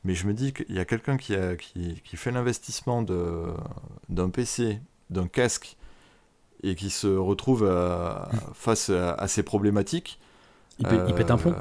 mais 0.04 0.15
je 0.15 0.28
me 0.28 0.34
dis 0.34 0.52
qu'il 0.52 0.76
y 0.76 0.80
a 0.80 0.86
quelqu'un 0.86 1.15
qui, 1.15 1.36
qui, 1.60 2.02
qui, 2.04 2.17
fait 2.17 2.32
l'investissement 2.32 3.04
d'un 3.04 4.30
PC, 4.30 4.80
d'un 5.12 5.28
casque, 5.28 5.78
et 6.63 6.74
qui 6.74 6.89
se 6.89 7.08
retrouve 7.08 7.70
face 8.56 8.89
à, 8.89 9.28
ces 9.28 9.44
problématiques. 9.44 10.20
Il, 10.80 10.88
pète 10.88 11.30
un 11.30 11.38
plomb. 11.38 11.56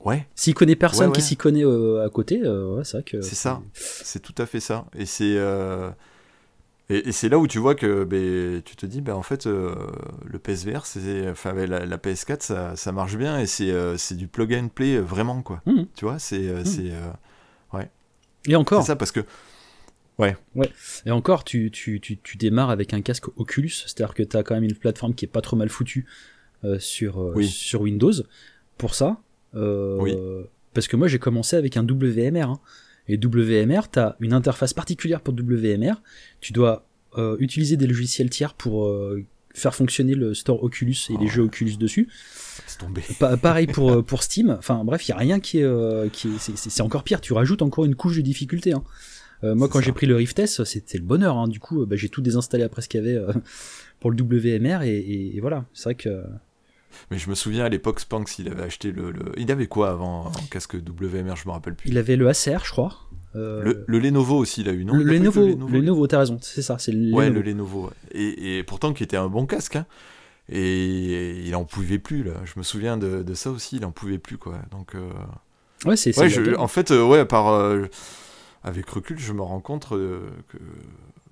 Ouais. 0.00 0.26
S'il 0.34 0.54
connaît 0.54 0.74
personne 0.74 1.12
qui 1.12 1.22
s'y 1.22 1.36
connaît 1.36 1.62
à 1.64 2.08
côté, 2.08 2.42
c'est 2.82 2.96
vrai 2.96 3.02
que. 3.04 3.20
C'est 3.22 3.36
ça, 3.36 3.62
c'est 3.72 4.20
tout 4.20 4.34
à 4.38 4.46
fait 4.46 4.60
ça. 4.60 4.86
Et 4.96 5.06
c'est. 5.06 5.38
Et, 6.90 7.12
c'est 7.12 7.30
là 7.30 7.38
où 7.38 7.46
tu 7.46 7.58
vois 7.58 7.74
que 7.74 8.04
ben, 8.04 8.62
tu 8.62 8.76
te 8.76 8.84
dis, 8.84 9.00
ben, 9.00 9.14
en 9.14 9.22
fait, 9.22 9.46
euh, 9.46 9.74
le 10.24 10.38
PSVR, 10.38 10.84
c'est, 10.84 11.28
enfin, 11.30 11.54
ben, 11.54 11.68
la, 11.68 11.96
PS4, 11.96 12.42
ça, 12.42 12.76
ça, 12.76 12.92
marche 12.92 13.16
bien 13.16 13.38
et 13.38 13.46
c'est, 13.46 13.70
euh, 13.70 13.96
du 14.10 14.28
plug 14.28 14.52
and 14.54 14.68
play 14.68 14.98
vraiment, 14.98 15.42
quoi. 15.42 15.62
Mmh. 15.66 15.84
Tu 15.94 16.04
vois, 16.04 16.18
c'est. 16.18 16.46
Euh, 16.46 16.60
mmh. 16.60 16.64
c'est 16.66 16.92
ouais. 17.72 17.90
Et 18.46 18.56
encore. 18.56 18.82
C'est 18.82 18.88
ça, 18.88 18.96
parce 18.96 19.12
que. 19.12 19.20
Ouais. 20.18 20.36
Ouais. 20.54 20.70
Et 21.06 21.10
encore, 21.10 21.42
tu, 21.42 21.70
tu, 21.70 22.00
tu, 22.00 22.18
tu 22.18 22.36
démarres 22.36 22.70
avec 22.70 22.92
un 22.92 23.00
casque 23.00 23.28
Oculus, 23.36 23.70
c'est-à-dire 23.70 24.14
que 24.14 24.22
tu 24.22 24.36
as 24.36 24.42
quand 24.42 24.54
même 24.54 24.64
une 24.64 24.76
plateforme 24.76 25.14
qui 25.14 25.24
est 25.24 25.28
pas 25.28 25.40
trop 25.40 25.56
mal 25.56 25.70
foutue 25.70 26.06
sur, 26.78 27.34
sur 27.42 27.80
Windows 27.82 28.12
pour 28.78 28.94
ça. 28.94 29.18
oui. 29.54 30.16
Parce 30.74 30.88
que 30.88 30.96
moi, 30.96 31.08
j'ai 31.08 31.20
commencé 31.20 31.56
avec 31.56 31.76
un 31.76 31.84
WMR. 31.84 32.50
Hein. 32.50 32.60
Et 33.08 33.18
WMR, 33.18 33.90
tu 33.92 33.98
as 33.98 34.16
une 34.20 34.32
interface 34.32 34.72
particulière 34.72 35.20
pour 35.20 35.34
WMR. 35.34 35.94
Tu 36.40 36.52
dois 36.52 36.86
euh, 37.18 37.36
utiliser 37.38 37.76
des 37.76 37.86
logiciels 37.86 38.30
tiers 38.30 38.54
pour 38.54 38.86
euh, 38.86 39.24
faire 39.52 39.74
fonctionner 39.74 40.14
le 40.14 40.34
store 40.34 40.62
Oculus 40.62 40.96
et 41.10 41.16
les 41.18 41.26
oh. 41.26 41.28
jeux 41.28 41.42
Oculus 41.42 41.76
dessus. 41.76 42.08
pareil 43.42 43.66
pour, 43.66 43.92
euh, 43.92 44.02
pour 44.02 44.22
Steam. 44.22 44.56
Enfin 44.58 44.84
bref, 44.84 45.06
il 45.06 45.12
n'y 45.12 45.14
a 45.14 45.18
rien 45.18 45.40
qui 45.40 45.58
est. 45.58 46.12
qui 46.12 46.30
c'est 46.38 46.82
encore 46.82 47.04
pire, 47.04 47.20
tu 47.20 47.32
rajoutes 47.32 47.62
encore 47.62 47.84
une 47.84 47.94
couche 47.94 48.16
de 48.16 48.22
difficulté. 48.22 48.72
Hein. 48.72 48.84
moi, 49.42 49.68
quand 49.68 49.80
j'ai 49.80 49.92
pris 49.92 50.06
le 50.06 50.16
Rift 50.16 50.38
S, 50.38 50.64
c'était 50.64 50.98
le 50.98 51.04
bonheur. 51.04 51.36
Hein. 51.36 51.48
Du 51.48 51.60
coup, 51.60 51.84
bah, 51.84 51.96
j'ai 51.96 52.08
tout 52.08 52.22
désinstallé 52.22 52.64
après 52.64 52.80
ce 52.82 52.88
qu'il 52.88 53.04
y 53.04 53.08
avait 53.08 53.20
pour 54.00 54.10
le 54.10 54.16
WMR. 54.16 54.82
Et, 54.82 55.36
et 55.36 55.40
voilà, 55.40 55.66
c'est 55.74 55.84
vrai 55.84 55.94
que 55.94 56.22
mais 57.10 57.18
je 57.18 57.28
me 57.30 57.34
souviens 57.34 57.64
à 57.64 57.68
l'époque, 57.68 58.00
Spanx, 58.00 58.38
il 58.38 58.48
avait 58.48 58.62
acheté 58.62 58.92
le, 58.92 59.12
Il 59.36 59.50
avait 59.50 59.66
quoi 59.66 59.90
avant 59.90 60.26
en 60.26 60.46
casque 60.50 60.74
WMR 60.74 61.36
Je 61.36 61.48
me 61.48 61.52
rappelle 61.52 61.74
plus. 61.74 61.88
Il 61.90 61.98
avait 61.98 62.16
le 62.16 62.28
ACR, 62.28 62.64
je 62.64 62.70
crois. 62.70 62.98
Le, 63.34 63.84
Lenovo 63.88 64.36
aussi, 64.36 64.60
il 64.60 64.68
a 64.68 64.72
eu, 64.72 64.84
non? 64.84 64.94
Le, 64.94 65.02
Lenovo, 65.02 65.44
le 65.44 65.80
Lenovo, 65.80 66.06
t'as 66.06 66.20
raison, 66.20 66.38
c'est 66.40 66.62
ça, 66.62 66.78
c'est 66.78 66.92
le 66.92 67.12
Ouais, 67.12 67.30
le 67.30 67.42
Lenovo. 67.42 67.90
Et, 68.12 68.58
et, 68.58 68.62
pourtant, 68.62 68.92
qui 68.92 69.02
était 69.02 69.16
un 69.16 69.28
bon 69.28 69.46
casque, 69.46 69.76
hein. 69.76 69.86
Et 70.48 71.40
il 71.44 71.56
en 71.56 71.64
pouvait 71.64 71.98
plus, 71.98 72.22
là. 72.22 72.34
Je 72.44 72.52
me 72.56 72.62
souviens 72.62 72.96
de, 72.96 73.22
de 73.22 73.34
ça 73.34 73.50
aussi, 73.50 73.76
il 73.76 73.84
en 73.84 73.90
pouvait 73.90 74.18
plus, 74.18 74.38
quoi. 74.38 74.58
Donc. 74.70 74.94
Ouais, 75.84 75.96
c'est. 75.96 76.16
Ouais, 76.18 76.56
en 76.56 76.68
fait, 76.68 76.90
ouais, 76.90 77.24
par. 77.24 77.76
avec 78.62 78.88
recul, 78.88 79.18
je 79.18 79.32
me 79.32 79.42
rends 79.42 79.60
compte 79.60 79.88
que. 79.88 80.20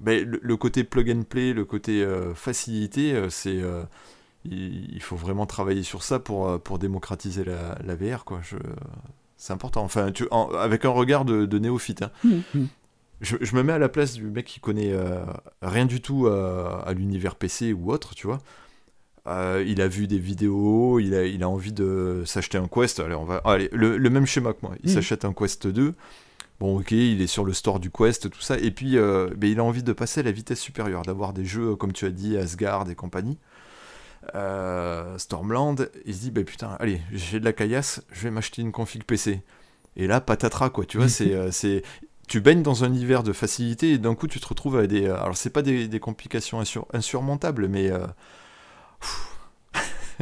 Ben, 0.01 0.29
le, 0.29 0.57
côté 0.57 0.83
plug 0.83 1.11
and 1.11 1.23
play, 1.23 1.53
le 1.53 1.65
côté 1.65 2.05
facilité, 2.35 3.27
c'est 3.29 3.61
il, 4.45 5.03
faut 5.03 5.17
vraiment 5.17 5.47
travailler 5.47 5.83
sur 5.83 6.03
ça 6.03 6.19
pour, 6.19 6.49
euh, 6.49 6.59
pour 6.59 6.79
démocratiser 6.79 7.45
la, 7.45 7.79
la 7.85 7.95
VR, 7.95 8.25
quoi. 8.25 8.41
Je, 8.43 8.57
c'est 9.37 9.53
important. 9.53 9.83
Enfin, 9.83 10.11
tu, 10.13 10.27
avec 10.59 10.85
un 10.85 10.91
regard 10.91 11.25
de, 11.25 11.47
de 11.47 11.59
néophyte. 11.59 12.03
Hein. 12.03 12.11
Mmh, 12.25 12.31
mmh. 12.55 12.65
Je, 13.21 13.37
je, 13.41 13.55
me 13.55 13.63
mets 13.63 13.73
à 13.73 13.79
la 13.79 13.89
place 13.89 14.15
du 14.15 14.25
mec 14.25 14.47
qui 14.47 14.61
connaît 14.61 14.93
euh, 14.93 15.25
rien 15.63 15.87
du 15.87 16.01
tout 16.01 16.27
à, 16.27 16.93
l'univers 16.93 17.37
PC 17.37 17.73
ou 17.73 17.93
autre, 17.93 18.15
tu 18.15 18.27
vois. 18.27 18.39
Euh, 19.29 19.63
il 19.65 19.81
a 19.81 19.87
vu 19.87 20.09
des 20.09 20.19
vidéos, 20.19 20.99
il 20.99 21.15
a, 21.15 21.25
il 21.25 21.45
a 21.45 21.49
envie 21.49 21.73
de 21.73 22.25
s'acheter 22.27 22.59
un 22.59 22.67
Quest. 22.67 22.99
Allez, 22.99 23.15
on 23.15 23.25
va, 23.25 23.37
allez, 23.45 23.69
le, 23.73 23.97
le 23.97 24.11
même 24.11 24.27
schéma 24.27 24.53
que 24.53 24.59
moi. 24.63 24.75
Il 24.83 24.91
mmh. 24.91 24.95
s'achète 24.95 25.25
un 25.25 25.33
Quest 25.33 25.69
2. 25.69 25.95
Bon, 26.59 26.81
ok, 26.81 26.91
il 26.91 27.23
est 27.23 27.29
sur 27.29 27.45
le 27.45 27.53
store 27.53 27.79
du 27.79 27.91
Quest, 27.91 28.29
tout 28.29 28.41
ça. 28.41 28.59
Et 28.59 28.73
puis, 28.73 28.97
ben, 28.97 29.51
il 29.51 29.61
a 29.61 29.65
envie 29.65 29.85
de 29.85 29.93
passer 29.93 30.21
à 30.21 30.23
la 30.25 30.33
vitesse 30.33 30.61
supérieure, 30.61 31.03
d'avoir 31.03 31.33
des 31.33 31.45
jeux, 31.45 31.77
comme 31.77 31.93
tu 31.93 32.07
as 32.07 32.11
dit, 32.11 32.37
Asgard 32.37 32.91
et 32.91 32.97
compagnie. 32.97 33.39
Euh, 34.35 35.19
Stormland, 35.19 35.89
il 36.05 36.15
se 36.15 36.21
dit, 36.21 36.31
bah 36.31 36.45
putain, 36.45 36.77
allez, 36.79 37.01
j'ai 37.13 37.41
de 37.41 37.45
la 37.45 37.53
caillasse, 37.53 38.03
je 38.13 38.23
vais 38.23 38.31
m'acheter 38.31 38.63
une 38.63 38.73
config 38.73 39.05
PC. 39.05 39.43
Et 39.97 40.07
là, 40.07 40.21
patatras, 40.21 40.71
quoi, 40.71 40.85
tu 40.85 40.99
vois, 40.99 41.09
c'est, 41.09 41.33
euh, 41.33 41.51
c'est, 41.51 41.83
tu 42.29 42.41
baignes 42.41 42.63
dans 42.63 42.85
un 42.85 42.89
univers 42.89 43.23
de 43.23 43.33
facilité 43.33 43.93
et 43.93 43.99
d'un 43.99 44.15
coup, 44.15 44.27
tu 44.27 44.41
te 44.41 44.47
retrouves 44.47 44.77
avec 44.77 44.91
des. 44.91 45.07
Alors, 45.07 45.37
c'est 45.37 45.51
pas 45.51 45.63
des, 45.63 46.01
complications 46.01 46.63
insurmontables, 46.93 47.69
mais. 47.69 47.91
Euh, 47.91 48.07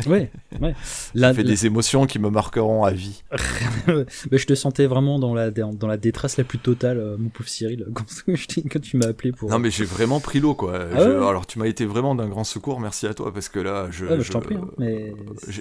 ouais, 0.06 0.30
ouais. 0.60 0.74
Là, 1.14 1.34
fait 1.34 1.44
des 1.44 1.66
émotions 1.66 2.06
qui 2.06 2.18
me 2.18 2.30
marqueront 2.30 2.84
à 2.84 2.92
vie. 2.92 3.22
mais 4.30 4.38
je 4.38 4.46
te 4.46 4.54
sentais 4.54 4.86
vraiment 4.86 5.18
dans 5.18 5.34
la, 5.34 5.50
dans 5.50 5.86
la 5.86 5.96
détresse 5.96 6.36
la 6.36 6.44
plus 6.44 6.58
totale, 6.58 6.98
euh, 6.98 7.16
mon 7.18 7.28
pauvre 7.28 7.48
Cyril, 7.48 7.86
quand, 7.94 8.80
tu 8.80 8.96
m'as 8.96 9.08
appelé 9.08 9.32
pour. 9.32 9.50
Non, 9.50 9.58
mais 9.58 9.70
j'ai 9.70 9.84
vraiment 9.84 10.20
pris 10.20 10.40
l'eau, 10.40 10.54
quoi. 10.54 10.78
Ah 10.94 11.02
alors, 11.02 11.46
tu 11.46 11.58
m'as 11.58 11.66
été 11.66 11.86
vraiment 11.86 12.14
d'un 12.14 12.28
grand 12.28 12.44
secours, 12.44 12.80
merci 12.80 13.06
à 13.06 13.14
toi, 13.14 13.32
parce 13.32 13.48
que 13.48 13.58
là, 13.58 13.88
je. 13.90 14.06
Ah, 14.06 14.20
je, 14.20 14.30
t'en 14.30 14.40
prie, 14.40 14.56
hein, 14.56 14.68
mais... 14.78 15.12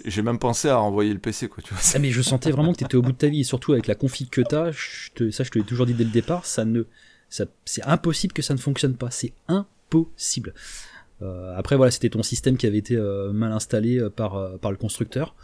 J'ai 0.05 0.21
même 0.21 0.39
pensé 0.39 0.69
à 0.69 0.77
renvoyer 0.77 1.13
le 1.13 1.19
PC, 1.19 1.47
quoi, 1.47 1.63
tu 1.63 1.73
vois. 1.73 1.83
Ah, 1.93 1.99
mais 1.99 2.11
je 2.11 2.21
sentais 2.21 2.51
vraiment 2.51 2.73
que 2.73 2.79
tu 2.79 2.85
étais 2.85 2.95
au 2.95 3.01
bout 3.01 3.11
de 3.11 3.17
ta 3.17 3.27
vie, 3.27 3.41
et 3.41 3.43
surtout 3.43 3.73
avec 3.73 3.87
la 3.87 3.95
config 3.95 4.29
que 4.29 4.41
t'as, 4.41 4.71
te, 5.15 5.29
ça, 5.31 5.43
je 5.43 5.49
te 5.49 5.57
l'ai 5.57 5.65
toujours 5.65 5.85
dit 5.85 5.93
dès 5.93 6.03
le 6.03 6.11
départ, 6.11 6.45
ça 6.45 6.65
ne. 6.65 6.83
C'est 7.29 7.83
impossible 7.83 8.33
que 8.33 8.41
ça 8.41 8.53
ne 8.55 8.59
fonctionne 8.59 8.95
pas. 8.95 9.11
C'est 9.11 9.33
impossible. 9.47 10.53
Euh, 11.21 11.53
après 11.57 11.75
voilà, 11.75 11.91
c'était 11.91 12.09
ton 12.09 12.23
système 12.23 12.57
qui 12.57 12.65
avait 12.65 12.77
été 12.77 12.95
euh, 12.95 13.31
mal 13.33 13.51
installé 13.51 13.99
euh, 13.99 14.09
par, 14.09 14.57
par 14.59 14.71
le 14.71 14.77
constructeur. 14.77 15.35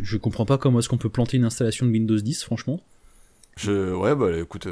Je, 0.00 0.16
comprends 0.16 0.46
pas 0.46 0.58
comment 0.58 0.78
est-ce 0.78 0.88
qu'on 0.88 0.98
peut 0.98 1.08
planter 1.08 1.36
une 1.36 1.44
installation 1.44 1.86
de 1.86 1.90
Windows 1.90 2.16
10, 2.16 2.44
franchement. 2.44 2.80
Je, 3.56 3.92
ouais, 3.92 4.14
bah 4.14 4.30
écoute, 4.38 4.68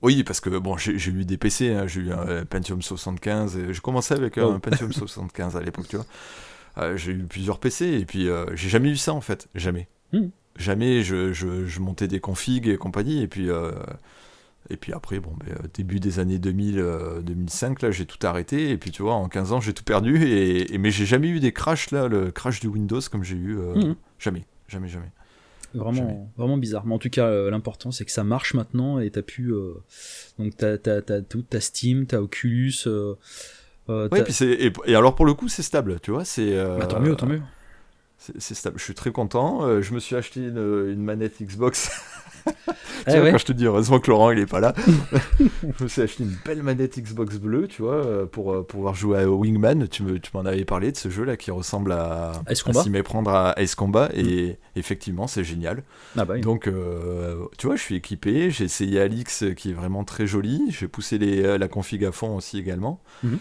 oui, 0.00 0.24
parce 0.24 0.40
que 0.40 0.48
bon, 0.48 0.78
j'ai 0.78 1.10
eu 1.10 1.26
des 1.26 1.36
PC, 1.36 1.74
hein, 1.74 1.86
j'ai 1.86 2.00
eu 2.00 2.12
un 2.12 2.46
Pentium 2.46 2.80
75, 2.80 3.58
et 3.58 3.74
j'ai 3.74 3.80
commencé 3.80 4.14
avec 4.14 4.38
un 4.38 4.60
Pentium 4.60 4.92
75 4.94 5.56
à 5.56 5.60
l'époque, 5.60 5.88
tu 5.88 5.96
vois. 5.96 6.96
j'ai 6.96 7.12
eu 7.12 7.24
plusieurs 7.24 7.58
PC, 7.58 7.84
et 7.84 8.06
puis 8.06 8.28
j'ai 8.54 8.68
jamais 8.70 8.88
eu 8.88 8.96
ça 8.96 9.12
en 9.12 9.20
fait, 9.20 9.48
jamais. 9.54 9.88
Hmm. 10.12 10.28
Jamais 10.56 11.02
je, 11.02 11.34
je, 11.34 11.66
je, 11.66 11.80
montais 11.80 12.08
des 12.08 12.20
configs 12.20 12.66
et 12.66 12.78
compagnie, 12.78 13.20
et 13.20 13.28
puis 13.28 13.50
et 14.70 14.76
puis 14.76 14.92
après, 14.92 15.18
bon, 15.18 15.32
ben, 15.38 15.54
euh, 15.54 15.68
début 15.72 15.98
des 15.98 16.18
années 16.18 16.38
2000, 16.38 16.84
2005, 17.22 17.82
euh, 17.82 17.86
là, 17.86 17.90
j'ai 17.90 18.04
tout 18.04 18.24
arrêté. 18.26 18.70
Et 18.70 18.76
puis, 18.76 18.90
tu 18.90 19.02
vois, 19.02 19.14
en 19.14 19.28
15 19.28 19.52
ans, 19.52 19.60
j'ai 19.60 19.72
tout 19.72 19.84
perdu. 19.84 20.26
Et, 20.28 20.76
mais 20.78 20.90
j'ai 20.90 21.06
jamais 21.06 21.28
eu 21.28 21.40
des 21.40 21.52
crashs, 21.52 21.90
là, 21.90 22.08
le 22.08 22.30
crash 22.30 22.60
du 22.60 22.66
Windows 22.66 23.00
comme 23.10 23.24
j'ai 23.24 23.36
eu. 23.36 23.58
Euh, 23.58 23.74
mhm. 23.74 23.96
Jamais, 24.18 24.44
jamais, 24.68 24.88
jamais. 24.88 25.10
Vraiment, 25.74 26.30
vraiment 26.36 26.56
bizarre. 26.56 26.86
Mais 26.86 26.94
en 26.94 26.98
tout 26.98 27.10
cas, 27.10 27.30
l'important, 27.50 27.90
c'est 27.90 28.04
que 28.04 28.10
ça 28.10 28.24
marche 28.24 28.54
maintenant. 28.54 28.98
Et 29.00 29.10
t'as 29.10 29.22
pu. 29.22 29.52
donc, 30.38 30.56
t'as, 30.56 30.74
as, 30.74 31.22
tout. 31.22 31.42
T'as 31.42 31.60
Steam, 31.60 32.06
t'as 32.06 32.18
Oculus. 32.18 32.72
ouais, 33.88 34.06
et, 34.16 34.22
puis 34.22 34.44
et, 34.44 34.72
et, 34.86 34.94
alors, 34.94 35.14
pour 35.14 35.26
le 35.26 35.34
coup, 35.34 35.48
c'est 35.48 35.62
stable, 35.62 36.00
tu 36.00 36.10
vois. 36.10 36.24
C'est, 36.24 36.56
bah, 36.56 36.86
tant 36.86 37.00
mieux, 37.00 37.16
tant 37.16 37.26
mieux. 37.26 37.42
C'est, 38.18 38.54
stable. 38.54 38.78
Je 38.78 38.84
suis 38.84 38.94
très 38.94 39.12
content. 39.12 39.80
je 39.80 39.94
me 39.94 40.00
suis 40.00 40.16
acheté 40.16 40.40
une, 40.40 40.88
une 40.90 41.02
manette 41.02 41.42
Xbox. 41.42 41.90
tu 42.66 42.74
eh 43.06 43.20
vois, 43.20 43.30
quand 43.30 43.38
je 43.38 43.46
te 43.46 43.52
dis 43.52 43.66
heureusement 43.66 44.00
que 44.00 44.10
Laurent 44.10 44.30
il 44.30 44.38
est 44.38 44.46
pas 44.46 44.60
là, 44.60 44.74
je 45.38 45.84
me 45.84 45.88
suis 45.88 46.02
acheté 46.02 46.24
une 46.24 46.36
belle 46.44 46.62
manette 46.62 46.98
Xbox 46.98 47.36
bleue, 47.36 47.68
tu 47.68 47.82
vois, 47.82 47.94
euh, 47.94 48.26
pour 48.26 48.52
euh, 48.52 48.62
pouvoir 48.62 48.94
jouer 48.94 49.20
à 49.20 49.28
Wingman. 49.28 49.88
Tu 49.88 50.02
me, 50.02 50.18
tu 50.18 50.30
m'en 50.34 50.40
avais 50.40 50.64
parlé 50.64 50.92
de 50.92 50.96
ce 50.96 51.08
jeu 51.08 51.24
là 51.24 51.36
qui 51.36 51.50
ressemble 51.50 51.92
à, 51.92 52.32
s'y 52.52 52.90
méprendre 52.90 53.30
à 53.30 53.58
Ace 53.58 53.74
Combat 53.74 54.10
et 54.14 54.52
mm. 54.52 54.56
effectivement 54.76 55.26
c'est 55.26 55.44
génial. 55.44 55.82
Ah 56.16 56.24
bah 56.24 56.38
Donc 56.38 56.66
euh, 56.66 57.46
tu 57.56 57.66
vois, 57.66 57.76
je 57.76 57.82
suis 57.82 57.96
équipé, 57.96 58.50
j'ai 58.50 58.64
essayé 58.64 59.00
Alix 59.00 59.44
qui 59.56 59.70
est 59.70 59.74
vraiment 59.74 60.04
très 60.04 60.26
joli, 60.26 60.62
j'ai 60.70 60.88
poussé 60.88 61.18
les, 61.18 61.58
la 61.58 61.68
config 61.68 62.04
à 62.04 62.12
fond 62.12 62.36
aussi 62.36 62.58
également. 62.58 63.00
Mm-hmm. 63.24 63.38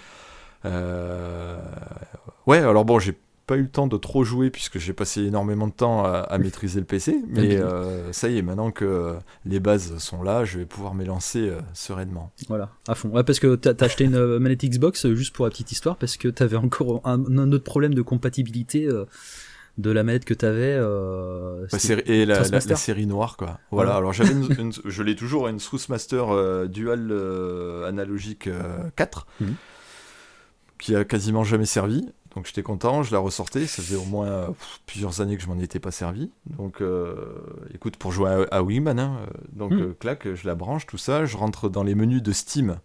Ouais, 2.46 2.58
alors 2.58 2.86
bon, 2.86 3.00
j'ai 3.00 3.18
pas 3.48 3.56
eu 3.56 3.62
le 3.62 3.70
temps 3.70 3.88
de 3.88 3.96
trop 3.96 4.26
jouer 4.26 4.50
puisque 4.50 4.78
j'ai 4.78 4.92
passé 4.92 5.24
énormément 5.24 5.68
de 5.68 5.72
temps 5.72 6.04
à, 6.04 6.38
maîtriser 6.38 6.82
le 6.82 6.86
PC. 6.86 7.24
Mais 7.28 7.56
euh, 7.56 8.12
ça 8.12 8.28
y 8.28 8.38
est, 8.38 8.42
maintenant 8.42 8.72
que 8.72 9.16
les 9.46 9.62
bases 9.62 9.98
sont 9.98 10.22
là, 10.22 10.44
je 10.44 10.60
vais 10.60 10.66
pouvoir 10.66 10.94
m'élancer 10.94 11.48
euh, 11.50 11.62
sereinement. 11.74 12.32
Voilà, 12.50 12.70
à 12.88 12.94
fond. 12.94 13.10
Ouais, 13.10 13.24
parce 13.24 13.40
que 13.40 13.56
t'as 13.56 13.72
as 13.72 13.86
acheté 13.86 14.04
une 14.04 14.16
euh, 14.16 14.38
manette 14.38 14.66
Xbox 14.66 15.08
juste 15.14 15.34
pour 15.34 15.46
la 15.46 15.52
petite 15.52 15.72
histoire 15.72 15.96
parce 15.96 16.18
que 16.18 16.28
t'avais 16.28 16.58
encore 16.58 17.02
un, 17.06 17.52
autre 17.52 17.64
problème 17.64 17.94
de 17.94 18.02
compatibilité. 18.02 18.88
de 19.78 19.92
la 19.92 20.04
manette 20.04 20.26
que 20.26 20.34
t'avais 20.34 20.74
avais 20.74 22.04
et 22.08 22.26
la, 22.26 22.44
série 22.76 23.06
noire 23.06 23.38
quoi 23.38 23.60
voilà, 23.70 23.96
alors 23.96 24.12
j'avais 24.12 24.34
je 24.86 25.04
l'ai 25.04 25.16
toujours 25.16 25.48
une 25.48 25.60
Master 25.88 26.68
dual 26.68 27.14
analogique 27.88 28.50
4 28.96 29.28
mhm. 29.40 29.54
qui 30.80 30.96
a 30.96 31.06
quasiment 31.06 31.44
jamais 31.44 31.68
servi 31.68 32.10
donc 32.38 32.46
j'étais 32.46 32.62
content, 32.62 33.02
je 33.02 33.12
la 33.12 33.18
ressortais, 33.18 33.66
ça 33.66 33.82
faisait 33.82 33.96
au 33.96 34.06
moins 34.06 34.54
plusieurs 34.86 35.22
années 35.22 35.36
que 35.38 35.42
je 35.42 35.48
m'en 35.48 35.58
étais 35.58 35.80
pas 35.80 35.90
servi. 35.90 36.30
Donc 36.46 36.82
euh, 36.82 37.16
écoute, 37.74 37.98
pour 37.98 38.12
jouer 38.12 38.46
à, 38.52 38.62
Wingman, 38.62 39.00
hein, 39.00 39.18
euh, 39.22 39.26
donc 39.54 39.72
hmm. 39.72 39.82
euh, 39.82 39.98
clac, 40.00 40.32
je 40.36 40.46
la 40.46 40.54
branche, 40.54 40.86
tout 40.86 41.00
ça, 41.00 41.26
je 41.26 41.36
rentre 41.36 41.68
dans 41.68 41.82
les 41.82 41.96
menus 41.96 42.22
de 42.22 42.32
Steam, 42.32 42.78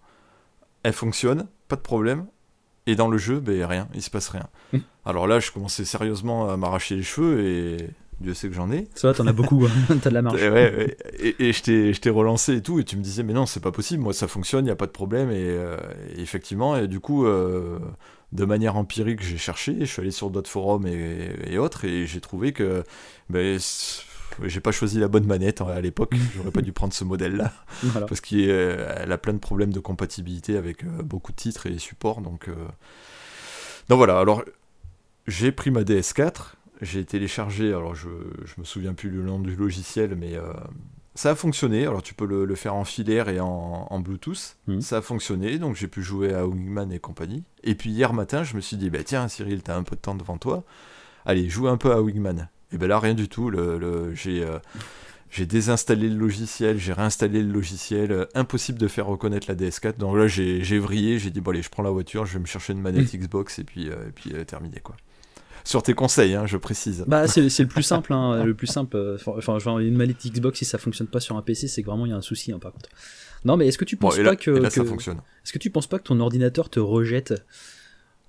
elle 0.84 0.94
fonctionne, 0.94 1.48
pas 1.68 1.76
de 1.76 1.82
problème. 1.82 2.24
Et 2.86 2.96
dans 2.96 3.08
le 3.08 3.18
jeu, 3.18 3.40
ben 3.40 3.62
rien, 3.62 3.88
il 3.92 4.00
se 4.00 4.08
passe 4.08 4.30
rien. 4.30 4.48
Hmm. 4.72 4.78
Alors 5.04 5.26
là, 5.26 5.38
je 5.38 5.52
commençais 5.52 5.84
sérieusement 5.84 6.48
à 6.48 6.56
m'arracher 6.56 6.96
les 6.96 7.02
cheveux 7.02 7.44
et 7.44 7.90
Dieu 8.22 8.32
sait 8.32 8.48
que 8.48 8.54
j'en 8.54 8.72
ai. 8.72 8.88
Ça 8.94 9.08
va, 9.08 9.14
t'en 9.14 9.26
as 9.26 9.34
beaucoup, 9.34 9.66
hein. 9.66 9.96
t'as 10.02 10.08
de 10.08 10.14
la 10.14 10.22
marge. 10.22 10.42
Et, 10.42 11.36
et, 11.46 11.52
je 11.52 12.00
t'ai 12.00 12.10
relancé 12.10 12.54
et 12.54 12.62
tout, 12.62 12.80
et 12.80 12.84
tu 12.84 12.96
me 12.96 13.02
disais, 13.02 13.22
mais 13.22 13.34
non, 13.34 13.44
c'est 13.44 13.62
pas 13.62 13.70
possible, 13.70 14.02
moi 14.02 14.14
ça 14.14 14.28
fonctionne, 14.28 14.64
il 14.64 14.68
n'y 14.68 14.72
a 14.72 14.76
pas 14.76 14.86
de 14.86 14.92
problème. 14.92 15.30
Et, 15.30 15.54
effectivement, 16.16 16.74
et 16.74 16.88
du 16.88 17.00
coup, 17.00 17.26
de 18.32 18.44
manière 18.44 18.76
empirique, 18.76 19.22
j'ai 19.22 19.36
cherché, 19.36 19.76
je 19.80 19.84
suis 19.84 20.00
allé 20.00 20.10
sur 20.10 20.30
d'autres 20.30 20.50
forums 20.50 20.86
et, 20.86 21.58
autres, 21.58 21.84
et 21.84 22.06
j'ai 22.06 22.20
trouvé 22.20 22.52
que 22.52 22.82
ben, 23.28 23.58
j'ai 24.42 24.60
pas 24.60 24.72
choisi 24.72 24.98
la 24.98 25.08
bonne 25.08 25.26
manette 25.26 25.60
hein, 25.60 25.66
à 25.68 25.80
l'époque, 25.80 26.14
j'aurais 26.36 26.50
pas 26.50 26.62
dû 26.62 26.72
prendre 26.72 26.94
ce 26.94 27.04
modèle-là, 27.04 27.52
parce 28.08 28.20
qu'elle 28.20 29.12
a 29.12 29.18
plein 29.18 29.34
de 29.34 29.38
problèmes 29.38 29.72
de 29.72 29.80
compatibilité 29.80 30.56
avec 30.56 30.84
euh, 30.84 31.02
beaucoup 31.02 31.32
de 31.32 31.36
titres 31.36 31.66
et 31.66 31.78
supports, 31.78 32.20
donc... 32.20 32.48
Euh, 32.48 32.54
donc 33.88 33.98
voilà, 33.98 34.18
alors 34.18 34.44
j'ai 35.26 35.50
pris 35.52 35.70
ma 35.70 35.82
DS4, 35.82 36.54
j'ai 36.80 37.04
téléchargé, 37.04 37.68
alors 37.68 37.94
je, 37.94 38.08
je 38.44 38.54
me 38.58 38.64
souviens 38.64 38.94
plus 38.94 39.10
le 39.10 39.22
nom 39.22 39.40
du 39.40 39.56
logiciel, 39.56 40.14
mais 40.16 40.36
euh, 40.36 40.52
ça 41.14 41.32
a 41.32 41.34
fonctionné, 41.34 41.82
alors 41.82 42.02
tu 42.02 42.14
peux 42.14 42.26
le, 42.26 42.54
faire 42.54 42.74
en 42.74 42.84
filaire 42.84 43.28
et 43.28 43.38
en, 43.40 44.00
Bluetooth. 44.00 44.56
Hmm. 44.66 44.80
Ça 44.80 44.98
a 44.98 45.02
fonctionné, 45.02 45.58
donc 45.58 45.76
j'ai 45.76 45.88
pu 45.88 46.02
jouer 46.02 46.32
à 46.32 46.46
Wingman 46.46 46.90
et 46.92 46.98
compagnie. 46.98 47.44
Et 47.64 47.74
puis 47.74 47.90
hier 47.90 48.12
matin, 48.12 48.44
je 48.44 48.56
me 48.56 48.60
suis 48.60 48.76
dit, 48.76 48.88
bah 48.88 49.02
tiens 49.04 49.28
Cyril, 49.28 49.62
t'as 49.62 49.76
un 49.76 49.82
peu 49.82 49.96
de 49.96 50.00
temps 50.00 50.14
devant 50.14 50.38
toi, 50.38 50.64
allez, 51.26 51.48
joue 51.48 51.68
un 51.68 51.76
peu 51.76 51.92
à 51.92 52.00
Wingman. 52.00 52.48
Et 52.72 52.78
ben 52.78 52.88
là, 52.88 52.98
rien 52.98 53.14
du 53.14 53.28
tout, 53.28 53.50
le, 53.50 54.14
j'ai... 54.14 54.42
Euh, 54.42 54.58
j'ai 55.34 55.46
désinstallé 55.46 56.10
le 56.10 56.16
logiciel, 56.16 56.76
j'ai 56.76 56.92
réinstallé 56.92 57.42
le 57.42 57.50
logiciel, 57.50 58.12
euh, 58.12 58.26
impossible 58.34 58.78
de 58.78 58.86
faire 58.86 59.06
reconnaître 59.06 59.46
la 59.48 59.54
DS4. 59.54 59.96
Donc 59.96 60.14
là, 60.14 60.26
j'ai 60.26 60.78
vrillé, 60.78 61.18
j'ai 61.18 61.30
dit, 61.30 61.40
bon 61.40 61.52
allez, 61.52 61.62
je 61.62 61.70
prends 61.70 61.82
la 61.82 61.88
voiture, 61.88 62.26
je 62.26 62.34
vais 62.34 62.40
me 62.40 62.44
chercher 62.44 62.74
une 62.74 62.82
manette 62.82 63.14
hmm. 63.14 63.16
Xbox 63.16 63.58
et 63.58 63.64
puis, 63.64 63.88
euh, 63.88 64.08
et 64.08 64.12
puis 64.12 64.32
terminé 64.44 64.80
quoi 64.80 64.94
sur 65.64 65.82
tes 65.82 65.94
conseils, 65.94 66.34
hein, 66.34 66.46
je 66.46 66.56
précise. 66.56 67.04
Bah, 67.06 67.26
c'est 67.28 67.40
le 67.40 67.66
plus 67.66 67.82
simple, 67.82 68.12
hein, 68.12 68.44
le 68.44 68.54
plus 68.54 68.66
simple. 68.66 68.96
Euh, 68.96 69.18
enfin, 69.26 69.58
genre, 69.58 69.78
une 69.78 69.96
manette 69.96 70.24
Xbox, 70.26 70.58
si 70.58 70.64
ça 70.64 70.78
fonctionne 70.78 71.06
pas 71.06 71.20
sur 71.20 71.36
un 71.36 71.42
PC, 71.42 71.68
c'est 71.68 71.82
que 71.82 71.86
vraiment 71.88 72.06
il 72.06 72.10
y 72.10 72.12
a 72.12 72.16
un 72.16 72.22
souci, 72.22 72.52
hein, 72.52 72.58
par 72.58 72.72
contre. 72.72 72.88
Non, 73.44 73.56
mais 73.56 73.66
est-ce 73.68 73.78
que 73.78 73.84
tu 73.84 73.96
penses 73.96 74.18
pas 74.18 74.36
que, 74.36 74.68
ça 74.70 74.84
fonctionne. 74.84 75.18
Est-ce 75.44 75.52
que 75.52 75.58
tu 75.58 75.70
penses 75.70 75.86
pas 75.86 75.98
que 75.98 76.04
ton 76.04 76.20
ordinateur 76.20 76.70
te 76.70 76.80
rejette 76.80 77.34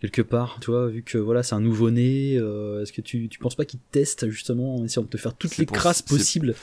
quelque 0.03 0.21
part, 0.21 0.57
tu 0.59 0.69
vois, 0.69 0.88
vu 0.88 1.01
que 1.01 1.17
voilà, 1.17 1.43
c'est 1.43 1.55
un 1.55 1.61
nouveau-né, 1.61 2.36
euh, 2.36 2.81
est-ce 2.81 2.91
que 2.91 2.99
tu, 2.99 3.29
tu 3.29 3.39
penses 3.39 3.55
pas 3.55 3.63
qu'il 3.63 3.79
teste 3.79 4.29
justement 4.29 4.75
en 4.75 4.84
essayant 4.84 5.03
de 5.03 5.07
te 5.07 5.15
faire 5.15 5.34
toutes 5.34 5.55
les 5.55 5.65
crasses 5.65 6.01
possibles? 6.01 6.55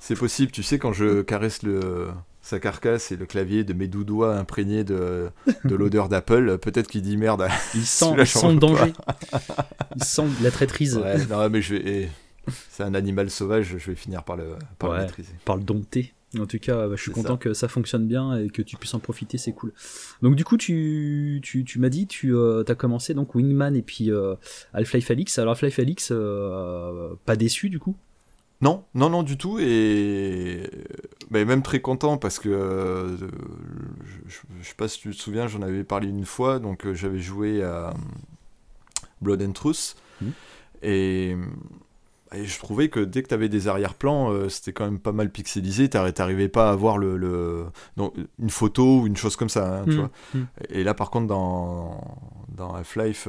C'est 0.00 0.18
possible, 0.18 0.50
tu 0.50 0.64
sais, 0.64 0.80
quand 0.80 0.92
je 0.92 1.22
caresse 1.22 1.62
le, 1.62 2.08
sa 2.42 2.58
carcasse 2.58 3.12
et 3.12 3.16
le 3.16 3.24
clavier 3.24 3.62
de 3.62 3.72
mes 3.72 3.86
doux 3.86 4.02
doigts 4.02 4.36
imprégnés 4.36 4.82
de, 4.82 5.30
de 5.64 5.74
l'odeur 5.76 6.08
d'Apple, 6.08 6.58
peut-être 6.58 6.88
qu'il 6.88 7.02
dit 7.02 7.16
merde. 7.16 7.46
Il 7.74 7.86
sent, 7.86 8.14
il 8.18 8.26
sent 8.26 8.52
le 8.52 8.58
danger. 8.58 8.92
il 10.02 10.06
sent 10.06 10.26
la 10.42 10.50
traîtrise. 10.50 10.96
Ouais, 10.96 11.24
non, 11.26 11.48
mais 11.50 11.62
je 11.62 11.74
vais. 11.74 12.08
C'est 12.70 12.82
un 12.82 12.94
animal 12.94 13.30
sauvage, 13.30 13.76
je 13.78 13.90
vais 13.90 13.94
finir 13.94 14.24
par 14.24 14.36
le, 14.36 14.56
par 14.78 14.90
ouais, 14.90 14.96
le 14.96 15.02
maîtriser. 15.02 15.32
Par 15.44 15.56
le 15.56 15.62
dompter. 15.62 16.12
En 16.40 16.46
tout 16.46 16.58
cas, 16.58 16.88
bah, 16.88 16.94
je 16.96 17.02
suis 17.02 17.10
content 17.10 17.34
ça. 17.34 17.38
que 17.38 17.54
ça 17.54 17.68
fonctionne 17.68 18.06
bien 18.06 18.38
et 18.38 18.48
que 18.48 18.62
tu 18.62 18.76
puisses 18.76 18.94
en 18.94 19.00
profiter, 19.00 19.36
c'est 19.36 19.52
cool. 19.52 19.72
Donc 20.22 20.34
du 20.34 20.44
coup, 20.44 20.56
tu, 20.56 21.40
tu, 21.42 21.64
tu 21.64 21.78
m'as 21.78 21.90
dit, 21.90 22.06
tu 22.06 22.34
euh, 22.34 22.64
as 22.66 22.74
commencé 22.74 23.12
donc 23.12 23.34
Wingman 23.34 23.76
et 23.76 23.82
puis 23.82 24.10
euh, 24.10 24.34
Half-Life 24.72 25.10
Alix. 25.10 25.38
Alors 25.38 25.52
Half-Life 25.52 25.78
Alix, 25.78 26.08
euh, 26.10 27.14
pas 27.26 27.36
déçu 27.36 27.68
du 27.68 27.78
coup? 27.78 27.96
Non, 28.62 28.84
non, 28.94 29.10
non, 29.10 29.22
du 29.22 29.36
tout. 29.36 29.58
Et 29.58 30.70
mais 31.30 31.44
même 31.44 31.62
très 31.62 31.80
content 31.80 32.16
parce 32.16 32.38
que 32.38 32.48
euh, 32.48 33.16
je, 33.18 33.26
je, 34.60 34.68
sais 34.68 34.74
pas 34.76 34.88
si 34.88 35.00
tu 35.00 35.10
te 35.10 35.20
souviens, 35.20 35.48
j'en 35.48 35.62
avais 35.62 35.84
parlé 35.84 36.08
une 36.08 36.24
fois. 36.24 36.60
Donc 36.60 36.90
j'avais 36.92 37.18
joué 37.18 37.62
à 37.62 37.92
Blood 39.22 39.42
and 39.42 39.52
Truth. 39.52 39.96
Mmh. 40.20 40.26
Et, 40.82 41.36
et, 42.34 42.44
je 42.44 42.58
trouvais 42.58 42.88
que 42.88 43.00
dès 43.00 43.22
que 43.22 43.28
tu 43.28 43.34
avais 43.34 43.48
des 43.48 43.68
arrière-plans, 43.68 44.30
euh, 44.30 44.48
c'était 44.48 44.72
quand 44.72 44.84
même 44.84 44.98
pas 44.98 45.12
mal 45.12 45.30
pixelisé. 45.30 45.88
T'arrivais 45.88 46.48
pas 46.48 46.70
à 46.70 46.76
voir 46.76 46.98
le, 46.98 47.16
le, 47.16 47.66
donc, 47.96 48.14
une 48.38 48.50
photo 48.50 49.00
ou 49.00 49.06
une 49.06 49.16
chose 49.16 49.36
comme 49.36 49.48
ça. 49.48 49.78
Hein, 49.78 49.84
mmh. 49.86 49.92
vois 49.92 50.10
mmh. 50.34 50.40
Et 50.70 50.84
là, 50.84 50.94
par 50.94 51.10
contre, 51.10 51.28
dans, 51.28 52.18
dans 52.48 52.74
Half-Life, 52.74 53.28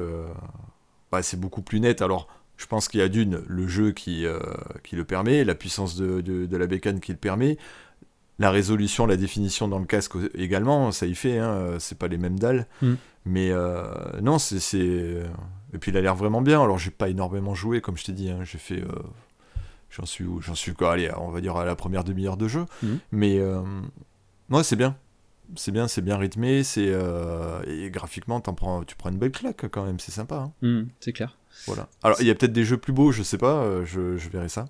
bah, 1.11 1.21
c'est 1.21 1.39
beaucoup 1.39 1.61
plus 1.61 1.79
net. 1.79 2.01
Alors 2.01 2.27
je 2.57 2.65
pense 2.67 2.87
qu'il 2.87 2.99
y 2.99 3.03
a 3.03 3.09
d'une, 3.09 3.41
le 3.47 3.67
jeu 3.67 3.91
qui, 3.91 4.25
euh, 4.25 4.39
qui 4.83 4.95
le 4.95 5.03
permet, 5.03 5.43
la 5.43 5.55
puissance 5.55 5.95
de, 5.95 6.21
de, 6.21 6.45
de, 6.45 6.57
la 6.57 6.67
bécane 6.67 6.99
qui 6.99 7.11
le 7.11 7.17
permet, 7.17 7.57
la 8.39 8.51
résolution, 8.51 9.05
la 9.05 9.17
définition 9.17 9.67
dans 9.67 9.79
le 9.79 9.85
casque 9.85 10.13
également, 10.33 10.91
ça 10.91 11.05
y 11.05 11.15
fait, 11.15 11.37
hein, 11.37 11.75
c'est 11.79 11.97
pas 11.97 12.07
les 12.07 12.17
mêmes 12.17 12.39
dalles. 12.39 12.67
Mm. 12.81 12.93
Mais 13.25 13.51
euh, 13.51 13.83
non, 14.21 14.39
c'est. 14.39 15.23
Et 15.73 15.77
puis 15.77 15.91
il 15.91 15.97
a 15.97 16.01
l'air 16.01 16.15
vraiment 16.15 16.41
bien. 16.41 16.61
Alors 16.61 16.77
j'ai 16.77 16.91
pas 16.91 17.09
énormément 17.09 17.55
joué, 17.55 17.81
comme 17.81 17.97
je 17.97 18.05
t'ai 18.05 18.13
dit, 18.13 18.29
hein, 18.29 18.39
j'ai 18.43 18.57
fait. 18.57 18.81
Euh, 18.81 18.87
j'en 19.89 20.05
suis 20.05 20.23
où? 20.23 20.41
J'en 20.41 20.55
suis 20.55 20.73
quoi? 20.73 20.93
Allez, 20.93 21.11
on 21.17 21.29
va 21.29 21.41
dire 21.41 21.55
à 21.55 21.65
la 21.65 21.75
première 21.75 22.03
demi-heure 22.03 22.37
de 22.37 22.47
jeu. 22.47 22.65
Mm. 22.81 22.95
Mais. 23.11 23.41
ouais, 24.49 24.63
c'est 24.63 24.75
bien. 24.75 24.95
C'est 25.55 25.71
bien, 25.71 25.87
c'est 25.87 26.01
bien 26.01 26.17
rythmé, 26.17 26.63
c'est 26.63 26.91
et 27.67 27.89
graphiquement, 27.89 28.39
prends, 28.39 28.83
tu 28.83 28.95
prends 28.95 29.09
une 29.09 29.17
belle 29.17 29.31
claque 29.31 29.67
quand 29.69 29.85
même, 29.85 29.99
c'est 29.99 30.11
sympa. 30.11 30.35
Hein. 30.35 30.51
Mm, 30.61 30.83
c'est 30.99 31.13
clair. 31.13 31.37
Voilà. 31.67 31.87
Alors, 32.01 32.17
il 32.21 32.27
y 32.27 32.31
a 32.31 32.35
peut-être 32.35 32.53
des 32.53 32.65
jeux 32.65 32.77
plus 32.77 32.93
beaux, 32.93 33.11
je 33.11 33.23
sais 33.23 33.37
pas, 33.37 33.63
euh, 33.63 33.85
je, 33.85 34.17
je, 34.17 34.29
verrai 34.29 34.49
ça. 34.49 34.65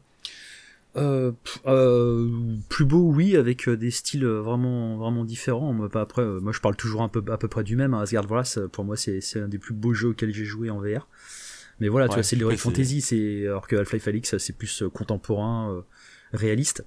Euh, 0.96 1.32
euh, 1.66 2.30
plus 2.70 2.86
beau, 2.86 3.12
oui, 3.12 3.36
avec 3.36 3.68
des 3.70 3.92
styles 3.92 4.26
vraiment, 4.26 4.98
vraiment 4.98 5.26
différents. 5.26 5.76
Après, 5.96 6.24
moi, 6.24 6.52
je 6.52 6.60
parle 6.60 6.76
toujours 6.76 7.02
un 7.02 7.10
peu, 7.10 7.24
à 7.32 7.38
peu 7.38 7.48
près 7.48 7.64
du 7.64 7.76
même. 7.76 7.94
Hein. 7.94 8.02
Asgard 8.02 8.28
Wrath, 8.28 8.60
pour 8.68 8.84
moi, 8.84 8.96
c'est 8.96 9.40
un 9.40 9.48
des 9.48 9.58
plus 9.58 9.74
beaux 9.74 9.94
jeux 9.94 10.10
auxquels 10.10 10.34
j'ai 10.34 10.46
joué 10.46 10.70
en 10.70 10.80
VR. 10.80 11.08
Mais 11.80 11.88
voilà, 11.90 12.06
ouais, 12.06 12.10
tu 12.10 12.16
vois, 12.16 12.24
c'est 12.24 12.36
l'Heroic 12.36 12.58
Fantasy, 12.58 13.02
c'est 13.02 13.48
alors 13.48 13.68
que 13.68 13.76
Half-Life 13.76 14.08
Alyx, 14.08 14.38
c'est 14.38 14.58
plus 14.58 14.84
contemporain, 14.94 15.84
réaliste. 16.32 16.86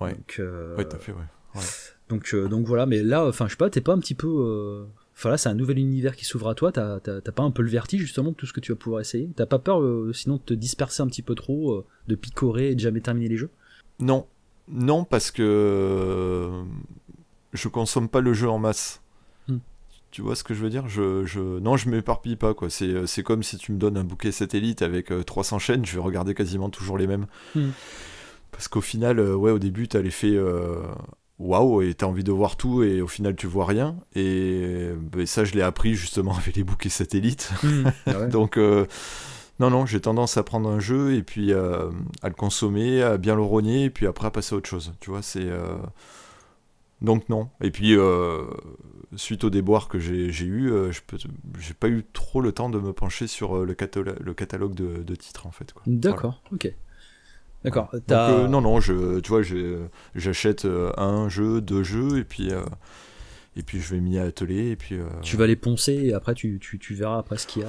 Ouais. 0.00 0.14
Donc, 0.14 0.40
ouais, 0.78 0.84
t'as 0.84 0.98
fait, 0.98 1.12
ouais. 1.12 1.18
ouais. 1.54 1.62
Donc, 2.08 2.34
donc 2.34 2.66
voilà, 2.66 2.86
mais 2.86 3.02
là, 3.02 3.26
enfin, 3.26 3.46
je 3.46 3.50
sais 3.50 3.56
pas, 3.56 3.70
t'es 3.70 3.82
pas 3.82 3.92
un 3.92 3.98
petit 3.98 4.14
peu 4.14 4.86
Enfin 5.20 5.28
là, 5.28 5.36
c'est 5.36 5.50
un 5.50 5.54
nouvel 5.54 5.78
univers 5.78 6.16
qui 6.16 6.24
s'ouvre 6.24 6.48
à 6.48 6.54
toi. 6.54 6.72
T'as 6.72 6.98
pas 6.98 7.42
un 7.42 7.50
peu 7.50 7.60
le 7.60 7.68
vertige 7.68 8.00
justement 8.00 8.30
de 8.30 8.36
tout 8.36 8.46
ce 8.46 8.54
que 8.54 8.60
tu 8.60 8.72
vas 8.72 8.76
pouvoir 8.76 9.02
essayer? 9.02 9.28
T'as 9.36 9.44
pas 9.44 9.58
peur 9.58 9.82
euh, 9.82 10.14
sinon 10.14 10.36
de 10.36 10.40
te 10.40 10.54
disperser 10.54 11.02
un 11.02 11.08
petit 11.08 11.20
peu 11.20 11.34
trop, 11.34 11.72
euh, 11.72 11.84
de 12.08 12.14
picorer 12.14 12.70
et 12.70 12.74
de 12.74 12.80
jamais 12.80 13.02
terminer 13.02 13.28
les 13.28 13.36
jeux? 13.36 13.50
Non, 13.98 14.26
non 14.68 15.04
parce 15.04 15.30
que 15.30 16.50
je 17.52 17.68
consomme 17.68 18.08
pas 18.08 18.22
le 18.22 18.32
jeu 18.32 18.48
en 18.48 18.58
masse. 18.58 19.02
Hmm. 19.46 19.58
Tu 20.10 20.22
vois 20.22 20.34
ce 20.34 20.42
que 20.42 20.54
je 20.54 20.62
veux 20.62 20.70
dire? 20.70 20.88
Je, 20.88 21.26
je... 21.26 21.58
Non, 21.58 21.76
je 21.76 21.90
m'éparpille 21.90 22.36
pas. 22.36 22.54
quoi. 22.54 22.70
C'est 22.70 23.22
comme 23.22 23.42
si 23.42 23.58
tu 23.58 23.72
me 23.72 23.78
donnes 23.78 23.98
un 23.98 24.04
bouquet 24.04 24.32
satellite 24.32 24.80
avec 24.80 25.12
300 25.26 25.56
euh, 25.56 25.58
chaînes, 25.58 25.84
je 25.84 25.96
vais 25.96 26.02
regarder 26.02 26.32
quasiment 26.32 26.70
toujours 26.70 26.96
les 26.96 27.06
mêmes. 27.06 27.26
Hmm. 27.54 27.72
Parce 28.52 28.68
qu'au 28.68 28.80
final, 28.80 29.20
ouais, 29.20 29.50
au 29.50 29.58
début, 29.58 29.86
tu 29.86 29.98
as 29.98 30.00
l'effet 30.00 30.34
waouh, 31.40 31.82
et 31.82 31.94
t'as 31.94 32.06
envie 32.06 32.22
de 32.22 32.30
voir 32.30 32.56
tout, 32.56 32.82
et 32.82 33.00
au 33.00 33.08
final, 33.08 33.34
tu 33.34 33.46
vois 33.46 33.66
rien. 33.66 33.96
Et, 34.14 34.90
ben, 35.00 35.26
ça, 35.26 35.44
je 35.44 35.54
l'ai 35.54 35.62
appris 35.62 35.94
justement 35.94 36.34
avec 36.38 36.54
les 36.54 36.64
bouquets 36.64 36.90
satellites. 36.90 37.50
Mmh, 37.62 37.86
ouais. 38.06 38.28
Donc, 38.30 38.56
euh, 38.56 38.86
non, 39.58 39.70
non, 39.70 39.86
j'ai 39.86 40.00
tendance 40.00 40.36
à 40.36 40.42
prendre 40.42 40.68
un 40.68 40.78
jeu 40.78 41.14
et 41.14 41.22
puis 41.22 41.52
euh, 41.52 41.90
à 42.22 42.28
le 42.28 42.34
consommer, 42.34 43.02
à 43.02 43.18
bien 43.18 43.34
le 43.34 43.42
rogner, 43.42 43.84
et 43.84 43.90
puis 43.90 44.06
après 44.06 44.26
à 44.26 44.30
passer 44.30 44.54
à 44.54 44.58
autre 44.58 44.68
chose. 44.68 44.92
Tu 45.00 45.10
vois, 45.10 45.22
c'est. 45.22 45.48
Euh... 45.48 45.76
Donc, 47.00 47.30
non. 47.30 47.48
Et 47.62 47.70
puis, 47.70 47.96
suite 49.16 49.44
au 49.44 49.48
déboire 49.50 49.88
que 49.88 49.98
j'ai 49.98 50.28
eu, 50.28 50.70
je 50.90 51.00
j'ai 51.58 51.72
pas 51.72 51.88
eu 51.88 52.04
trop 52.12 52.42
le 52.42 52.52
temps 52.52 52.68
de 52.68 52.78
me 52.78 52.92
pencher 52.92 53.26
sur 53.26 53.64
le, 53.64 53.72
catalogue, 53.72 54.18
le 54.20 54.34
catalogue 54.34 54.74
de, 54.74 55.02
de 55.02 55.14
titres, 55.14 55.46
en 55.46 55.50
fait. 55.50 55.72
D'accord, 55.86 56.42
voilà. 56.50 56.56
ok. 56.56 56.74
D'accord. 57.64 57.90
Euh, 58.10 58.48
non, 58.48 58.60
non, 58.60 58.80
je, 58.80 59.20
tu 59.20 59.28
vois, 59.28 59.42
j'achète 60.14 60.64
euh, 60.64 60.92
un 60.96 61.28
jeu, 61.28 61.60
deux 61.60 61.82
jeux, 61.82 62.18
et 62.18 62.24
puis, 62.24 62.50
euh, 62.50 62.62
et 63.56 63.62
puis 63.62 63.80
je 63.80 63.94
vais 63.94 64.00
m'y 64.00 64.18
atteler. 64.18 64.70
Et 64.70 64.76
puis, 64.76 64.94
euh... 64.94 65.04
Tu 65.22 65.36
vas 65.36 65.46
les 65.46 65.56
poncer, 65.56 65.92
et 65.92 66.14
après 66.14 66.34
tu, 66.34 66.58
tu, 66.60 66.78
tu 66.78 66.94
verras 66.94 67.18
après 67.18 67.36
ce 67.36 67.46
qu'il 67.46 67.62
y 67.62 67.64
a. 67.64 67.68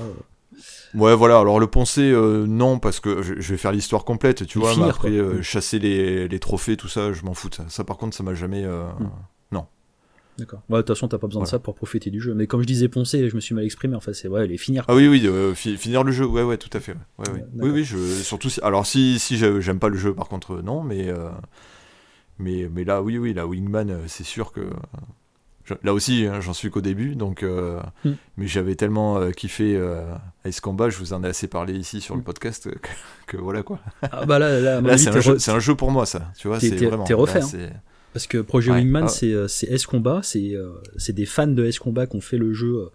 Ouais, 0.94 1.16
voilà. 1.16 1.40
Alors 1.40 1.60
le 1.60 1.68
poncer, 1.68 2.12
non, 2.48 2.80
parce 2.80 3.00
que 3.00 3.22
je, 3.22 3.36
je 3.40 3.52
vais 3.52 3.58
faire 3.58 3.72
l'histoire 3.72 4.06
complète, 4.06 4.46
tu 4.46 4.60
vois. 4.60 4.72
Finir, 4.72 4.86
mais 4.86 4.92
après, 4.92 5.10
mm. 5.10 5.42
chasser 5.42 5.80
les, 5.80 6.28
les, 6.28 6.40
trophées, 6.40 6.78
tout 6.78 6.90
ça, 6.90 7.14
je 7.14 7.24
m'en 7.24 7.34
fous. 7.34 7.50
Ça. 7.56 7.66
ça. 7.70 7.84
par 7.84 7.98
contre, 7.98 8.16
ça 8.16 8.24
m'a 8.24 8.36
jamais. 8.36 8.66
Mm. 8.66 9.10
D'accord. 10.38 10.62
Ouais, 10.70 10.78
de 10.78 10.82
toute 10.82 10.96
façon, 10.96 11.08
t'as 11.08 11.18
pas 11.18 11.28
besoin 11.28 11.42
voilà. 11.42 11.48
de 11.48 11.52
ça 11.52 11.60
pour 11.60 11.76
profiter 11.76 12.10
du 12.10 12.20
jeu. 12.20 12.34
Mais 12.34 12.48
comme 12.48 12.62
je 12.62 12.68
disais 12.68 12.88
poncer, 12.88 13.30
je 13.30 13.36
me 13.36 13.42
suis 13.42 13.54
mal 13.54 13.66
exprimé. 13.66 13.96
Enfin, 13.96 14.14
c'est 14.14 14.28
ouais, 14.28 14.48
les 14.48 14.58
finir. 14.58 14.86
Quoi. 14.86 14.94
Ah 14.94 14.98
oui, 14.98 15.08
oui, 15.08 15.26
euh, 15.26 15.54
fi 15.54 15.78
finir 15.78 16.04
le 16.04 16.12
jeu. 16.12 16.26
Ouais, 16.26 16.44
ouais, 16.44 16.58
tout 16.58 16.70
à 16.74 16.80
fait. 16.80 16.94
Ouais, 17.18 17.30
ouais. 17.30 17.46
oui, 17.56 17.70
oui, 17.70 17.84
je, 17.84 17.98
surtout 17.98 18.50
si. 18.50 18.62
Alors, 18.62 18.86
si, 18.86 19.20
si 19.20 19.38
j'aime 19.38 19.80
pas 19.80 19.90
le 19.90 19.98
jeu, 19.98 20.14
par 20.14 20.28
contre, 20.28 20.62
non, 20.62 20.84
mais. 20.84 21.10
Euh, 21.10 21.30
mais, 22.40 22.70
mais 22.74 22.84
là, 22.84 23.02
oui, 23.04 23.18
oui, 23.18 23.34
la 23.34 23.46
Wingman, 23.46 24.00
c'est 24.08 24.24
sûr 24.24 24.52
que. 24.52 24.62
Je, 25.64 25.76
là 25.84 25.94
aussi, 25.94 26.26
hein, 26.26 26.42
j'en 26.42 26.54
suis 26.54 26.72
qu'au 26.72 26.82
début, 26.82 27.16
donc. 27.16 27.44
Euh, 27.44 27.80
mm. 28.06 28.12
Mais 28.38 28.48
j'avais 28.48 28.76
tellement 28.76 29.20
euh, 29.20 29.32
kiffé 29.32 29.80
Ace 30.46 30.62
Combat, 30.62 30.90
je 30.90 30.98
vous 30.98 31.14
en 31.14 31.24
ai 31.24 31.28
assez 31.28 31.48
parlé 31.48 31.74
ici 31.74 32.02
sur 32.02 32.16
le 32.16 32.24
podcast, 32.24 32.70
que, 32.80 32.90
que 33.28 33.38
voilà 33.38 33.64
quoi. 33.64 33.80
Ah 34.02 34.26
bah 34.26 34.40
là, 34.40 34.60
là, 34.60 34.82
là 34.82 34.98
c'est 34.98 35.10
un, 35.10 35.20
re... 35.20 35.50
un, 35.50 35.60
jeu 35.60 35.76
pour 35.76 35.92
moi, 35.92 36.06
ça. 36.06 36.32
Tu 36.38 36.48
vois, 36.48 36.60
c'est 36.60 36.76
vraiment. 36.84 37.04
T'es 37.04 37.14
refait. 37.14 37.42
Là, 37.42 37.46
hein. 37.46 37.80
Parce 38.14 38.28
que 38.28 38.40
Projet 38.40 38.72
ouais, 38.72 38.78
Wingman, 38.80 39.06
ah. 39.06 39.48
c'est 39.48 39.68
S-Combat, 39.68 40.22
c'est 40.24 40.56
euh, 40.56 40.74
des 41.10 41.26
fans 41.26 41.48
de 41.48 41.66
S-Combat 41.66 42.08
qui 42.08 42.16
ont 42.18 42.22
fait 42.22 42.38
le 42.38 42.54
jeu 42.54 42.76
euh, 42.76 42.90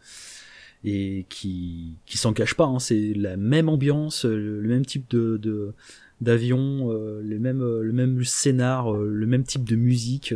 et 0.84 1.26
qui, 1.28 1.96
qui 2.04 2.18
s'en 2.18 2.32
cachent 2.32 2.54
pas. 2.54 2.66
Hein. 2.66 2.78
C'est 2.78 3.12
la 3.14 3.36
même 3.36 3.68
ambiance, 3.68 4.24
le, 4.24 4.60
le, 4.60 4.68
même 4.68 4.84
type 4.84 5.08
de, 5.10 5.38
de 5.38 5.72
d'avion, 6.20 6.90
euh, 6.90 7.20
le 7.22 7.38
même 7.38 7.60
le 7.60 7.92
même 7.92 8.24
scénar, 8.24 8.94
euh, 8.94 9.08
le 9.10 9.26
même 9.26 9.44
type 9.44 9.64
de 9.64 9.76
musique. 9.76 10.34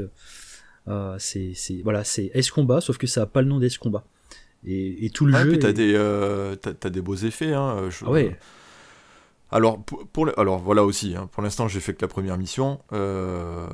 Euh, 0.88 1.14
c'est 1.18 1.52
c'est 1.54 1.82
voilà, 1.82 2.04
c'est 2.04 2.30
S-Combat, 2.32 2.80
sauf 2.80 2.96
que 2.96 3.06
ça 3.06 3.22
a 3.22 3.26
pas 3.26 3.42
le 3.42 3.48
nom 3.48 3.58
d'S-Combat. 3.58 4.04
Et, 4.66 5.06
et, 5.06 5.10
tout 5.10 5.24
le 5.24 5.32
ouais, 5.32 5.42
jeu. 5.42 5.50
Puis 5.50 5.58
t'as 5.58 5.70
est... 5.70 5.74
des 5.74 5.94
euh, 5.94 6.54
t'as 6.56 6.90
des 6.90 7.00
beaux 7.00 7.16
effets. 7.16 7.52
Hein, 7.52 7.88
je... 7.90 8.04
ah 8.06 8.10
ouais. 8.10 8.38
Alors 9.50 9.82
pour, 9.82 10.06
pour 10.06 10.26
le, 10.26 10.38
alors 10.38 10.58
voilà 10.58 10.84
aussi. 10.84 11.14
Hein, 11.16 11.28
pour 11.32 11.42
l'instant, 11.42 11.68
j'ai 11.68 11.80
fait 11.80 11.92
que 11.94 12.02
la 12.02 12.08
première 12.08 12.38
mission. 12.38 12.80
Euh 12.92 13.66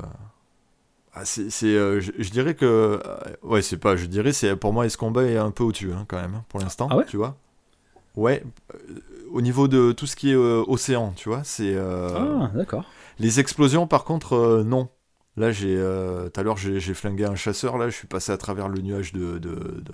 ah, 1.18 1.24
c'est, 1.24 1.64
euh, 1.64 1.98
je, 1.98 2.12
je, 2.18 2.30
dirais 2.30 2.54
que, 2.54 2.66
euh, 2.66 2.98
ouais, 3.42 3.62
c'est 3.62 3.78
pas, 3.78 3.96
je 3.96 4.04
dirais, 4.04 4.34
c'est 4.34 4.54
pour 4.54 4.74
moi, 4.74 4.86
ce 4.86 4.98
combat 4.98 5.24
est 5.24 5.38
un 5.38 5.50
peu 5.50 5.64
au-dessus 5.64 5.90
hein, 5.90 6.04
quand 6.06 6.20
même, 6.20 6.34
hein, 6.34 6.44
pour 6.50 6.60
l'instant, 6.60 6.88
ah 6.90 6.98
ouais 6.98 7.06
tu 7.06 7.16
vois. 7.16 7.38
Ouais, 8.16 8.44
euh, 8.74 8.78
au 9.32 9.40
niveau 9.40 9.66
de 9.66 9.92
tout 9.92 10.06
ce 10.06 10.14
qui 10.14 10.30
est 10.30 10.34
euh, 10.34 10.62
océan, 10.68 11.14
tu 11.16 11.30
vois, 11.30 11.42
c'est. 11.42 11.74
ah, 11.78 12.50
d'accord. 12.54 12.84
Les 13.18 13.40
explosions, 13.40 13.86
par 13.86 14.04
contre, 14.04 14.62
non. 14.66 14.90
Là, 15.38 15.52
j'ai, 15.52 15.76
tout 15.76 16.40
à 16.40 16.42
l'heure, 16.42 16.58
j'ai, 16.58 16.80
flingué 16.92 17.24
un 17.24 17.34
chasseur. 17.34 17.78
Là, 17.78 17.88
je 17.88 17.96
suis 17.96 18.06
passé 18.06 18.32
à 18.32 18.36
travers 18.36 18.68
le 18.68 18.80
nuage 18.80 19.12
de, 19.12 19.38
de, 19.38 19.54
de, 19.54 19.92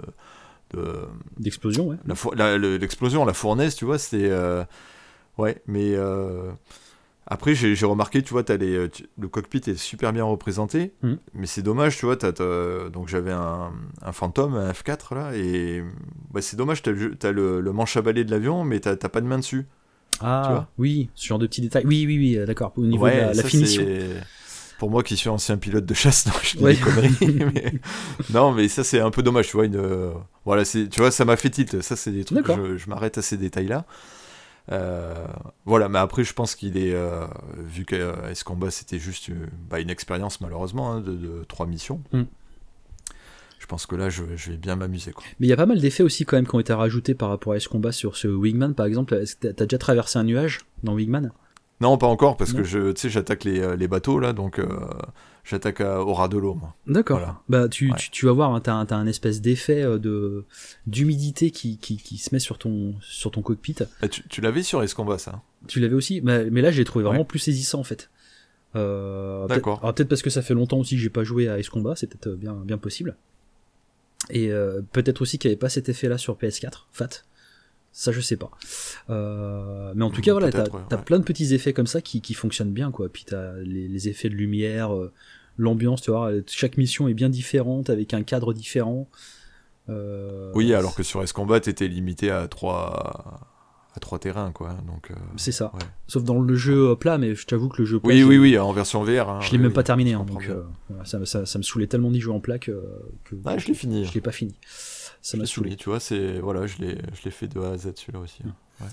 de 0.73 0.99
d'explosion, 1.39 1.87
ouais. 1.87 1.97
La, 2.35 2.59
la, 2.59 2.79
l'explosion, 2.79 3.25
la 3.25 3.33
fournaise, 3.33 3.77
tu 3.77 3.85
vois, 3.85 3.99
c'était, 3.99 4.33
ouais, 5.39 5.63
mais 5.67 5.95
après, 7.27 7.55
j'ai 7.55 7.87
remarqué, 7.87 8.23
tu 8.23 8.31
vois, 8.31 8.51
as 8.51 8.57
les, 8.57 8.89
tu, 8.91 9.07
le 9.19 9.29
cockpit 9.29 9.63
est 9.67 9.77
super 9.77 10.13
bien 10.13 10.25
représenté, 10.25 10.93
mmh. 11.03 11.13
mais 11.35 11.47
c'est 11.47 11.63
dommage, 11.63 11.97
tu 11.97 12.07
vois, 12.07 12.17
t 12.17 12.27
as, 12.27 12.33
t 12.33 12.43
as, 12.43 12.91
donc 12.91 13.09
j'avais 13.09 13.31
un, 13.31 13.73
un 14.03 14.13
Phantom, 14.13 14.55
un 14.57 14.73
F4 14.73 15.15
là, 15.15 15.37
et 15.37 15.85
bah, 16.33 16.43
c'est 16.43 16.57
dommage, 16.57 16.83
tu 16.83 16.91
as, 16.91 17.27
as, 17.27 17.33
le, 17.33 17.61
le 17.61 17.73
manche 17.73 17.97
à 17.97 18.03
balai 18.03 18.25
de 18.25 18.31
l'avion, 18.31 18.65
mais 18.65 18.81
tu 18.81 18.89
n'as 18.89 18.97
pas 18.97 19.21
de 19.21 19.27
main 19.27 19.39
dessus. 19.39 19.67
Ah, 20.21 20.67
oui, 20.79 21.11
ce 21.15 21.27
genre 21.29 21.39
de 21.39 21.47
petits 21.47 21.63
détails. 21.63 21.85
Oui, 21.87 22.05
oui, 22.07 22.19
oui, 22.19 22.47
d'accord, 22.47 22.73
au 22.77 22.85
niveau 22.85 23.05
ouais, 23.05 23.15
de 23.15 23.21
la, 23.21 23.35
la 23.35 23.43
finition. 23.43 23.87
Pour 24.79 24.91
moi 24.91 25.05
qui 25.05 25.17
suis 25.17 25.29
ancien 25.29 25.59
pilote 25.59 25.87
de 25.87 25.95
chasse, 25.95 26.27
non, 26.27 26.33
je 26.43 26.57
dis 26.57 26.65
ouais. 26.65 26.75
des 26.75 26.81
conneries. 26.81 27.45
mais... 27.55 27.73
Non, 28.31 28.51
mais 28.51 28.67
ça 28.67 28.83
c'est 28.83 28.99
un 28.99 29.13
peu 29.13 29.23
dommage, 29.23 29.47
tu 29.47 29.57
vois. 29.57 29.67
Une... 29.67 30.13
Voilà, 30.45 30.65
tu 30.65 30.89
vois, 30.97 31.13
ça 31.13 31.25
m'a 31.25 31.37
fait 31.37 31.51
tilt. 31.51 31.83
Ça, 31.83 31.95
c'est 31.95 32.11
des 32.11 32.25
trucs, 32.25 32.49
je, 32.49 32.77
je 32.79 32.91
m'arrête 32.91 33.17
à 33.17 33.23
ces 33.23 33.37
détails-là. 33.37 33.87
Euh, 34.71 35.27
voilà, 35.65 35.89
mais 35.89 35.99
après, 35.99 36.25
je 36.25 36.33
pense 36.33 36.55
qu'il 36.55 36.77
est. 36.77 36.95
Euh, 36.95 37.27
vu 37.57 37.85
que 37.85 38.15
Combat, 38.45 38.71
c'était 38.71 38.99
juste 38.99 39.31
bah, 39.69 39.81
une 39.81 39.91
expérience, 39.91 40.41
malheureusement, 40.41 40.93
hein, 40.93 41.01
de, 41.01 41.45
trois 41.49 41.67
missions. 41.67 42.03
Mm. 42.13 42.23
Je 43.59 43.67
pense 43.67 43.87
que 43.87 43.95
là, 43.95 44.09
je, 44.09 44.25
vais 44.25 44.57
bien 44.57 44.77
m'amuser. 44.77 45.15
Mais 45.39 45.47
il 45.47 45.51
y 45.51 45.53
a 45.53 45.57
pas 45.57 45.67
mal 45.67 45.81
d'effets 45.81 46.03
aussi, 46.03 46.25
quand 46.25 46.37
même, 46.37 46.47
qui 46.47 46.55
ont 46.55 46.61
été 46.61 46.73
rajoutés 46.73 47.15
par 47.15 47.29
rapport 47.29 47.53
à 47.53 47.57
Ace 47.57 47.69
Combat 47.69 47.93
sur 47.93 48.17
ce 48.17 48.29
Wingman, 48.29 48.75
par 48.75 48.87
exemple. 48.87 49.21
T'as 49.41 49.53
déjà 49.53 49.79
traversé 49.79 50.19
un 50.19 50.25
nuage 50.25 50.61
dans 50.83 50.95
Wingman? 50.95 51.33
Non, 51.83 51.99
pas 51.99 52.07
encore, 52.07 52.37
parce 52.37 52.53
que 52.53 52.63
je, 52.63 52.95
j'attaque 52.97 53.45
les, 53.45 53.77
les, 53.77 53.89
bateaux, 53.89 54.19
là, 54.19 54.33
donc 54.33 54.61
j'attaque 55.45 55.81
au 55.81 56.13
ras 56.15 56.29
de 56.29 56.39
l'eau. 56.39 56.59
D'accord. 56.87 57.43
Bah 57.49 57.69
tu, 57.69 57.93
tu, 58.11 58.27
vas 58.27 58.33
voir, 58.33 58.55
hein, 58.55 58.61
t'as 58.61 58.75
un, 58.75 59.07
espèce 59.07 59.41
d'effet 59.41 59.83
euh, 59.83 59.99
de 59.99 60.45
d'humidité 60.87 61.51
qui, 61.51 61.79
qui, 61.79 61.97
qui, 61.97 62.19
se 62.19 62.35
met 62.35 62.39
sur 62.39 62.59
ton 62.59 62.95
sur 63.01 63.31
ton 63.31 63.43
cockpit. 63.43 63.77
Ah, 64.01 64.09
tu, 64.09 64.27
tu 64.29 64.41
l'avais 64.41 64.63
sur 64.63 64.83
Escombat 64.83 65.19
ça 65.19 65.43
Tu 65.67 65.81
l'avais 65.81 65.95
aussi, 65.95 66.21
mais, 66.23 66.49
mais 66.51 66.61
là 66.63 66.71
j'ai 66.71 66.85
trouvé 66.85 67.05
vraiment 67.05 67.25
plus 67.25 67.39
saisissant 67.39 67.81
en 67.81 67.85
fait. 67.85 68.11
Euh, 68.75 69.47
D'accord. 69.49 69.81
Peut 69.81 69.93
peut-être 69.93 70.09
parce 70.09 70.23
que 70.23 70.31
ça 70.31 70.43
fait 70.43 70.55
longtemps 70.55 70.79
aussi 70.79 70.95
que 70.95 71.01
j'ai 71.01 71.11
pas 71.11 71.25
joué 71.25 71.49
à 71.49 71.59
Ace 71.59 71.69
Combat, 71.69 71.95
c'est 71.97 72.07
peut-être 72.07 72.37
bien 72.37 72.55
bien 72.55 72.79
possible. 72.79 73.17
Et 74.31 74.53
euh, 74.53 74.81
peut-être 74.93 75.21
aussi 75.21 75.39
qu'il 75.39 75.51
n'y 75.51 75.55
avait 75.55 75.59
pas 75.59 75.69
cet 75.69 75.89
effet-là 75.89 76.17
sur 76.17 76.37
PS4, 76.37 76.85
Fat. 76.93 77.09
Ça, 77.93 78.11
je 78.11 78.21
sais 78.21 78.37
pas. 78.37 78.51
Euh, 79.11 79.93
mais 79.95 80.05
en 80.05 80.11
tout 80.11 80.23
cas, 80.23 80.33
voilà, 80.33 80.51
t'as 80.51 80.65
as 80.91 80.97
plein 80.97 81.19
de 81.19 81.25
petits 81.25 81.53
effets 81.53 81.75
comme 81.75 81.87
ça 81.87 82.01
qui, 82.01 82.23
qui 82.23 82.33
fonctionnent 82.33 82.73
bien, 82.73 82.91
quoi. 82.91 83.11
Puis 83.11 83.25
t'as 83.27 83.53
les, 83.59 83.87
les 83.87 84.09
effets 84.09 84.31
de 84.31 84.35
lumière, 84.35 84.95
euh, 84.95 85.13
l'ambiance, 85.59 86.01
tu 86.01 86.11
vois. 86.11 86.33
Chaque 86.47 86.79
mission 86.79 87.07
est 87.09 87.15
bien 87.15 87.29
différente, 87.29 87.91
avec 87.91 88.15
un 88.15 88.23
cadre 88.23 88.55
différent. 88.55 89.09
Euh, 89.91 90.51
oui, 90.55 90.73
alors 90.73 90.95
que 90.95 91.03
sur 91.03 91.23
S-Combat, 91.23 91.61
t'étais 91.61 91.87
limité 91.87 92.31
à 92.31 92.49
trois 92.49 93.49
à 93.95 94.01
trois 94.01 94.19
terrains, 94.19 94.53
quoi. 94.53 94.75
Donc. 94.87 95.13
C'est 95.37 95.53
ça. 95.53 95.71
Sauf 96.07 96.25
dans 96.25 96.41
le 96.41 96.55
jeu 96.55 96.97
plat, 96.97 97.19
mais 97.19 97.35
je 97.35 97.47
t'avoue 97.47 97.69
que 97.69 97.83
le 97.83 97.85
jeu 97.85 98.01
plat. 98.01 98.09
Oui, 98.09 98.23
oui, 98.23 98.39
oui, 98.39 98.59
en 98.59 98.73
version 98.73 99.05
VR. 99.05 99.29
Hein, 99.29 99.41
je 99.43 99.53
l'ai 99.53 99.59
même 99.59 99.75
pas 99.75 99.83
terminé, 99.83 100.15
hein, 100.15 100.25
donc 100.27 100.51
ça, 101.05 101.27
ça, 101.27 101.45
ça, 101.45 101.59
me 101.59 101.63
saulait 101.63 101.89
tellement 101.89 102.11
d'y 102.11 102.21
jouer 102.21 102.35
en 102.35 102.41
plat 102.41 102.59
que. 102.59 102.83
ah, 103.45 103.59
je 103.59 103.67
l'ai 103.67 103.75
fini. 103.75 104.07
Je 104.07 104.15
l'ai 104.15 104.23
pas 104.23 104.33
fini 104.33 104.55
ça 105.23 105.37
m'a 105.39 105.47
saoulé. 105.47 105.77
Tu 105.77 105.89
vois, 105.89 106.01
c'est 106.01 106.41
voilà, 106.41 106.67
je 106.67 106.79
l'ai, 106.79 106.99
je 107.15 107.25
l'ai 107.25 107.31
fait 107.31 107.47
de 107.47 107.61
A 107.61 107.71
à 107.71 107.79
Z 107.79 107.93
celui-là 107.95 108.19
aussi. 108.19 108.43
Hein. 108.45 108.87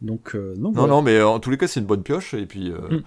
Donc, 0.00 0.34
euh, 0.34 0.54
non, 0.56 0.72
non, 0.72 1.02
mais 1.02 1.20
en 1.22 1.40
tous 1.40 1.50
les 1.50 1.58
cas, 1.58 1.66
c'est 1.66 1.80
une 1.80 1.86
bonne 1.86 2.02
pioche. 2.02 2.34
Et 2.34 2.46
puis, 2.46 2.70
euh, 2.70 2.78
mm. 2.88 3.02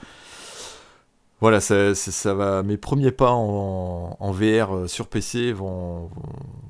voilà, 1.39 1.59
ça, 1.59 1.95
ça, 1.95 2.33
va. 2.33 2.63
Mes 2.63 2.77
premiers 2.77 3.11
pas 3.11 3.31
en, 3.31 4.17
en 4.19 4.31
VR 4.31 4.75
euh, 4.75 4.87
sur 4.87 5.07
PC 5.07 5.53
vont, 5.53 6.09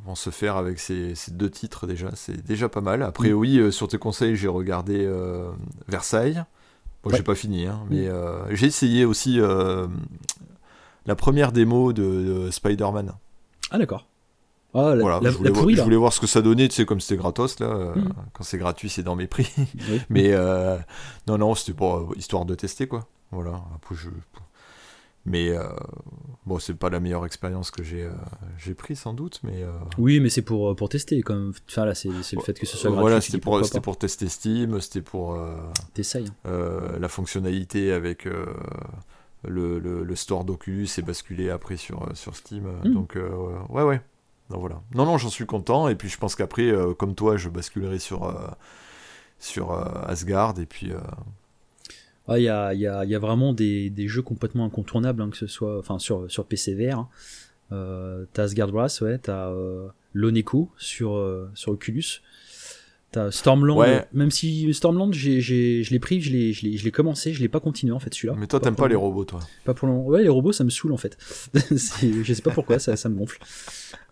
vont, 0.06 0.16
se 0.16 0.30
faire 0.30 0.58
avec 0.58 0.80
ces, 0.80 1.16
ces, 1.16 1.32
deux 1.32 1.50
titres 1.50 1.88
déjà. 1.88 2.10
C'est 2.16 2.46
déjà 2.46 2.70
pas 2.70 2.82
mal. 2.82 3.04
Après, 3.04 3.32
mm. 3.32 3.34
oui, 3.34 3.74
sur 3.74 3.88
tes 3.88 3.98
conseils, 3.98 4.36
j'ai 4.36 4.48
regardé 4.48 5.10
Versailles. 5.88 6.44
Bon, 7.04 7.10
j'ai 7.10 7.24
pas 7.24 7.36
fini, 7.36 7.66
hein, 7.66 7.82
mais 7.90 8.08
mm. 8.08 8.46
j'ai 8.52 8.68
essayé 8.68 9.06
aussi 9.06 9.40
la 11.08 11.16
première 11.16 11.52
démo 11.52 11.94
de 11.94 12.50
Spider-Man. 12.52 13.14
Ah, 13.72 13.78
d'accord. 13.78 14.06
Ah, 14.74 14.96
voilà, 14.98 15.20
je, 15.30 15.38
voulais 15.82 15.98
voir, 15.98 16.14
ce 16.14 16.22
que 16.22 16.28
ça 16.28 16.42
donnait, 16.42 16.70
tu 16.70 16.76
sais, 16.76 16.86
comme 16.86 17.02
c'était 17.02 17.18
gratos, 17.18 17.60
là. 17.60 17.68
Euh, 17.68 17.96
mm. 17.96 18.14
Quand 18.34 18.44
c'est 18.44 18.58
gratuit, 18.58 18.90
c'est 18.90 19.04
dans 19.04 19.18
mes 19.18 19.28
prix. 19.28 19.52
Mais 20.10 20.32
euh, 20.32 20.78
non, 21.28 21.38
non, 21.38 21.56
c'était 21.56 21.74
pour 21.74 21.98
euh, 21.98 22.14
histoire 22.16 22.46
de 22.46 22.56
tester, 22.56 22.88
quoi. 22.88 23.08
Voilà. 23.32 23.62
Après, 23.76 23.96
je... 23.96 24.10
Mais 25.26 25.54
bon, 26.48 26.58
c'est 26.58 26.74
pas 26.74 26.90
la 26.90 27.00
meilleure 27.00 27.28
expérience 27.28 27.70
que 27.70 27.84
j'ai 27.84 28.10
j'ai 28.58 28.74
pris, 28.74 28.96
sans 28.96 29.14
doute. 29.14 29.40
mais 29.44 29.64
Oui, 30.00 30.20
mais 30.20 30.30
c'est 30.30 30.42
pour, 30.42 30.76
pour 30.76 30.90
tester. 30.90 31.22
Comme... 31.22 31.54
Enfin, 31.70 31.86
là, 31.86 31.94
c'est 31.94 32.10
le 32.10 32.42
fait 32.42 32.58
que 32.58 32.66
ce 32.66 32.76
soit 32.76 32.90
gratuit. 32.90 33.02
Voilà, 33.02 33.22
c'était 33.22 33.38
pour, 33.38 33.62
pour 33.84 33.98
tester 34.00 34.28
Steam, 34.28 34.82
c'était 34.82 35.04
pour. 35.04 35.38
T'essayes. 35.94 36.32
Hein. 36.46 36.98
la 37.00 37.08
fonctionnalité 37.08 37.92
avec. 37.92 38.28
Le, 39.44 39.80
le, 39.80 40.16
store 40.16 40.44
d'Oculus 40.44 40.88
est 40.98 41.02
basculé 41.02 41.52
après 41.52 41.78
sur, 41.78 42.10
sur 42.16 42.36
Steam. 42.36 42.64
Mm. 42.84 42.94
Donc, 42.94 43.16
ouais, 43.70 43.84
ouais 43.84 44.02
voilà. 44.60 44.82
Non, 44.94 45.06
non, 45.06 45.18
j'en 45.18 45.30
suis 45.30 45.46
content. 45.46 45.88
Et 45.88 45.96
puis 45.96 46.10
je 46.10 46.18
pense 46.18 46.36
qu'après, 46.36 46.70
euh, 46.70 46.94
comme 46.94 47.16
toi, 47.16 47.38
je 47.38 47.50
basculerai 47.50 48.00
sur, 48.00 48.24
euh, 48.24 48.34
sur 49.40 49.72
euh, 49.72 49.84
Asgard. 50.06 50.60
Et 50.60 50.66
puis. 50.66 50.92
Il 52.30 52.44
y, 52.44 52.50
a, 52.50 52.74
y, 52.74 52.88
a, 52.88 53.04
y, 53.04 53.16
a, 53.16 53.20
vraiment 53.20 53.52
des, 53.52 53.90
des, 53.90 54.08
jeux 54.08 54.22
complètement 54.22 54.64
incontournables, 54.64 55.22
hein, 55.22 55.30
que 55.30 55.36
ce 55.36 55.48
soit 55.48 55.78
enfin, 55.80 56.00
sur, 56.00 56.32
sur 56.32 56.46
PC 56.46 56.76
VR. 56.76 57.00
Hein. 57.72 58.26
t'as 58.32 58.44
Asgard 58.44 58.72
Wrath, 58.72 59.02
ouais, 59.02 59.18
t'as 59.18 59.52
Loneko 60.14 60.70
sur, 60.78 61.50
sur 61.56 61.74
Oculus. 61.74 62.22
T'as 63.12 63.30
Stormland, 63.30 64.06
même 64.14 64.32
si 64.32 64.74
Stormland, 64.74 65.14
je 65.14 65.90
l'ai 65.92 66.00
pris, 66.00 66.22
je 66.22 66.32
l'ai, 66.32 66.54
je, 66.54 66.90
commencé, 66.90 67.34
je 67.34 67.42
l'ai 67.42 67.50
pas 67.50 67.60
continué 67.60 67.92
en 67.92 68.00
fait 68.00 68.14
celui-là. 68.14 68.36
Mais 68.38 68.48
toi, 68.48 68.62
t'aimes 68.62 68.78
pas, 68.78 68.88
les 68.88 68.96
robots, 68.96 69.26
toi? 69.26 69.42
Pas 69.66 69.74
pour 69.74 69.90
le 69.90 69.96
moment. 69.96 70.06
Ouais, 70.06 70.24
les 70.24 70.30
robots, 70.30 70.54
ça 70.54 70.64
me 70.64 70.70
saoule 70.70 70.94
en 70.94 70.98
fait. 70.98 71.18
je 71.54 72.34
sais 72.34 72.42
pas 72.42 72.52
pourquoi, 72.52 72.80
ça, 72.80 72.96
ça 72.96 73.10
me 73.10 73.18
gonfle. 73.18 73.40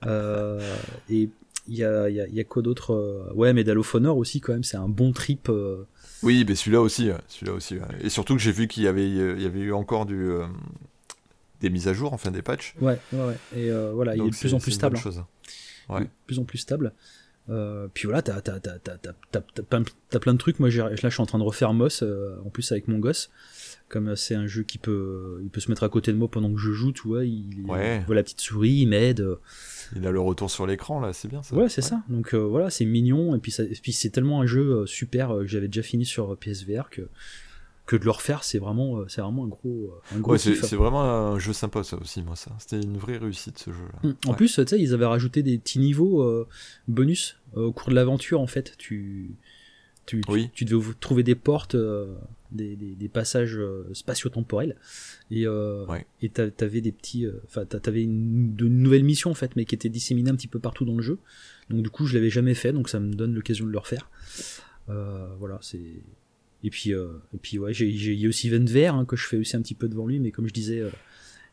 Euh, 0.06 0.76
et 1.10 1.30
il 1.70 1.76
y 1.76 1.86
a, 1.86 2.10
y, 2.10 2.20
a, 2.20 2.28
y 2.28 2.42
a, 2.42 2.44
quoi 2.44 2.62
d'autre 2.62 2.94
euh, 2.94 3.32
Ouais, 3.36 3.54
Medal 3.54 3.78
of 3.78 3.96
Honor 3.96 4.18
aussi, 4.18 4.42
quand 4.42 4.52
même, 4.52 4.66
c'est 4.66 4.76
un 4.76 4.90
bon 4.90 5.14
trip. 5.14 5.48
Euh. 5.48 5.86
Oui, 6.22 6.44
mais 6.46 6.56
celui-là 6.56 6.82
aussi, 6.82 7.10
celui-là 7.30 7.54
aussi. 7.54 7.78
Et 8.02 8.10
surtout 8.10 8.36
que 8.36 8.42
j'ai 8.42 8.52
vu 8.52 8.68
qu'il 8.68 8.84
y 8.84 8.88
avait, 8.88 9.10
il 9.10 9.42
y 9.42 9.46
avait 9.46 9.62
eu 9.62 9.72
encore 9.72 10.08
du, 10.08 10.30
des 11.62 11.70
mises 11.70 11.88
à 11.88 11.94
jour, 11.94 12.12
enfin 12.12 12.32
des 12.32 12.42
patchs. 12.42 12.76
Ouais, 12.82 13.00
ouais, 13.14 13.20
ouais. 13.28 13.38
Et 13.56 13.72
voilà, 13.94 14.18
il 14.18 14.24
est 14.24 14.30
de 14.30 14.36
plus 14.36 14.54
en 14.54 14.60
plus 14.60 14.74
stable. 14.74 14.98
Hein. 14.98 15.26
Ouais. 15.88 16.02
De 16.02 16.10
plus 16.26 16.40
en 16.40 16.44
plus 16.44 16.58
stable. 16.58 16.94
Euh, 17.50 17.88
puis 17.94 18.06
voilà, 18.06 18.22
t'as, 18.22 18.42
t'as, 18.42 18.60
t'as, 18.60 18.78
t'as, 19.32 20.20
plein 20.20 20.34
de 20.34 20.38
trucs. 20.38 20.60
Moi, 20.60 20.70
là, 20.70 20.96
je 20.96 21.10
suis 21.10 21.22
en 21.22 21.26
train 21.26 21.40
de 21.40 21.44
refaire 21.44 21.74
Moss, 21.74 22.04
euh, 22.04 22.36
en 22.46 22.50
plus 22.50 22.72
avec 22.72 22.88
mon 22.88 23.00
gosse. 23.00 23.30
Comme 23.88 24.16
c'est 24.16 24.36
un 24.36 24.46
jeu 24.46 24.62
qui 24.62 24.78
peut, 24.78 25.40
il 25.42 25.50
peut 25.50 25.60
se 25.60 25.70
mettre 25.70 25.84
à 25.84 25.90
côté 25.90 26.12
de 26.12 26.18
moi 26.18 26.30
pendant 26.30 26.54
que 26.54 26.60
je 26.60 26.72
joue, 26.72 26.92
tu 26.92 27.08
vois. 27.08 27.26
Il, 27.26 27.64
voit 27.66 28.16
la 28.16 28.24
petite 28.24 28.42
souris, 28.42 28.82
il 28.82 28.88
m'aide. 28.88 29.26
Il 29.96 30.06
a 30.06 30.12
le 30.12 30.20
retour 30.20 30.52
sur 30.52 30.68
l'écran, 30.68 31.00
là, 31.00 31.12
c'est 31.12 31.28
bien 31.28 31.42
ça. 31.42 31.56
Ouais, 31.56 31.70
c'est 31.70 31.82
ça. 31.82 32.04
Donc 32.08 32.36
euh, 32.36 32.38
voilà, 32.38 32.70
c'est 32.70 32.86
mignon. 32.86 33.36
Et 33.36 33.40
puis, 33.40 33.52
ça, 33.52 33.64
et 33.64 33.78
puis 33.82 33.92
c'est 33.92 34.12
tellement 34.12 34.42
un 34.42 34.46
jeu 34.46 34.86
super 34.86 35.30
que 35.30 35.48
j'avais 35.48 35.68
déjà 35.68 35.82
fini 35.82 36.06
sur 36.06 36.38
PSVR 36.38 36.90
que 36.92 37.10
que 37.90 37.96
de 37.96 38.06
le 38.06 38.12
refaire, 38.12 38.44
c'est 38.44 38.60
vraiment, 38.60 39.00
euh, 39.00 39.06
c'est 39.08 39.20
vraiment 39.20 39.46
un 39.46 39.48
gros, 39.48 39.92
euh, 40.14 40.16
un 40.16 40.20
gros 40.20 40.38
c'est 40.38 40.76
vraiment 40.76 41.02
un 41.02 41.40
jeu 41.40 41.54
sympa 41.54 41.84
ça 41.84 41.98
aussi, 41.98 42.22
moi 42.22 42.36
ça. 42.36 42.52
C'était 42.60 42.80
une 42.80 43.00
vraie 43.00 43.18
réussite 43.18 43.58
ce 43.58 43.72
jeu-là. 43.72 44.00
Hum, 44.04 44.16
en 44.28 44.36
plus, 44.36 44.54
tu 44.54 44.68
sais, 44.68 44.80
ils 44.80 44.94
avaient 44.94 45.08
rajouté 45.08 45.42
des 45.42 45.58
petits 45.58 45.80
niveaux 45.80 46.22
euh, 46.22 46.48
bonus 46.88 47.40
au 47.56 47.72
cours 47.72 47.90
de 47.90 47.96
l'aventure 47.96 48.42
en 48.42 48.46
fait. 48.46 48.76
Tu, 48.78 49.32
tu, 50.06 50.22
tu, 50.54 50.66
devais 50.66 50.94
trouver 51.00 51.24
des 51.24 51.34
portes, 51.34 51.76
des, 52.52 52.76
des, 52.76 53.10
passages 53.10 53.60
spatio-temporels 53.94 54.76
et 55.32 55.46
et 56.22 56.30
t'avais 56.30 56.82
des 56.82 56.92
petits, 56.92 57.26
enfin 57.46 57.66
t'avais 57.66 58.04
une, 58.04 58.56
de 58.56 58.68
nouvelles 58.68 59.04
missions 59.04 59.32
en 59.32 59.36
fait, 59.36 59.56
mais 59.56 59.66
qui 59.66 59.74
étaient 59.74 59.90
disséminées 59.90 60.30
un 60.30 60.36
petit 60.36 60.48
peu 60.48 60.60
partout 60.60 60.86
dans 60.86 60.96
le 60.96 61.02
jeu. 61.02 61.18
Donc 61.72 61.82
du 61.82 61.90
coup, 61.90 62.06
je 62.06 62.14
l'avais 62.14 62.30
jamais 62.30 62.54
fait, 62.54 62.72
donc 62.72 62.88
ça 62.88 63.00
me 63.00 63.16
donne 63.16 63.34
l'occasion 63.34 63.66
de 63.66 63.72
le 63.72 63.80
refaire. 63.80 64.12
voilà, 64.88 65.58
c'est 65.62 66.04
et 66.64 66.70
puis, 66.70 66.94
euh, 66.94 67.08
et 67.34 67.38
puis 67.38 67.58
ouais, 67.58 67.74
j'ai, 67.74 67.88
il 67.88 68.20
y 68.20 68.26
a 68.26 68.30
aussi 68.30 68.50
Venver 68.50 68.88
hein, 68.88 69.06
que 69.06 69.16
je 69.16 69.26
fais 69.26 69.38
aussi 69.38 69.56
un 69.56 69.62
petit 69.62 69.76
peu 69.76 69.88
devant 69.88 70.06
lui, 70.06 70.20
mais 70.20 70.32
comme 70.32 70.48
je 70.48 70.54
disais 70.54 70.80
euh, 70.80 70.92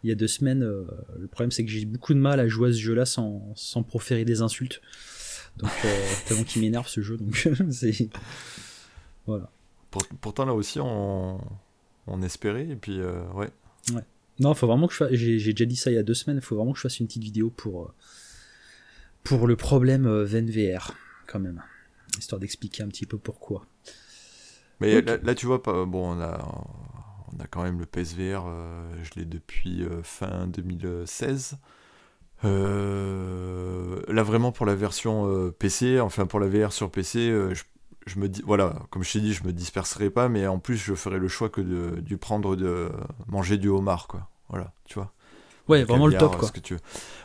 il 0.03 0.09
y 0.09 0.13
a 0.13 0.17
deux 0.17 0.27
semaines, 0.27 0.63
euh, 0.63 0.85
le 1.19 1.29
problème 1.29 1.51
c'est 1.51 1.65
que 1.65 1.71
j'ai 1.71 1.85
beaucoup 1.85 2.15
de 2.15 2.19
mal 2.19 2.41
à 2.41 2.49
jouer 2.49 2.71
à 2.71 2.73
ce 2.73 2.79
jeu-là 2.79 3.07
sans, 3.07 3.53
sans 3.55 3.83
proférer 3.83 4.25
des 4.25 4.43
insultes. 4.43 4.81
Donc 5.59 5.71
tellement 6.27 6.45
qu'il 6.45 6.63
m'énerve 6.63 6.89
ce 6.89 7.01
jeu, 7.01 7.17
donc 7.17 7.49
c'est 7.71 8.09
voilà. 9.27 9.51
pourtant 10.21 10.45
là 10.45 10.55
aussi 10.55 10.81
on, 10.81 11.41
on 12.07 12.23
espérait 12.23 12.69
et 12.69 12.77
puis 12.77 13.01
ouais. 13.01 13.49
Ouais. 13.95 14.03
Non, 14.41 14.53
faut 14.55 14.67
vraiment 14.67 14.87
que 14.87 14.93
je 14.93 14.99
fasse. 14.99 15.13
J'ai, 15.13 15.39
déjà 15.39 15.65
dit 15.65 15.77
ça 15.77 15.91
il 15.91 15.95
y 15.95 15.99
a 15.99 16.03
deux 16.03 16.15
semaines. 16.15 16.37
Il 16.37 16.45
faut 16.45 16.57
vraiment 16.57 16.73
que 16.73 16.79
je 16.79 16.83
fasse 16.83 17.01
une 17.01 17.07
petite 17.07 17.23
vidéo 17.23 17.49
pour 17.49 17.95
pour 19.23 19.47
le 19.47 19.57
problème 19.57 20.09
VenVR 20.25 20.95
quand 21.27 21.39
même, 21.39 21.63
histoire 22.19 22.39
d'expliquer 22.39 22.83
un 22.83 22.89
petit 22.89 23.07
peu 23.07 23.19
pourquoi. 23.19 23.67
Mais 24.81 25.01
là, 25.01 25.35
tu 25.35 25.47
vois, 25.47 25.59
bon, 25.59 26.17
on 26.17 26.21
a, 26.21 26.39
on 27.37 27.43
a 27.43 27.47
quand 27.47 27.63
même 27.63 27.79
le 27.79 27.87
PSVR, 27.87 28.45
euh, 28.47 28.93
je 29.03 29.19
l'ai 29.19 29.25
depuis 29.25 29.83
euh, 29.83 30.03
fin 30.03 30.47
2016. 30.47 31.59
Euh, 32.45 34.01
là, 34.09 34.23
vraiment, 34.23 34.53
pour 34.53 34.67
la 34.67 34.75
version 34.75 35.51
PC, 35.59 36.01
enfin 36.01 36.27
pour 36.27 36.41
la 36.41 36.49
VR 36.49 36.73
sur 36.73 36.91
PC, 36.91 37.33
je, 38.07 38.19
me 38.19 38.29
dis, 38.29 38.43
voilà, 38.45 38.75
comme 38.91 39.03
je 39.03 39.13
t'ai 39.13 39.21
dit, 39.21 39.33
je 39.33 39.45
me 39.45 39.53
disperserai 39.53 40.11
pas, 40.11 40.29
mais 40.29 40.47
en 40.47 40.59
plus, 40.59 40.77
je 40.77 40.95
ferai 40.95 41.19
le 41.19 41.29
choix 41.29 41.49
que 41.49 41.61
de, 41.61 42.01
du 42.01 42.19
prendre 42.19 42.57
de 42.57 42.91
manger 43.27 43.57
du 43.57 43.69
homard, 43.69 44.07
quoi. 44.07 44.29
Voilà, 44.49 44.73
tu 44.85 44.95
vois. 44.95 45.13
Ouais, 45.69 45.83
vraiment 45.83 46.07
le 46.07 46.17
top, 46.17 46.37
quoi. 46.37 46.51
Que 46.51 46.61
tu 46.61 46.75
veux. 46.75 46.81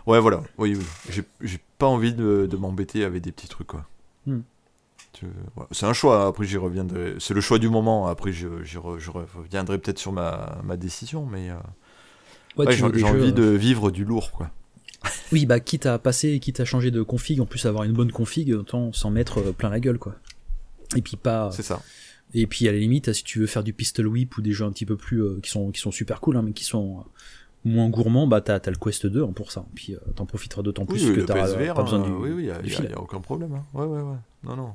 Ouais, 0.08 0.20
voilà, 0.20 0.42
oui, 0.58 0.76
oui. 0.76 1.24
J'ai 1.42 1.60
pas 1.78 1.88
envie 1.88 2.14
de, 2.14 2.48
de 2.50 2.58
m'embêter 2.58 3.04
avec 3.04 3.22
des 3.22 3.32
petits 3.32 3.48
trucs, 3.50 3.68
quoi. 3.68 3.86
Hmm. 4.26 4.42
C'est 5.72 5.86
un 5.86 5.94
choix, 5.94 6.28
après 6.28 6.46
j'y 6.46 6.58
reviendrai. 6.58 7.16
C'est 7.20 7.34
le 7.34 7.42
choix 7.42 7.60
du 7.60 7.70
moment, 7.70 8.08
après 8.08 8.32
je, 8.32 8.48
reviendrai 8.78 9.78
peut-être 9.78 10.00
sur 10.00 10.12
ma, 10.12 10.60
ma, 10.64 10.78
décision, 10.78 11.26
mais 11.26 11.50
euh, 11.50 12.72
j'ai 12.72 12.84
envie 13.04 13.34
de 13.34 13.44
vivre 13.44 13.92
du 13.92 14.06
lourd. 14.06 14.32
quoi. 14.32 14.50
Oui, 15.32 15.46
bah 15.46 15.60
quitte 15.60 15.86
à 15.86 15.98
passer, 15.98 16.40
quitte 16.40 16.60
à 16.60 16.66
changer 16.66 16.92
de 16.92 17.02
config, 17.02 17.40
en 17.40 17.46
plus 17.46 17.66
avoir 17.66 17.86
une 17.86 17.94
bonne 17.94 18.12
config, 18.12 18.54
autant 18.54 18.94
s'en 18.94 19.10
mettre 19.10 19.40
euh, 19.40 19.52
plein 19.52 19.70
la 19.70 19.80
gueule. 19.80 19.98
quoi. 19.98 20.16
Et 20.96 21.02
puis 21.02 21.18
pas. 21.18 21.50
C'est 21.52 21.64
ça. 21.64 21.82
Et 22.34 22.48
puis 22.48 22.68
à 22.68 22.72
la 22.72 22.78
limite, 22.78 23.12
si 23.14 23.24
tu 23.24 23.40
veux 23.40 23.48
faire 23.48 23.64
du 23.64 23.74
pistol 23.74 24.08
whip 24.08 24.38
ou 24.38 24.42
des 24.42 24.52
jeux 24.52 24.66
un 24.66 24.72
petit 24.72 24.86
peu 24.86 24.96
plus 24.96 25.22
euh, 25.22 25.40
qui 25.42 25.50
sont 25.50 25.72
qui 25.72 25.82
sont 25.82 25.92
super 25.92 26.22
cool, 26.22 26.38
hein, 26.38 26.42
mais 26.44 26.54
qui 26.54 26.64
sont 26.64 27.00
euh, 27.00 27.70
moins 27.70 27.90
gourmands, 27.90 28.28
bah 28.28 28.42
t'as 28.42 28.56
as 28.56 28.70
le 28.70 28.78
Quest 28.78 29.06
2 29.06 29.24
hein, 29.24 29.34
pour 29.36 29.52
ça. 29.52 29.66
Puis 29.76 29.96
euh, 29.96 30.00
t'en 30.16 30.26
profiteras 30.26 30.62
d'autant 30.62 30.86
plus 30.86 31.10
Oui, 31.10 31.16
que 31.16 31.22
t'as 31.22 31.34
pas 31.34 31.84
besoin 31.84 32.02
hein, 32.02 32.06
du. 32.06 32.12
oui, 32.12 32.32
oui, 32.32 32.50
il 32.64 32.72
y 32.72 32.94
a, 32.94 33.02
aucun 33.02 33.20
problème. 33.20 33.54
hein. 33.54 33.64
Ouais, 33.74 33.86
ouais, 33.86 34.02
ouais. 34.02 34.18
Non, 34.44 34.56
non. 34.56 34.74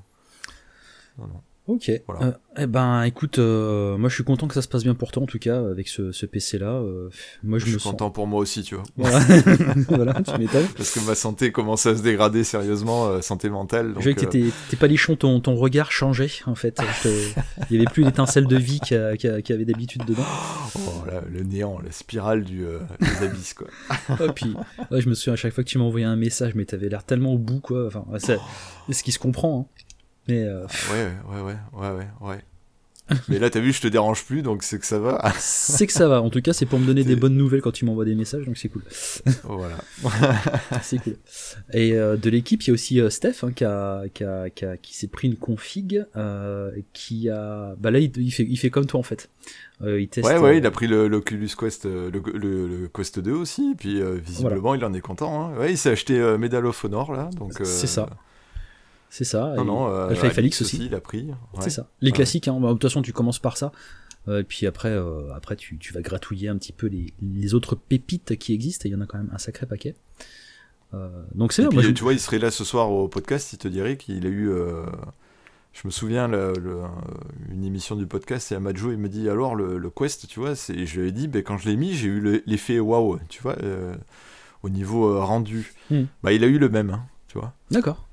Non, 1.19 1.27
non. 1.27 1.41
Ok. 1.69 1.91
Voilà. 2.07 2.27
Euh, 2.27 2.33
eh 2.59 2.67
ben, 2.69 3.03
écoute, 3.03 3.41
euh, 3.41 3.97
moi 3.99 4.09
je 4.09 4.15
suis 4.15 4.23
content 4.23 4.47
que 4.47 4.55
ça 4.55 4.63
se 4.63 4.69
passe 4.69 4.85
bien 4.85 4.95
pour 4.95 5.11
toi 5.11 5.25
en 5.25 5.27
tout 5.27 5.41
cas 5.41 5.59
avec 5.69 5.89
ce, 5.89 6.13
ce 6.13 6.25
PC 6.25 6.59
là. 6.61 6.81
moi 7.43 7.59
je, 7.59 7.65
Je 7.67 7.67
me 7.67 7.71
suis 7.73 7.81
sens. 7.81 7.91
content 7.91 8.11
pour 8.13 8.29
moi 8.29 8.39
aussi, 8.39 8.63
tu 8.63 8.77
vois. 8.77 8.85
Voilà, 8.97 9.19
voilà 9.89 10.15
tu 10.23 10.31
m'étonnes. 10.39 10.69
Parce 10.77 10.93
que 10.93 11.01
ma 11.05 11.17
santé 11.17 11.51
commence 11.51 11.85
à 11.87 11.97
se 11.97 12.03
dégrader 12.03 12.45
sérieusement, 12.45 13.09
euh, 13.09 13.21
santé 13.21 13.51
mentale. 13.51 13.89
Je 13.89 14.11
Donc, 14.11 14.21
vois 14.21 14.31
que 14.31 14.37
euh, 14.39 14.77
pas 14.79 14.87
lichon, 14.87 15.17
ton, 15.17 15.41
ton 15.41 15.57
regard 15.57 15.91
changeait 15.91 16.31
en 16.47 16.55
fait. 16.55 16.81
Je 17.03 17.03
te- 17.09 17.41
Il 17.71 17.77
y 17.77 17.81
avait 17.81 17.91
plus 17.91 18.05
l'étincelle 18.05 18.47
de 18.47 18.57
vie 18.57 18.79
qu'il 18.79 18.97
y, 18.97 19.53
avait 19.53 19.65
d'habitude 19.65 20.05
dedans. 20.05 20.23
oh, 20.77 21.05
là, 21.09 21.21
le 21.29 21.43
néant, 21.43 21.81
la 21.85 21.91
spirale 21.91 22.45
du, 22.45 22.65
euh, 22.65 22.79
des 23.01 23.27
abysses, 23.27 23.55
quoi. 23.55 23.67
Et 24.25 24.33
puis, 24.37 24.55
ouais, 24.93 25.01
je 25.01 25.09
me 25.09 25.15
souviens 25.15 25.33
à 25.33 25.37
chaque 25.37 25.53
fois 25.53 25.65
que 25.65 25.69
tu 25.69 25.79
m'envoyais 25.79 26.07
un 26.07 26.15
message, 26.15 26.55
mais 26.55 26.65
t'avais 26.65 26.89
l'air 26.89 27.03
tellement 27.03 27.33
au 27.33 27.39
bout 27.39 27.59
quoi. 27.59 27.89
Enfin, 27.89 28.05
ouais, 28.09 28.21
ce 28.93 29.03
qui 29.03 29.11
se 29.11 29.19
comprend. 29.19 29.69
hein. 29.69 29.83
Mais 30.29 30.43
euh, 30.45 30.67
Ouais, 30.93 31.09
ouais, 31.31 31.41
ouais, 31.43 31.57
ouais, 31.73 31.91
ouais, 31.91 32.07
ouais. 32.21 32.39
Mais 33.29 33.39
là, 33.39 33.49
t'as 33.51 33.61
vu, 33.61 33.73
je 33.73 33.81
te 33.81 33.87
dérange 33.87 34.25
plus, 34.25 34.43
donc 34.43 34.65
c'est 34.65 34.81
que 34.81 34.85
ça 34.87 34.99
va. 34.99 35.33
c'est 35.39 35.87
que 35.87 35.93
ça 35.93 36.09
va. 36.09 36.21
En 36.21 36.29
tout 36.29 36.43
cas, 36.43 36.53
c'est 36.53 36.67
pour 36.67 36.81
me 36.81 36.87
donner 36.87 37.05
des 37.05 37.15
bonnes 37.15 37.37
nouvelles 37.37 37.63
quand 37.63 37.71
tu 37.71 37.85
m'envoies 37.85 38.05
des 38.05 38.17
messages, 38.17 38.45
donc 38.47 38.57
c'est 38.59 38.69
cool. 38.69 38.83
voilà. 39.45 39.77
C'est 40.83 40.99
cool. 40.99 41.15
Et 41.73 41.93
euh, 41.93 42.17
de 42.17 42.29
l'équipe, 42.31 42.65
il 42.65 42.67
y 42.67 42.71
a 42.71 42.75
aussi 42.75 43.01
euh, 43.01 43.09
Steph 43.09 43.45
hein, 43.45 43.53
qui, 43.55 43.65
a, 43.65 44.03
qui, 44.13 44.25
a, 44.25 44.51
qui, 44.51 44.65
a- 44.65 44.77
qui 44.77 44.97
s'est 44.97 45.07
pris 45.07 45.29
une 45.29 45.37
config, 45.37 46.05
euh, 46.17 46.73
qui 46.93 47.31
a. 47.31 47.77
Bah 47.79 47.93
là, 47.93 48.01
il, 48.01 48.11
il 48.17 48.33
fait, 48.33 48.43
il 48.43 48.57
fait 48.57 48.71
comme 48.71 48.87
toi 48.87 48.99
en 48.99 49.05
fait. 49.05 49.29
Il 49.85 50.09
teste. 50.09 50.27
Ouais, 50.27 50.39
ouais, 50.39 50.59
il 50.59 50.67
a 50.67 50.73
pris 50.73 50.89
l'Oculus 50.89 51.51
Quest, 51.57 51.85
le, 51.85 52.11
le, 52.11 52.67
le 52.67 52.89
Quest 52.93 53.21
2 53.21 53.31
aussi, 53.31 53.71
et 53.71 53.75
puis 53.77 54.03
visiblement, 54.21 54.75
il 54.75 54.85
en 54.85 54.93
est 54.95 55.01
content. 55.01 55.45
Hein. 55.53 55.57
Ouais, 55.59 55.71
il 55.71 55.79
s'est 55.79 55.91
acheté 55.91 56.19
Medal 56.39 56.67
of 56.67 56.85
Honor, 56.85 57.13
là, 57.13 57.31
donc... 57.37 57.53
C'est 57.63 57.87
ça. 57.87 58.09
C'est 59.11 59.25
ça. 59.25 59.55
Non, 59.57 59.63
et 59.63 59.67
non, 59.67 59.89
euh, 59.89 60.09
Half-Life 60.11 60.39
Alix 60.39 60.63
aussi. 60.63 60.85
il 60.87 60.95
a 60.95 61.01
pris. 61.01 61.25
ouais. 61.27 61.35
C'est 61.61 61.71
ça. 61.71 61.89
Les 62.01 62.11
Ouais. 62.11 62.17
classiques, 62.17 62.49
hein. 62.49 62.59
Bah, 62.61 62.69
de 62.69 62.73
toute 62.75 62.83
façon, 62.83 63.03
tu 63.03 63.13
commences 63.13 63.39
par 63.39 63.57
ça. 63.57 63.73
Euh, 64.29 64.41
et 64.41 64.45
puis 64.45 64.67
après, 64.67 64.91
euh, 64.91 65.33
après 65.35 65.55
tu, 65.57 65.79
tu 65.79 65.93
vas 65.93 66.01
gratouiller 66.03 66.49
un 66.49 66.57
petit 66.57 66.73
peu 66.73 66.89
les, 66.89 67.15
les 67.23 67.55
autres 67.55 67.77
pépites 67.77 68.37
qui 68.37 68.53
existent. 68.53 68.87
Et 68.87 68.89
il 68.89 68.93
y 68.93 68.97
en 68.97 69.01
a 69.01 69.07
quand 69.07 69.19
même 69.19 69.31
un 69.33 69.39
sacré 69.39 69.67
paquet. 69.67 69.95
Euh, 70.95 71.09
donc 71.35 71.53
c'est 71.53 71.63
Et 71.63 71.81
je- 71.81 71.91
tu 71.91 72.03
vois, 72.03 72.13
il 72.13 72.21
serait 72.21 72.39
là 72.39 72.51
ce 72.51 72.65
soir 72.65 72.91
au 72.91 73.07
podcast, 73.09 73.53
il 73.53 73.59
te 73.59 73.69
dirait 73.69 73.97
qu'il 73.97 74.27
a 74.27 74.29
eu. 74.29 74.51
Je 75.73 75.83
me 75.87 75.91
souviens, 75.91 76.27
le- 76.27 76.55
le- 76.55 76.81
une 77.53 77.63
émission 77.65 77.97
du 77.97 78.07
podcast, 78.07 78.51
et 78.51 78.55
Amadjo, 78.55 78.93
il 78.93 78.97
me 78.99 79.09
dit 79.11 79.29
alors 79.29 79.55
le, 79.55 79.77
le 79.77 79.91
Quest, 79.91 80.27
tu 80.27 80.41
vois, 80.41 80.55
c'est- 80.57 80.87
je 80.87 81.01
lui 81.01 81.09
ai 81.09 81.13
dit, 81.13 81.29
ben, 81.29 81.43
quand 81.43 81.59
je 81.59 81.69
l'ai 81.69 81.77
mis, 81.77 81.93
j'ai 81.93 82.09
eu 82.09 82.19
le- 82.21 82.43
l'effet 82.47 82.81
waouh, 82.81 83.19
tu 83.29 83.43
vois, 83.43 83.57
au 84.63 84.69
niveau 84.71 85.21
rendu. 85.23 85.75
Hmm. 85.91 86.05
Bah, 86.23 86.33
il 86.33 86.43
a 86.45 86.47
eu 86.47 86.59
le 86.59 86.69
même, 86.71 86.91
hein, 86.91 87.05
tu 87.29 87.39
vois. 87.39 87.53
D'accord. 87.71 88.06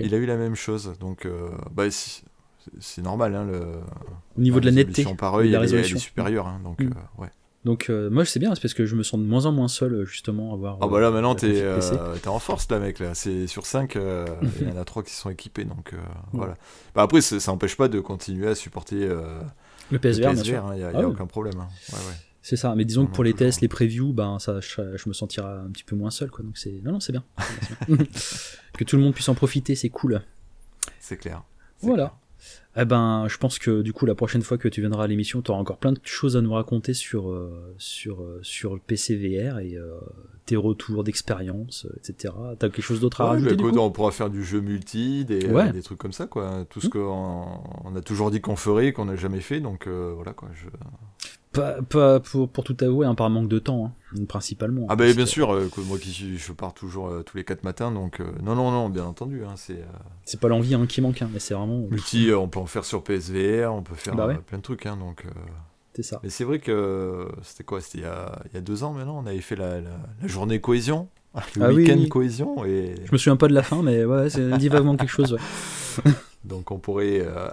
Il 0.00 0.14
a 0.14 0.18
eu 0.18 0.26
la 0.26 0.36
même 0.36 0.54
chose, 0.54 0.94
donc 1.00 1.26
euh, 1.26 1.48
bah, 1.72 1.84
c'est 1.90 3.02
normal. 3.02 3.34
Hein, 3.34 3.44
le, 3.44 3.60
Au 4.36 4.40
niveau 4.40 4.60
de 4.60 4.66
la 4.66 4.72
netteté. 4.72 5.04
par 5.18 5.34
œil, 5.34 5.48
et 5.48 5.52
de 5.52 5.56
la 5.56 5.64
elle, 5.64 5.74
est- 5.74 5.98
supérieure, 5.98 6.46
hein, 6.46 6.60
donc 6.62 6.80
Hmm. 6.80 6.88
euh, 6.92 7.22
ouais. 7.22 7.28
Donc 7.64 7.90
euh, 7.90 8.08
moi, 8.08 8.24
c'est 8.24 8.38
bien, 8.40 8.54
c'est 8.54 8.62
parce 8.62 8.72
que 8.72 8.86
je 8.86 8.96
me 8.96 9.02
sens 9.02 9.20
de 9.20 9.24
moins 9.26 9.44
en 9.44 9.52
moins 9.52 9.68
seul, 9.68 10.04
justement, 10.06 10.52
à 10.52 10.54
avoir. 10.54 10.78
Ah 10.80 10.88
bah 10.88 10.98
là 11.00 11.08
euh, 11.08 11.10
maintenant 11.10 11.34
t'es 11.34 11.60
euh, 11.60 12.16
en 12.26 12.38
force 12.38 12.70
là 12.70 12.78
mec 12.78 12.98
là, 13.00 13.14
c'est 13.14 13.46
sur 13.46 13.66
5 13.66 13.96
il 14.60 14.68
y 14.68 14.70
en 14.72 14.76
a 14.80 14.84
3 14.84 15.02
qui 15.02 15.12
sont 15.12 15.28
équipés 15.28 15.64
donc 15.64 15.92
euh, 15.92 15.98
voilà. 16.32 16.54
Bah 16.94 17.02
après 17.02 17.20
ça 17.20 17.36
n'empêche 17.52 17.76
pas 17.76 17.88
de 17.88 18.00
continuer 18.00 18.48
à 18.48 18.54
supporter 18.54 19.06
Le 19.90 19.98
PSVR, 19.98 20.32
il 20.74 20.80
y 20.80 20.84
a, 20.84 20.90
Ah 20.94 21.06
aucun 21.06 21.26
problème. 21.26 21.60
hein. 21.60 21.68
Ouais, 21.92 21.98
ouais. 21.98 22.14
C'est 22.42 22.56
ça, 22.56 22.74
mais 22.74 22.84
disons 22.86 23.06
que 23.06 23.12
pour 23.12 23.22
les 23.24 23.34
tests, 23.34 23.60
les 23.60 23.68
previews, 23.68 24.12
ben 24.14 24.38
ça, 24.38 24.60
je, 24.60 24.96
je 24.96 25.08
me 25.08 25.12
sentirai 25.12 25.46
un 25.46 25.70
petit 25.70 25.84
peu 25.84 25.94
moins 25.94 26.10
seul, 26.10 26.30
quoi. 26.30 26.42
Donc 26.44 26.56
c'est, 26.56 26.80
non, 26.82 26.92
non, 26.92 27.00
c'est 27.00 27.12
bien. 27.12 27.24
Que 28.78 28.84
tout 28.84 28.96
le 28.96 29.02
monde 29.02 29.12
puisse 29.14 29.28
en 29.28 29.34
profiter, 29.34 29.74
c'est 29.74 29.90
cool. 29.90 30.22
C'est 31.00 31.16
clair. 31.18 31.42
Voilà. 31.80 32.04
clair. 32.06 32.16
Eh 32.76 32.84
ben, 32.86 33.26
je 33.28 33.36
pense 33.36 33.58
que 33.58 33.82
du 33.82 33.92
coup, 33.92 34.06
la 34.06 34.14
prochaine 34.14 34.40
fois 34.42 34.56
que 34.56 34.68
tu 34.68 34.80
viendras 34.80 35.04
à 35.04 35.06
l'émission, 35.06 35.42
tu 35.42 35.50
auras 35.50 35.60
encore 35.60 35.76
plein 35.76 35.92
de 35.92 36.00
choses 36.04 36.36
à 36.36 36.40
nous 36.40 36.52
raconter 36.52 36.94
sur 36.94 37.28
euh, 37.30 37.74
sur 37.76 38.22
euh, 38.22 38.38
sur 38.42 38.72
le 38.74 38.80
PC 38.80 39.16
VR 39.16 39.58
et 39.58 39.74
euh, 39.76 39.98
tes 40.46 40.56
retours 40.56 41.04
d'expérience, 41.04 41.86
etc. 41.98 42.32
T'as 42.58 42.68
quelque 42.70 42.80
chose 42.80 43.00
d'autre 43.00 43.20
à 43.20 43.24
Ouais, 43.24 43.30
rajouter 43.32 43.50
bah, 43.50 43.56
du 43.56 43.62
écoute, 43.64 43.74
coup? 43.74 43.80
on 43.84 43.90
pourra 43.90 44.12
faire 44.12 44.30
du 44.30 44.42
jeu 44.44 44.60
multi, 44.60 45.24
des, 45.26 45.44
Ouais. 45.46 45.72
des 45.72 45.82
trucs 45.82 45.98
comme 45.98 46.12
ça 46.12 46.26
quoi. 46.26 46.64
Tout 46.70 46.80
ce 46.80 46.86
Mm. 46.86 46.90
qu'on 46.90 47.62
on 47.84 47.96
a 47.96 48.00
toujours 48.00 48.30
dit 48.30 48.40
qu'on 48.40 48.56
ferait, 48.56 48.92
qu'on 48.94 49.04
n'a 49.06 49.16
jamais 49.16 49.40
fait, 49.40 49.60
donc 49.60 49.86
voilà 49.88 50.32
quoi. 50.32 50.48
Je... 50.54 50.66
Pas, 51.52 51.82
pas 51.82 52.20
pour, 52.20 52.48
pour 52.48 52.62
tout 52.62 52.76
avouer, 52.80 53.06
hein, 53.06 53.16
par 53.16 53.28
manque 53.28 53.48
de 53.48 53.58
temps, 53.58 53.92
hein, 54.16 54.24
principalement. 54.28 54.86
Ah 54.88 54.94
bah 54.94 55.04
bien 55.12 55.24
que 55.24 55.30
sûr, 55.30 55.52
euh, 55.52 55.68
moi 55.78 55.98
qui 55.98 56.36
je 56.38 56.52
pars 56.52 56.72
toujours 56.72 57.08
euh, 57.08 57.22
tous 57.24 57.36
les 57.36 57.42
4 57.44 57.64
matins, 57.64 57.90
donc 57.90 58.20
euh, 58.20 58.24
non 58.42 58.54
non 58.54 58.70
non, 58.70 58.88
bien 58.88 59.04
entendu, 59.04 59.42
hein, 59.44 59.54
c'est 59.56 59.80
euh, 59.80 59.84
C'est 60.24 60.38
pas 60.38 60.46
l'envie 60.48 60.74
hein, 60.74 60.86
qui 60.86 61.00
manque, 61.00 61.20
hein, 61.22 61.28
mais 61.32 61.40
c'est 61.40 61.54
vraiment. 61.54 61.86
multi, 61.90 62.30
on 62.32 62.46
peut 62.46 62.60
en 62.60 62.66
faire 62.66 62.84
sur 62.84 63.02
PSVR, 63.02 63.74
on 63.74 63.82
peut 63.82 63.96
faire 63.96 64.14
Bah 64.14 64.28
ouais. 64.28 64.38
plein 64.46 64.58
de 64.58 64.62
trucs, 64.62 64.86
hein, 64.86 64.96
donc. 64.96 65.24
euh, 65.26 65.30
C'est 65.94 66.04
ça. 66.04 66.20
Mais 66.22 66.30
c'est 66.30 66.44
vrai 66.44 66.60
que 66.60 67.26
c'était 67.42 67.64
quoi 67.64 67.80
C'était 67.80 67.98
il, 67.98 68.02
y 68.02 68.06
a- 68.06 68.40
il 68.52 68.54
y 68.54 68.58
a 68.58 68.60
deux 68.60 68.84
ans 68.84 68.92
maintenant, 68.92 69.18
on 69.18 69.26
avait 69.26 69.40
fait 69.40 69.56
la, 69.56 69.80
la- 69.80 69.90
la 70.22 70.28
journée 70.28 70.60
cohésion, 70.60 71.08
le 71.56 71.64
Ah 71.64 71.68
oui, 71.70 71.82
week-end 71.82 71.98
oui. 71.98 72.08
cohésion, 72.08 72.64
et 72.64 72.94
Je 73.06 73.10
me 73.10 73.18
souviens 73.18 73.34
pas 73.36 73.48
de 73.48 73.54
la 73.54 73.64
fin, 73.64 73.82
mais 73.82 74.04
ouais, 74.04 74.30
c'est 74.30 74.56
dit 74.56 74.68
vaguement 74.68 74.96
quelque 74.96 75.10
chose. 75.10 75.32
Ouais. 76.04 76.12
donc 76.44 76.70
on 76.70 76.78
pourrait, 76.78 77.20
euh, 77.20 77.48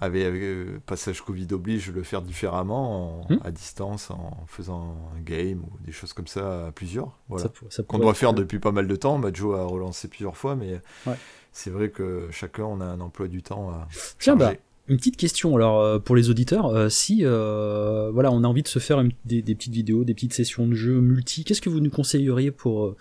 avec, 0.00 0.24
avec, 0.26 0.42
euh, 0.42 0.78
passage 0.86 1.20
Covid 1.22 1.46
oblige, 1.52 1.90
le 1.92 2.02
faire 2.02 2.22
différemment, 2.22 3.22
en- 3.22 3.32
Hmm. 3.32 3.38
à 3.44 3.50
distance, 3.50 4.10
en 4.10 4.44
faisant 4.48 4.96
un 5.16 5.20
game 5.20 5.60
ou 5.62 5.70
des 5.84 5.92
choses 5.92 6.12
comme 6.12 6.26
ça 6.26 6.66
à 6.66 6.72
plusieurs. 6.72 7.16
Voilà. 7.28 7.48
Qu'on 7.86 7.98
doit 7.98 8.14
faire 8.14 8.32
depuis 8.34 8.58
pas 8.58 8.72
mal 8.72 8.88
de 8.88 8.96
temps. 8.96 9.18
Majo 9.18 9.52
a 9.54 9.64
relancé 9.64 10.08
plusieurs 10.08 10.36
fois, 10.36 10.56
mais 10.56 10.80
Ouais. 11.06 11.14
c'est 11.52 11.70
vrai 11.70 11.90
que 11.90 12.28
chacun 12.32 12.64
on 12.64 12.80
a 12.80 12.84
un 12.84 13.00
emploi 13.00 13.28
du 13.28 13.42
temps 13.42 13.70
à 13.70 13.88
Tiens, 14.18 14.36
bah. 14.36 14.52
Une 14.88 14.98
petite 14.98 15.16
question 15.16 15.56
alors 15.56 15.80
euh, 15.80 15.98
pour 15.98 16.14
les 16.14 16.30
auditeurs, 16.30 16.66
euh, 16.66 16.88
si 16.88 17.22
euh, 17.24 18.08
voilà 18.12 18.30
on 18.30 18.44
a 18.44 18.46
envie 18.46 18.62
de 18.62 18.68
se 18.68 18.78
faire 18.78 19.00
une- 19.00 19.10
des, 19.24 19.42
des 19.42 19.56
petites 19.56 19.72
vidéos, 19.72 20.04
des 20.04 20.14
petites 20.14 20.32
sessions 20.32 20.64
de 20.68 20.74
jeu 20.74 21.00
multi, 21.00 21.42
qu'est-ce 21.42 21.60
que 21.60 21.68
vous 21.68 21.80
nous 21.80 21.90
conseilleriez 21.90 22.52
pour 22.52 22.84
euh, 22.84 22.96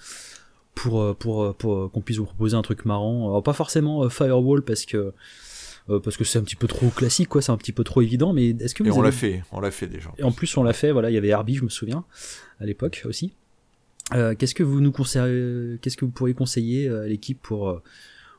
pour 0.76 1.01
euh, 1.01 1.13
pour 1.13 1.43
euh, 1.43 1.53
pour, 1.53 1.76
euh, 1.76 1.89
qu'on 1.89 2.01
puisse 2.01 2.17
vous 2.17 2.26
proposer 2.26 2.55
un 2.55 2.61
truc 2.61 2.86
marrant 2.86 3.30
Alors 3.30 3.41
pas 3.43 3.53
forcément 3.53 4.07
Firewall 4.09 4.61
parce 4.61 4.86
que 4.86 5.13
euh, 5.89 5.99
parce 5.99 6.17
que 6.17 6.23
c'est 6.23 6.39
un 6.39 6.43
petit 6.43 6.55
peu 6.55 6.67
trop 6.67 6.89
classique 6.89 7.30
quoi, 7.30 7.41
c'est 7.41 7.51
un 7.51 7.57
petit 7.57 7.71
peu 7.71 7.84
trop 7.84 8.01
évident, 8.01 8.34
mais 8.34 8.49
est-ce 8.49 8.73
que 8.76 8.84
vous 8.84 8.89
Et 8.89 8.91
on 8.91 8.95
avez- 8.99 9.05
l'a 9.07 9.11
fait, 9.11 9.43
on 9.51 9.59
l'a 9.59 9.71
fait 9.71 9.88
déjà. 9.88 10.11
Et 10.17 10.23
en 10.23 10.32
plus 10.32 10.55
on 10.57 10.63
l'a 10.63 10.73
fait, 10.73 10.91
voilà 10.91 11.09
il 11.11 11.13
y 11.13 11.17
avait 11.17 11.28
Herbie 11.30 11.55
je 11.55 11.63
me 11.63 11.69
souviens 11.69 12.03
à 12.59 12.65
l'époque 12.65 13.03
aussi. 13.05 13.34
Euh, 14.13 14.36
qu'est-ce 14.36 14.53
que 14.53 14.63
vous 14.63 14.82
nous 14.82 14.91
conseillez, 14.91 15.80
qu'est-ce 15.82 15.97
que 15.97 16.05
vous 16.05 16.11
pourriez 16.11 16.34
conseiller 16.36 16.88
à 16.89 17.05
l'équipe 17.07 17.41
pour 17.41 17.69
euh, 17.69 17.82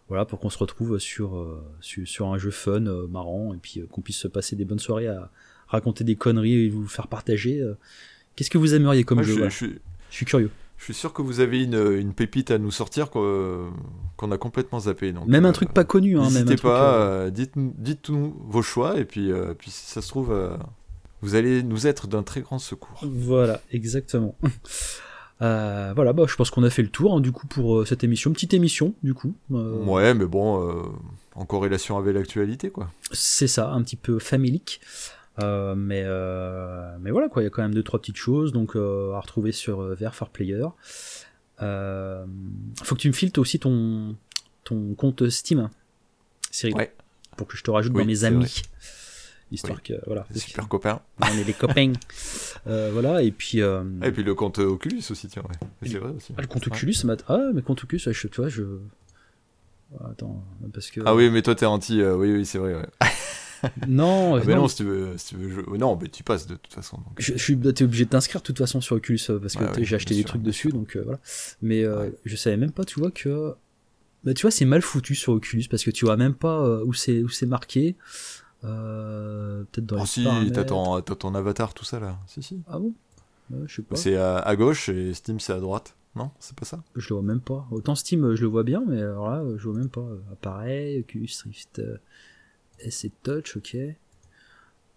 voilà 0.08 0.24
pour 0.24 0.38
qu'on 0.38 0.50
se 0.50 0.58
retrouve 0.58 0.98
sur, 0.98 1.36
euh, 1.36 1.60
sur 1.80 2.06
sur 2.06 2.26
un 2.32 2.38
jeu 2.38 2.50
fun 2.52 2.80
marrant 3.10 3.52
et 3.54 3.58
puis 3.58 3.82
qu'on 3.90 4.00
puisse 4.00 4.18
se 4.18 4.28
passer 4.28 4.54
des 4.56 4.64
bonnes 4.64 4.78
soirées 4.78 5.08
à 5.08 5.30
raconter 5.68 6.04
des 6.04 6.14
conneries 6.16 6.64
et 6.66 6.68
vous 6.68 6.86
faire 6.86 7.08
partager 7.08 7.60
qu'est-ce 8.36 8.50
que 8.50 8.58
vous 8.58 8.74
aimeriez 8.74 9.02
comme 9.04 9.18
Moi, 9.18 9.24
jeu 9.24 9.32
je, 9.32 9.36
voilà? 9.38 9.48
je 9.50 9.56
suis- 9.56 9.78
je 10.10 10.14
suis 10.16 10.26
curieux 10.26 10.50
je 10.78 10.84
suis 10.84 10.94
sûr 10.94 11.12
que 11.12 11.22
vous 11.22 11.40
avez 11.40 11.62
une, 11.62 11.74
une 11.98 12.12
pépite 12.12 12.50
à 12.50 12.58
nous 12.58 12.70
sortir 12.70 13.10
qu'on 13.10 14.30
a 14.30 14.38
complètement 14.38 14.80
zappé. 14.80 15.12
Donc, 15.12 15.26
même 15.26 15.44
un 15.46 15.50
euh, 15.50 15.52
truc 15.52 15.72
pas 15.72 15.84
connu 15.84 16.18
hein, 16.18 16.24
N'hésitez 16.24 16.56
pas, 16.56 16.94
euh, 16.94 17.26
euh, 17.26 17.30
dites, 17.30 17.52
dites-nous 17.56 18.36
vos 18.46 18.62
choix, 18.62 18.98
et 18.98 19.04
puis, 19.04 19.32
euh, 19.32 19.54
puis 19.54 19.70
si 19.70 19.90
ça 19.90 20.02
se 20.02 20.08
trouve, 20.08 20.34
vous 21.22 21.34
allez 21.34 21.62
nous 21.62 21.86
être 21.86 22.06
d'un 22.06 22.22
très 22.22 22.40
grand 22.42 22.58
secours. 22.58 23.00
voilà 23.02 23.60
exactement 23.72 24.36
voilà 25.40 26.12
bah 26.12 26.24
je 26.28 26.34
pense 26.36 26.50
qu'on 26.50 26.62
a 26.62 26.70
fait 26.70 26.82
le 26.82 26.88
tour 26.88 27.14
hein, 27.14 27.20
du 27.20 27.32
coup 27.32 27.46
pour 27.46 27.86
cette 27.86 28.04
émission 28.04 28.32
petite 28.32 28.54
émission 28.54 28.94
du 29.02 29.14
coup 29.14 29.34
Ouais, 29.50 30.14
mais 30.14 30.26
bon, 30.26 30.84
en 31.34 31.44
corrélation 31.46 31.98
avec 31.98 32.14
l'actualité, 32.14 32.70
quoi. 32.70 32.90
c'est 33.12 33.48
ça, 33.48 33.70
un 33.70 33.82
petit 33.82 33.96
peu 33.96 34.18
familique. 34.18 34.80
Euh, 35.42 35.74
mais, 35.74 36.02
euh, 36.04 36.96
mais 37.00 37.10
voilà 37.10 37.28
quoi, 37.28 37.42
il 37.42 37.44
y 37.44 37.48
a 37.48 37.50
quand 37.50 37.62
même 37.62 37.74
deux 37.74 37.82
trois 37.82 38.00
petites 38.00 38.16
choses 38.16 38.52
donc 38.52 38.74
euh, 38.74 39.12
à 39.12 39.20
retrouver 39.20 39.52
sur 39.52 39.80
euh, 39.82 39.94
VR 39.94 40.14
for 40.14 40.30
Player. 40.30 40.64
Euh, 41.62 42.24
faut 42.82 42.94
que 42.94 43.00
tu 43.00 43.08
me 43.08 43.12
files 43.12 43.32
toi 43.32 43.42
aussi 43.42 43.58
ton 43.58 44.16
ton 44.64 44.94
compte 44.94 45.28
Steam, 45.28 45.68
Cyril, 46.50 46.74
Ouais. 46.76 46.92
pour 47.36 47.46
que 47.46 47.56
je 47.56 47.62
te 47.62 47.70
rajoute 47.70 47.92
Oui, 47.94 48.02
dans 48.02 48.06
mes 48.06 48.24
amis, 48.24 48.62
histoire 49.52 49.82
que 49.82 49.94
voilà, 50.06 50.26
C'est 50.32 50.38
super 50.40 50.68
copain. 50.68 51.00
on 51.20 51.38
est 51.38 51.44
les 51.44 51.52
copains. 51.54 51.92
Euh, 52.68 52.90
voilà 52.92 53.22
et 53.22 53.30
puis 53.30 53.62
euh, 53.62 53.84
Et 54.02 54.10
puis 54.10 54.24
le 54.24 54.34
compte 54.34 54.58
Oculus 54.58 55.00
aussi, 55.10 55.28
tiens, 55.28 55.42
ouais. 55.48 55.88
C'est 55.88 55.98
vrai 55.98 56.10
aussi. 56.10 56.34
ah, 56.36 56.40
le 56.40 56.48
compte 56.48 56.66
Ouais. 56.66 56.72
Oculus, 56.72 56.94
ça 56.94 57.06
m'a 57.06 57.14
ah 57.28 57.38
mais 57.54 57.62
compte 57.62 57.84
Oculus, 57.84 58.00
je, 58.10 58.26
tu 58.26 58.40
vois 58.40 58.48
je 58.48 58.64
attends 60.10 60.42
parce 60.72 60.90
que 60.90 61.00
Ah 61.06 61.14
oui, 61.14 61.30
mais 61.30 61.42
toi 61.42 61.54
t'es 61.54 61.64
anti, 61.66 62.00
euh, 62.00 62.16
oui, 62.16 62.32
oui, 62.32 62.44
c'est 62.44 62.58
vrai, 62.58 62.74
ouais. 62.74 62.86
non, 63.88 64.36
Ah, 64.36 64.42
mais 64.46 64.54
non, 64.54 64.62
non, 64.62 64.68
si 64.68 64.76
tu 64.76 64.84
veux, 64.84 65.16
si 65.18 65.34
tu 65.34 65.36
veux 65.36 65.76
Non, 65.78 65.98
mais 66.00 66.08
tu 66.08 66.22
passes 66.22 66.46
de 66.46 66.56
toute 66.56 66.72
façon. 66.72 66.96
donc. 66.98 67.14
Je, 67.18 67.32
je 67.34 67.38
suis 67.42 67.58
t'es 67.58 67.84
obligé 67.84 68.04
de 68.04 68.10
t'inscrire 68.10 68.40
de 68.40 68.46
toute 68.46 68.58
façon 68.58 68.80
sur 68.80 68.96
Oculus 68.96 69.18
euh, 69.30 69.38
parce 69.38 69.54
que 69.54 69.64
Ouais, 69.64 69.70
ouais, 69.76 69.84
j'ai 69.84 69.96
acheté 69.96 70.14
des 70.14 70.20
sûr, 70.20 70.28
trucs 70.28 70.42
dessus 70.42 70.68
sûr. 70.70 70.78
donc 70.78 70.96
euh, 70.96 71.02
voilà. 71.04 71.18
Mais 71.62 71.82
euh, 71.84 72.00
Ouais. 72.02 72.14
je 72.24 72.36
savais 72.36 72.56
même 72.56 72.72
pas, 72.72 72.84
tu 72.84 73.00
vois 73.00 73.10
que 73.10 73.54
bah, 74.24 74.34
tu 74.34 74.42
vois 74.42 74.50
c'est 74.50 74.64
mal 74.64 74.82
foutu 74.82 75.14
sur 75.14 75.32
Oculus 75.32 75.64
parce 75.70 75.84
que 75.84 75.90
tu 75.90 76.04
vois 76.04 76.16
même 76.16 76.34
pas 76.34 76.60
euh, 76.64 76.84
où 76.84 76.92
c'est 76.92 77.22
où 77.22 77.28
c'est 77.28 77.46
marqué. 77.46 77.96
Euh, 78.64 79.64
peut-être 79.70 79.86
dans 79.86 79.96
oh, 79.96 80.00
les 80.00 80.06
si, 80.06 80.24
t'as 80.52 80.64
ton, 80.64 81.00
ton, 81.02 81.34
avatar, 81.34 81.74
tout 81.74 81.84
ça 81.84 82.00
là. 82.00 82.18
Si, 82.26 82.42
si. 82.42 82.62
Ah 82.68 82.78
bon? 82.78 82.92
Je 83.66 83.76
sais 83.76 83.82
pas. 83.82 83.94
C'est 83.96 84.16
à, 84.16 84.38
à, 84.38 84.56
gauche 84.56 84.88
et 84.88 85.14
Steam 85.14 85.38
c'est 85.38 85.52
à 85.52 85.60
droite. 85.60 85.94
Non, 86.16 86.30
c'est 86.40 86.56
pas 86.56 86.64
ça? 86.64 86.82
Je 86.96 87.08
le 87.10 87.14
vois 87.20 87.22
même 87.22 87.40
pas. 87.42 87.68
Autant 87.70 87.94
Steam, 87.94 88.34
je 88.34 88.40
le 88.40 88.46
vois 88.48 88.62
bien, 88.64 88.82
mais 88.88 89.00
alors 89.02 89.30
là, 89.30 89.44
je 89.56 89.68
vois 89.68 89.78
même 89.78 89.90
pas. 89.90 90.04
Appareil, 90.32 91.00
Oculus 91.00 91.28
Rift 91.44 91.80
S 92.80 93.04
et 93.04 93.12
Touch, 93.22 93.56
ok. 93.56 93.76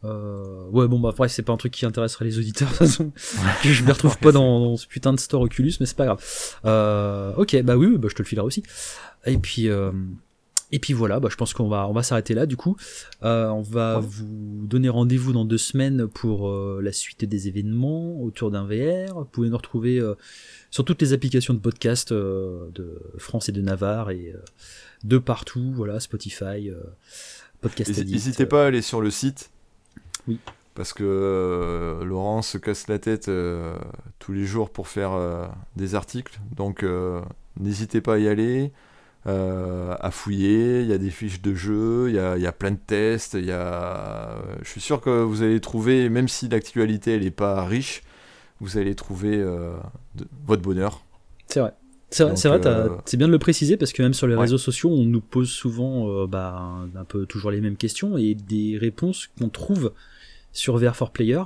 Euh, 0.06 0.70
ouais, 0.70 0.88
bon, 0.88 1.00
bah, 1.00 1.10
après, 1.10 1.28
c'est 1.28 1.44
pas 1.44 1.54
un 1.54 1.58
truc 1.58 1.74
qui 1.74 1.86
intéresserait 1.86 2.26
les 2.26 2.38
auditeurs, 2.38 2.70
de 2.72 2.78
toute 2.78 2.88
façon. 2.88 3.12
je 3.64 3.84
me 3.84 3.92
retrouve 3.92 4.18
pas 4.18 4.32
dans, 4.32 4.78
ce 4.78 4.88
putain 4.88 5.14
de 5.14 5.20
store 5.20 5.42
Oculus, 5.42 5.74
mais 5.80 5.86
c'est 5.86 5.98
pas 5.98 6.06
grave. 6.06 6.24
Euh, 6.66 7.34
ok, 7.36 7.62
bah 7.64 7.76
oui, 7.76 7.98
bah, 7.98 8.08
je 8.10 8.16
te 8.16 8.22
le 8.22 8.28
filerai 8.28 8.46
aussi. 8.46 8.64
Et 9.26 9.38
puis, 9.38 9.68
euh, 9.68 9.92
et 10.72 10.80
puis 10.80 10.94
voilà, 10.94 11.20
bah, 11.20 11.28
je 11.30 11.36
pense 11.36 11.54
qu'on 11.54 11.68
va, 11.68 11.88
on 11.88 11.94
va 11.94 12.04
s'arrêter 12.04 12.34
là, 12.34 12.46
du 12.46 12.56
coup. 12.56 12.78
On 13.22 13.62
va 13.62 14.00
vous 14.00 14.66
donner 14.66 14.88
rendez-vous 14.88 15.34
dans 15.34 15.46
deux 15.46 15.58
semaines 15.58 16.08
pour 16.08 16.50
la 16.80 16.92
suite 16.94 17.26
des 17.26 17.48
événements 17.48 18.22
autour 18.22 18.52
d'un 18.52 18.66
VR. 18.66 19.16
Vous 19.16 19.26
pouvez 19.26 19.50
nous 19.50 19.58
retrouver 19.58 20.00
sur 20.70 20.86
toutes 20.86 21.02
les 21.02 21.12
applications 21.12 21.56
de 21.56 21.60
podcast 21.60 22.14
de 22.14 23.02
France 23.18 23.50
et 23.50 23.52
de 23.52 23.62
Navarre 23.62 24.12
et 24.12 24.34
de 25.04 25.18
partout, 25.18 25.72
voilà, 25.74 26.00
Spotify, 26.00 26.70
Podcast 27.62 27.90
N'hésitez 28.06 28.46
pas 28.46 28.64
à 28.64 28.68
aller 28.68 28.82
sur 28.82 29.02
le 29.02 29.12
site 29.12 29.52
oui. 30.28 30.40
Parce 30.76 30.94
que 30.94 31.04
euh, 31.04 32.06
Laurent 32.06 32.42
se 32.42 32.58
casse 32.58 32.88
la 32.88 33.00
tête 33.00 33.28
euh, 33.28 33.78
tous 34.18 34.32
les 34.32 34.46
jours 34.46 34.70
pour 34.70 34.88
faire 34.88 35.12
euh, 35.12 35.46
des 35.76 35.94
articles. 35.96 36.40
Donc 36.56 36.86
n'hésitez 37.60 38.00
pas 38.00 38.16
à 38.16 38.18
y 38.18 38.30
aller, 38.30 38.72
à 39.26 40.10
fouiller. 40.12 40.82
Il 40.82 40.88
y 40.88 40.94
a 40.94 40.98
des 40.98 41.10
fiches 41.10 41.42
de 41.42 41.54
jeu, 41.54 42.10
il 42.10 42.16
y 42.16 42.48
a, 42.48 42.52
plein 42.54 42.72
de 42.72 42.78
tests. 42.78 43.34
Il 43.34 43.46
y 43.46 43.52
a... 43.52 44.38
Je 44.62 44.70
suis 44.70 44.82
sûr 44.82 45.02
que 45.02 45.10
vous 45.10 45.44
allez 45.44 45.60
trouver, 45.60 46.08
même 46.08 46.30
si 46.30 46.48
l'actualité 46.48 47.20
n'est 47.20 47.30
pas 47.30 47.66
riche, 47.66 48.04
vous 48.62 48.78
allez 48.78 48.96
trouver 48.96 49.44
votre 50.46 50.62
bonheur. 50.62 51.04
C'est 51.48 51.60
vrai. 51.60 51.74
C'est 52.12 52.24
vrai, 52.24 52.36
c'est 53.06 53.18
bien 53.18 53.28
de 53.28 53.32
le 53.32 53.40
préciser 53.40 53.78
parce 53.78 53.94
que 53.94 54.02
même 54.02 54.14
sur 54.14 54.28
les 54.28 54.36
réseaux 54.36 54.58
sociaux, 54.58 54.90
on 54.92 55.06
nous 55.06 55.22
pose 55.22 55.50
souvent 55.50 56.26
bah, 56.26 56.88
un 56.96 57.06
peu 57.06 57.26
toujours 57.26 57.52
les 57.52 57.62
mêmes 57.62 57.78
questions 57.78 58.18
et 58.18 58.34
des 58.34 58.78
réponses 58.80 59.30
qu'on 59.38 59.50
trouve 59.50 59.94
sur 60.52 60.78
VR 60.78 60.96
for 60.96 61.12
Player. 61.12 61.42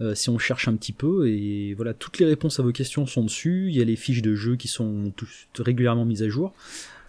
Euh, 0.00 0.14
si 0.14 0.30
on 0.30 0.38
cherche 0.38 0.66
un 0.66 0.76
petit 0.76 0.92
peu, 0.92 1.28
et 1.28 1.74
voilà, 1.74 1.92
toutes 1.92 2.18
les 2.18 2.26
réponses 2.26 2.58
à 2.58 2.62
vos 2.62 2.72
questions 2.72 3.06
sont 3.06 3.22
dessus. 3.22 3.66
Il 3.68 3.76
y 3.76 3.82
a 3.82 3.84
les 3.84 3.96
fiches 3.96 4.22
de 4.22 4.34
jeu 4.34 4.56
qui 4.56 4.68
sont 4.68 5.12
régulièrement 5.58 6.06
mises 6.06 6.22
à 6.22 6.28
jour. 6.28 6.54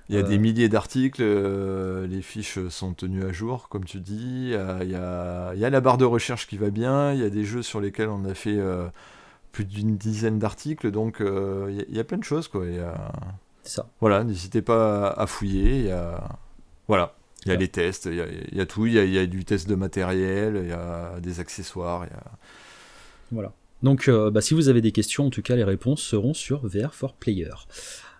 Il 0.09 0.15
y 0.15 0.17
a 0.17 0.23
des 0.23 0.35
euh, 0.35 0.39
milliers 0.39 0.67
d'articles, 0.67 1.21
euh, 1.23 2.05
les 2.05 2.21
fiches 2.21 2.59
sont 2.67 2.93
tenues 2.93 3.23
à 3.23 3.31
jour, 3.31 3.69
comme 3.69 3.85
tu 3.85 4.01
dis. 4.01 4.51
Il 4.81 4.89
y, 4.89 4.95
a, 4.95 5.53
la 5.55 5.81
barre 5.81 5.97
de 5.97 6.03
recherche 6.03 6.47
qui 6.47 6.57
va 6.57 6.69
bien. 6.69 7.13
Il 7.13 7.21
y 7.21 7.23
a 7.23 7.29
des 7.29 7.45
jeux 7.45 7.63
sur 7.63 7.79
lesquels 7.79 8.09
on 8.09 8.25
a 8.25 8.33
fait 8.33 8.59
plus 9.51 9.65
d'une 9.65 9.97
dizaine 9.97 10.39
d'articles. 10.39 10.91
Donc 10.91 11.17
il 11.21 11.85
y, 11.89 11.99
a, 11.99 12.03
plein 12.03 12.17
de 12.17 12.23
choses. 12.23 12.47
Quoi. 12.47 12.65
C'est 13.63 13.75
ça. 13.75 13.89
Voilà, 13.99 14.23
n'hésitez 14.23 14.61
pas 14.61 15.09
à, 15.09 15.27
fouiller. 15.27 15.79
Il 15.79 15.85
y 15.85 15.91
a... 15.91 16.39
Voilà. 16.87 17.15
Il 17.45 17.49
y 17.49 17.55
a 17.55 17.57
les 17.57 17.69
tests, 17.69 18.05
il 18.05 18.15
y 18.53 18.61
a, 18.61 18.65
tout, 18.67 18.85
il 18.85 18.93
y 18.93 19.17
a, 19.17 19.25
du 19.25 19.45
test 19.45 19.67
de 19.67 19.73
matériel, 19.73 20.59
il 20.61 20.69
y 20.69 20.73
a 20.73 21.19
des 21.19 21.39
accessoires. 21.39 22.05
Voilà. 23.31 23.51
Donc, 23.83 24.07
euh, 24.07 24.29
bah, 24.29 24.41
si 24.41 24.53
vous 24.53 24.69
avez 24.69 24.81
des 24.81 24.91
questions, 24.91 25.25
en 25.25 25.29
tout 25.29 25.41
cas, 25.41 25.55
les 25.55 25.63
réponses 25.63 26.01
seront 26.01 26.33
sur 26.33 26.65
VR 26.65 26.93
for 26.93 27.13
Player. 27.15 27.49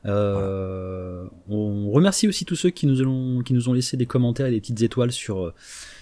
Euh, 0.06 1.26
on 1.48 1.92
remercie 1.92 2.28
aussi 2.28 2.46
tous 2.46 2.56
ceux 2.56 2.72
qui 2.72 2.88
nous, 2.88 3.08
ont, 3.08 3.44
qui 3.44 3.54
nous 3.54 3.70
ont 3.70 3.74
laissé 3.74 3.98
des 3.98 4.08
commentaires 4.08 4.48
et 4.48 4.52
des 4.52 4.62
petites 4.62 4.82
étoiles 4.82 5.12
sur, 5.12 5.46
euh, 5.46 5.54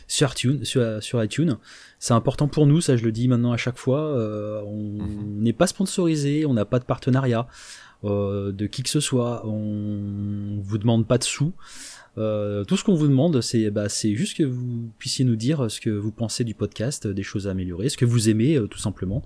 sur, 0.10 0.32
iTunes, 0.32 0.66
sur, 0.66 1.24
iTunes. 1.24 1.58
C'est 2.00 2.14
important 2.14 2.50
pour 2.50 2.68
nous, 2.68 2.82
ça 2.82 2.98
je 2.98 3.06
le 3.06 3.14
dis 3.14 3.30
maintenant 3.30 3.54
à 3.54 3.58
chaque 3.58 3.78
fois. 3.78 4.14
on 4.66 4.98
mhm. 5.02 5.42
n'est 5.42 5.54
pas 5.54 5.68
sponsorisé, 5.68 6.46
on 6.46 6.54
n'a 6.54 6.66
pas 6.66 6.80
de 6.80 6.86
partenariat 6.86 7.48
de 8.04 8.66
qui 8.68 8.84
que 8.84 8.90
ce 8.90 9.00
soit, 9.00 9.46
on 9.46 10.60
vous 10.62 10.78
demande 10.78 11.08
pas 11.08 11.18
de 11.18 11.24
sous. 11.24 11.54
Euh, 12.20 12.66
tout 12.66 12.76
ce 12.76 12.84
qu'on 12.84 12.96
vous 12.96 13.08
demande, 13.08 13.42
c'est 13.42 13.70
bah, 13.72 13.88
juste 13.88 14.38
que 14.38 14.44
vous 14.44 14.92
puissiez 14.98 15.26
nous 15.26 15.36
dire 15.36 15.70
ce 15.70 15.80
que 15.80 15.90
vous 15.90 16.12
pensez 16.12 16.44
du 16.44 16.54
podcast, 16.54 17.08
des 17.08 17.24
choses 17.24 17.48
à 17.48 17.52
améliorer, 17.52 17.90
ce 17.90 17.98
que 17.98 18.06
vous 18.06 18.30
aimez 18.30 18.56
euh, 18.56 18.68
tout 18.68 18.80
simplement. 18.80 19.24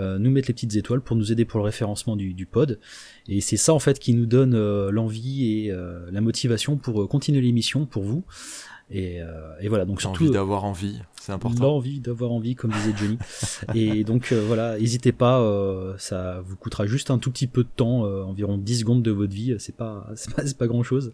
Euh, 0.00 0.18
nous 0.18 0.32
mettre 0.32 0.48
les 0.48 0.54
petites 0.54 0.74
étoiles 0.74 1.00
pour 1.00 1.14
nous 1.14 1.30
aider 1.30 1.44
pour 1.44 1.60
le 1.60 1.64
référencement 1.64 2.16
du, 2.16 2.34
du 2.34 2.46
pod. 2.46 2.80
Et 3.28 3.40
c'est 3.40 3.56
ça 3.56 3.72
en 3.72 3.78
fait 3.78 4.00
qui 4.00 4.12
nous 4.12 4.26
donne 4.26 4.58
l'envie 4.88 5.68
et 5.68 5.72
la 6.10 6.20
motivation 6.20 6.76
pour 6.76 7.08
continuer 7.08 7.40
l'émission 7.40 7.86
pour 7.86 8.02
vous. 8.02 8.24
Et, 8.90 9.20
et, 9.60 9.68
voilà, 9.68 9.86
donc 9.86 10.00
surtout. 10.00 10.24
Envie 10.24 10.32
d'avoir 10.32 10.64
envie, 10.64 11.00
c'est 11.20 11.32
important. 11.32 11.64
L'envie 11.64 12.00
d'avoir 12.00 12.32
envie, 12.32 12.54
comme 12.54 12.70
disait 12.70 12.92
Johnny. 12.96 13.18
et 13.74 14.04
donc 14.04 14.32
voilà, 14.32 14.78
n'hésitez 14.78 15.12
pas, 15.12 15.42
ça 15.98 16.42
vous 16.44 16.56
coûtera 16.56 16.86
juste 16.86 17.10
un 17.10 17.18
tout 17.18 17.30
petit 17.30 17.46
peu 17.46 17.64
de 17.64 17.68
temps, 17.74 18.02
environ 18.02 18.58
10 18.58 18.80
secondes 18.80 19.02
de 19.02 19.10
votre 19.10 19.32
vie, 19.32 19.56
c'est 19.58 19.74
pas, 19.74 20.06
pas, 20.36 20.42
pas 20.58 20.66
grand 20.66 20.82
chose. 20.82 21.12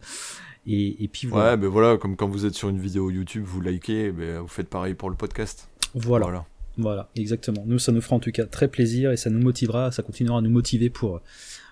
Et, 0.67 1.09
puis 1.13 1.27
voilà. 1.27 1.53
Ouais, 1.53 1.57
mais 1.57 1.67
voilà, 1.67 1.97
comme 1.97 2.17
quand 2.17 2.29
vous 2.29 2.45
êtes 2.45 2.55
sur 2.55 2.69
une 2.69 2.79
vidéo 2.79 3.11
YouTube, 3.11 3.45
vous 3.45 3.61
likez, 3.61 4.11
vous 4.11 4.49
faites 4.49 4.69
pareil 4.69 4.95
pour 4.95 5.11
le 5.11 5.17
podcast. 5.17 5.69
Voilà. 5.95 6.45
voilà. 6.77 7.09
exactement. 7.17 7.65
Nous, 7.67 7.79
ça 7.79 7.93
nous 7.93 8.01
fera 8.01 8.17
en 8.17 8.21
tout 8.21 8.31
cas 8.31 8.47
très 8.47 8.69
plaisir 8.69 9.11
et 9.11 9.17
ça 9.17 9.31
nous 9.31 9.41
motivera, 9.41 9.91
ça 9.91 10.03
continuera 10.03 10.39
à 10.39 10.41
nous 10.41 10.51
motiver 10.51 10.91
pour 10.91 11.17
euh, 11.17 11.23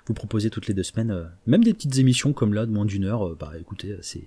vous 0.06 0.14
proposer 0.14 0.50
toutes 0.50 0.66
les 0.66 0.74
deux 0.74 0.82
semaines, 0.82 1.10
euh, 1.10 1.24
même 1.46 1.62
des 1.62 1.74
petites 1.74 1.98
émissions 1.98 2.32
comme 2.32 2.54
là, 2.54 2.66
de 2.66 2.72
moins 2.72 2.84
d'une 2.84 3.04
heure. 3.04 3.28
Euh, 3.28 3.36
bah 3.38 3.52
écoutez, 3.60 3.96
c'est, 4.00 4.24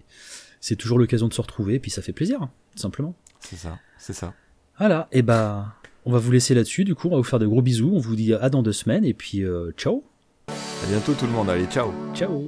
c'est 0.62 0.78
toujours 0.78 0.98
l'occasion 0.98 1.28
de 1.28 1.34
se 1.34 1.42
retrouver 1.42 1.76
et 1.76 1.80
puis 1.80 1.92
ça 1.92 2.02
fait 2.02 2.14
plaisir, 2.14 2.42
hein, 2.42 2.52
simplement. 2.76 3.16
C'est 3.42 3.58
ça, 3.58 3.80
c'est 3.98 4.14
ça. 4.14 4.34
Voilà, 4.78 5.10
et 5.12 5.22
bah 5.22 5.76
on 6.06 6.12
va 6.12 6.20
vous 6.20 6.32
laisser 6.32 6.54
là-dessus, 6.56 6.86
du 6.86 6.96
coup, 6.96 7.08
on 7.10 7.12
va 7.12 7.18
vous 7.18 7.24
faire 7.24 7.40
de 7.40 7.48
gros 7.48 7.62
bisous, 7.62 7.92
on 7.94 8.00
vous 8.00 8.16
dit 8.16 8.34
à 8.34 8.50
dans 8.50 8.64
deux 8.64 8.72
semaines 8.72 9.04
et 9.04 9.14
puis 9.14 9.44
ciao 9.76 10.04
À 10.48 10.88
bientôt 10.88 11.14
tout 11.14 11.26
le 11.26 11.32
monde, 11.34 11.50
allez, 11.50 11.66
ciao 11.66 11.92
Ciao 12.16 12.46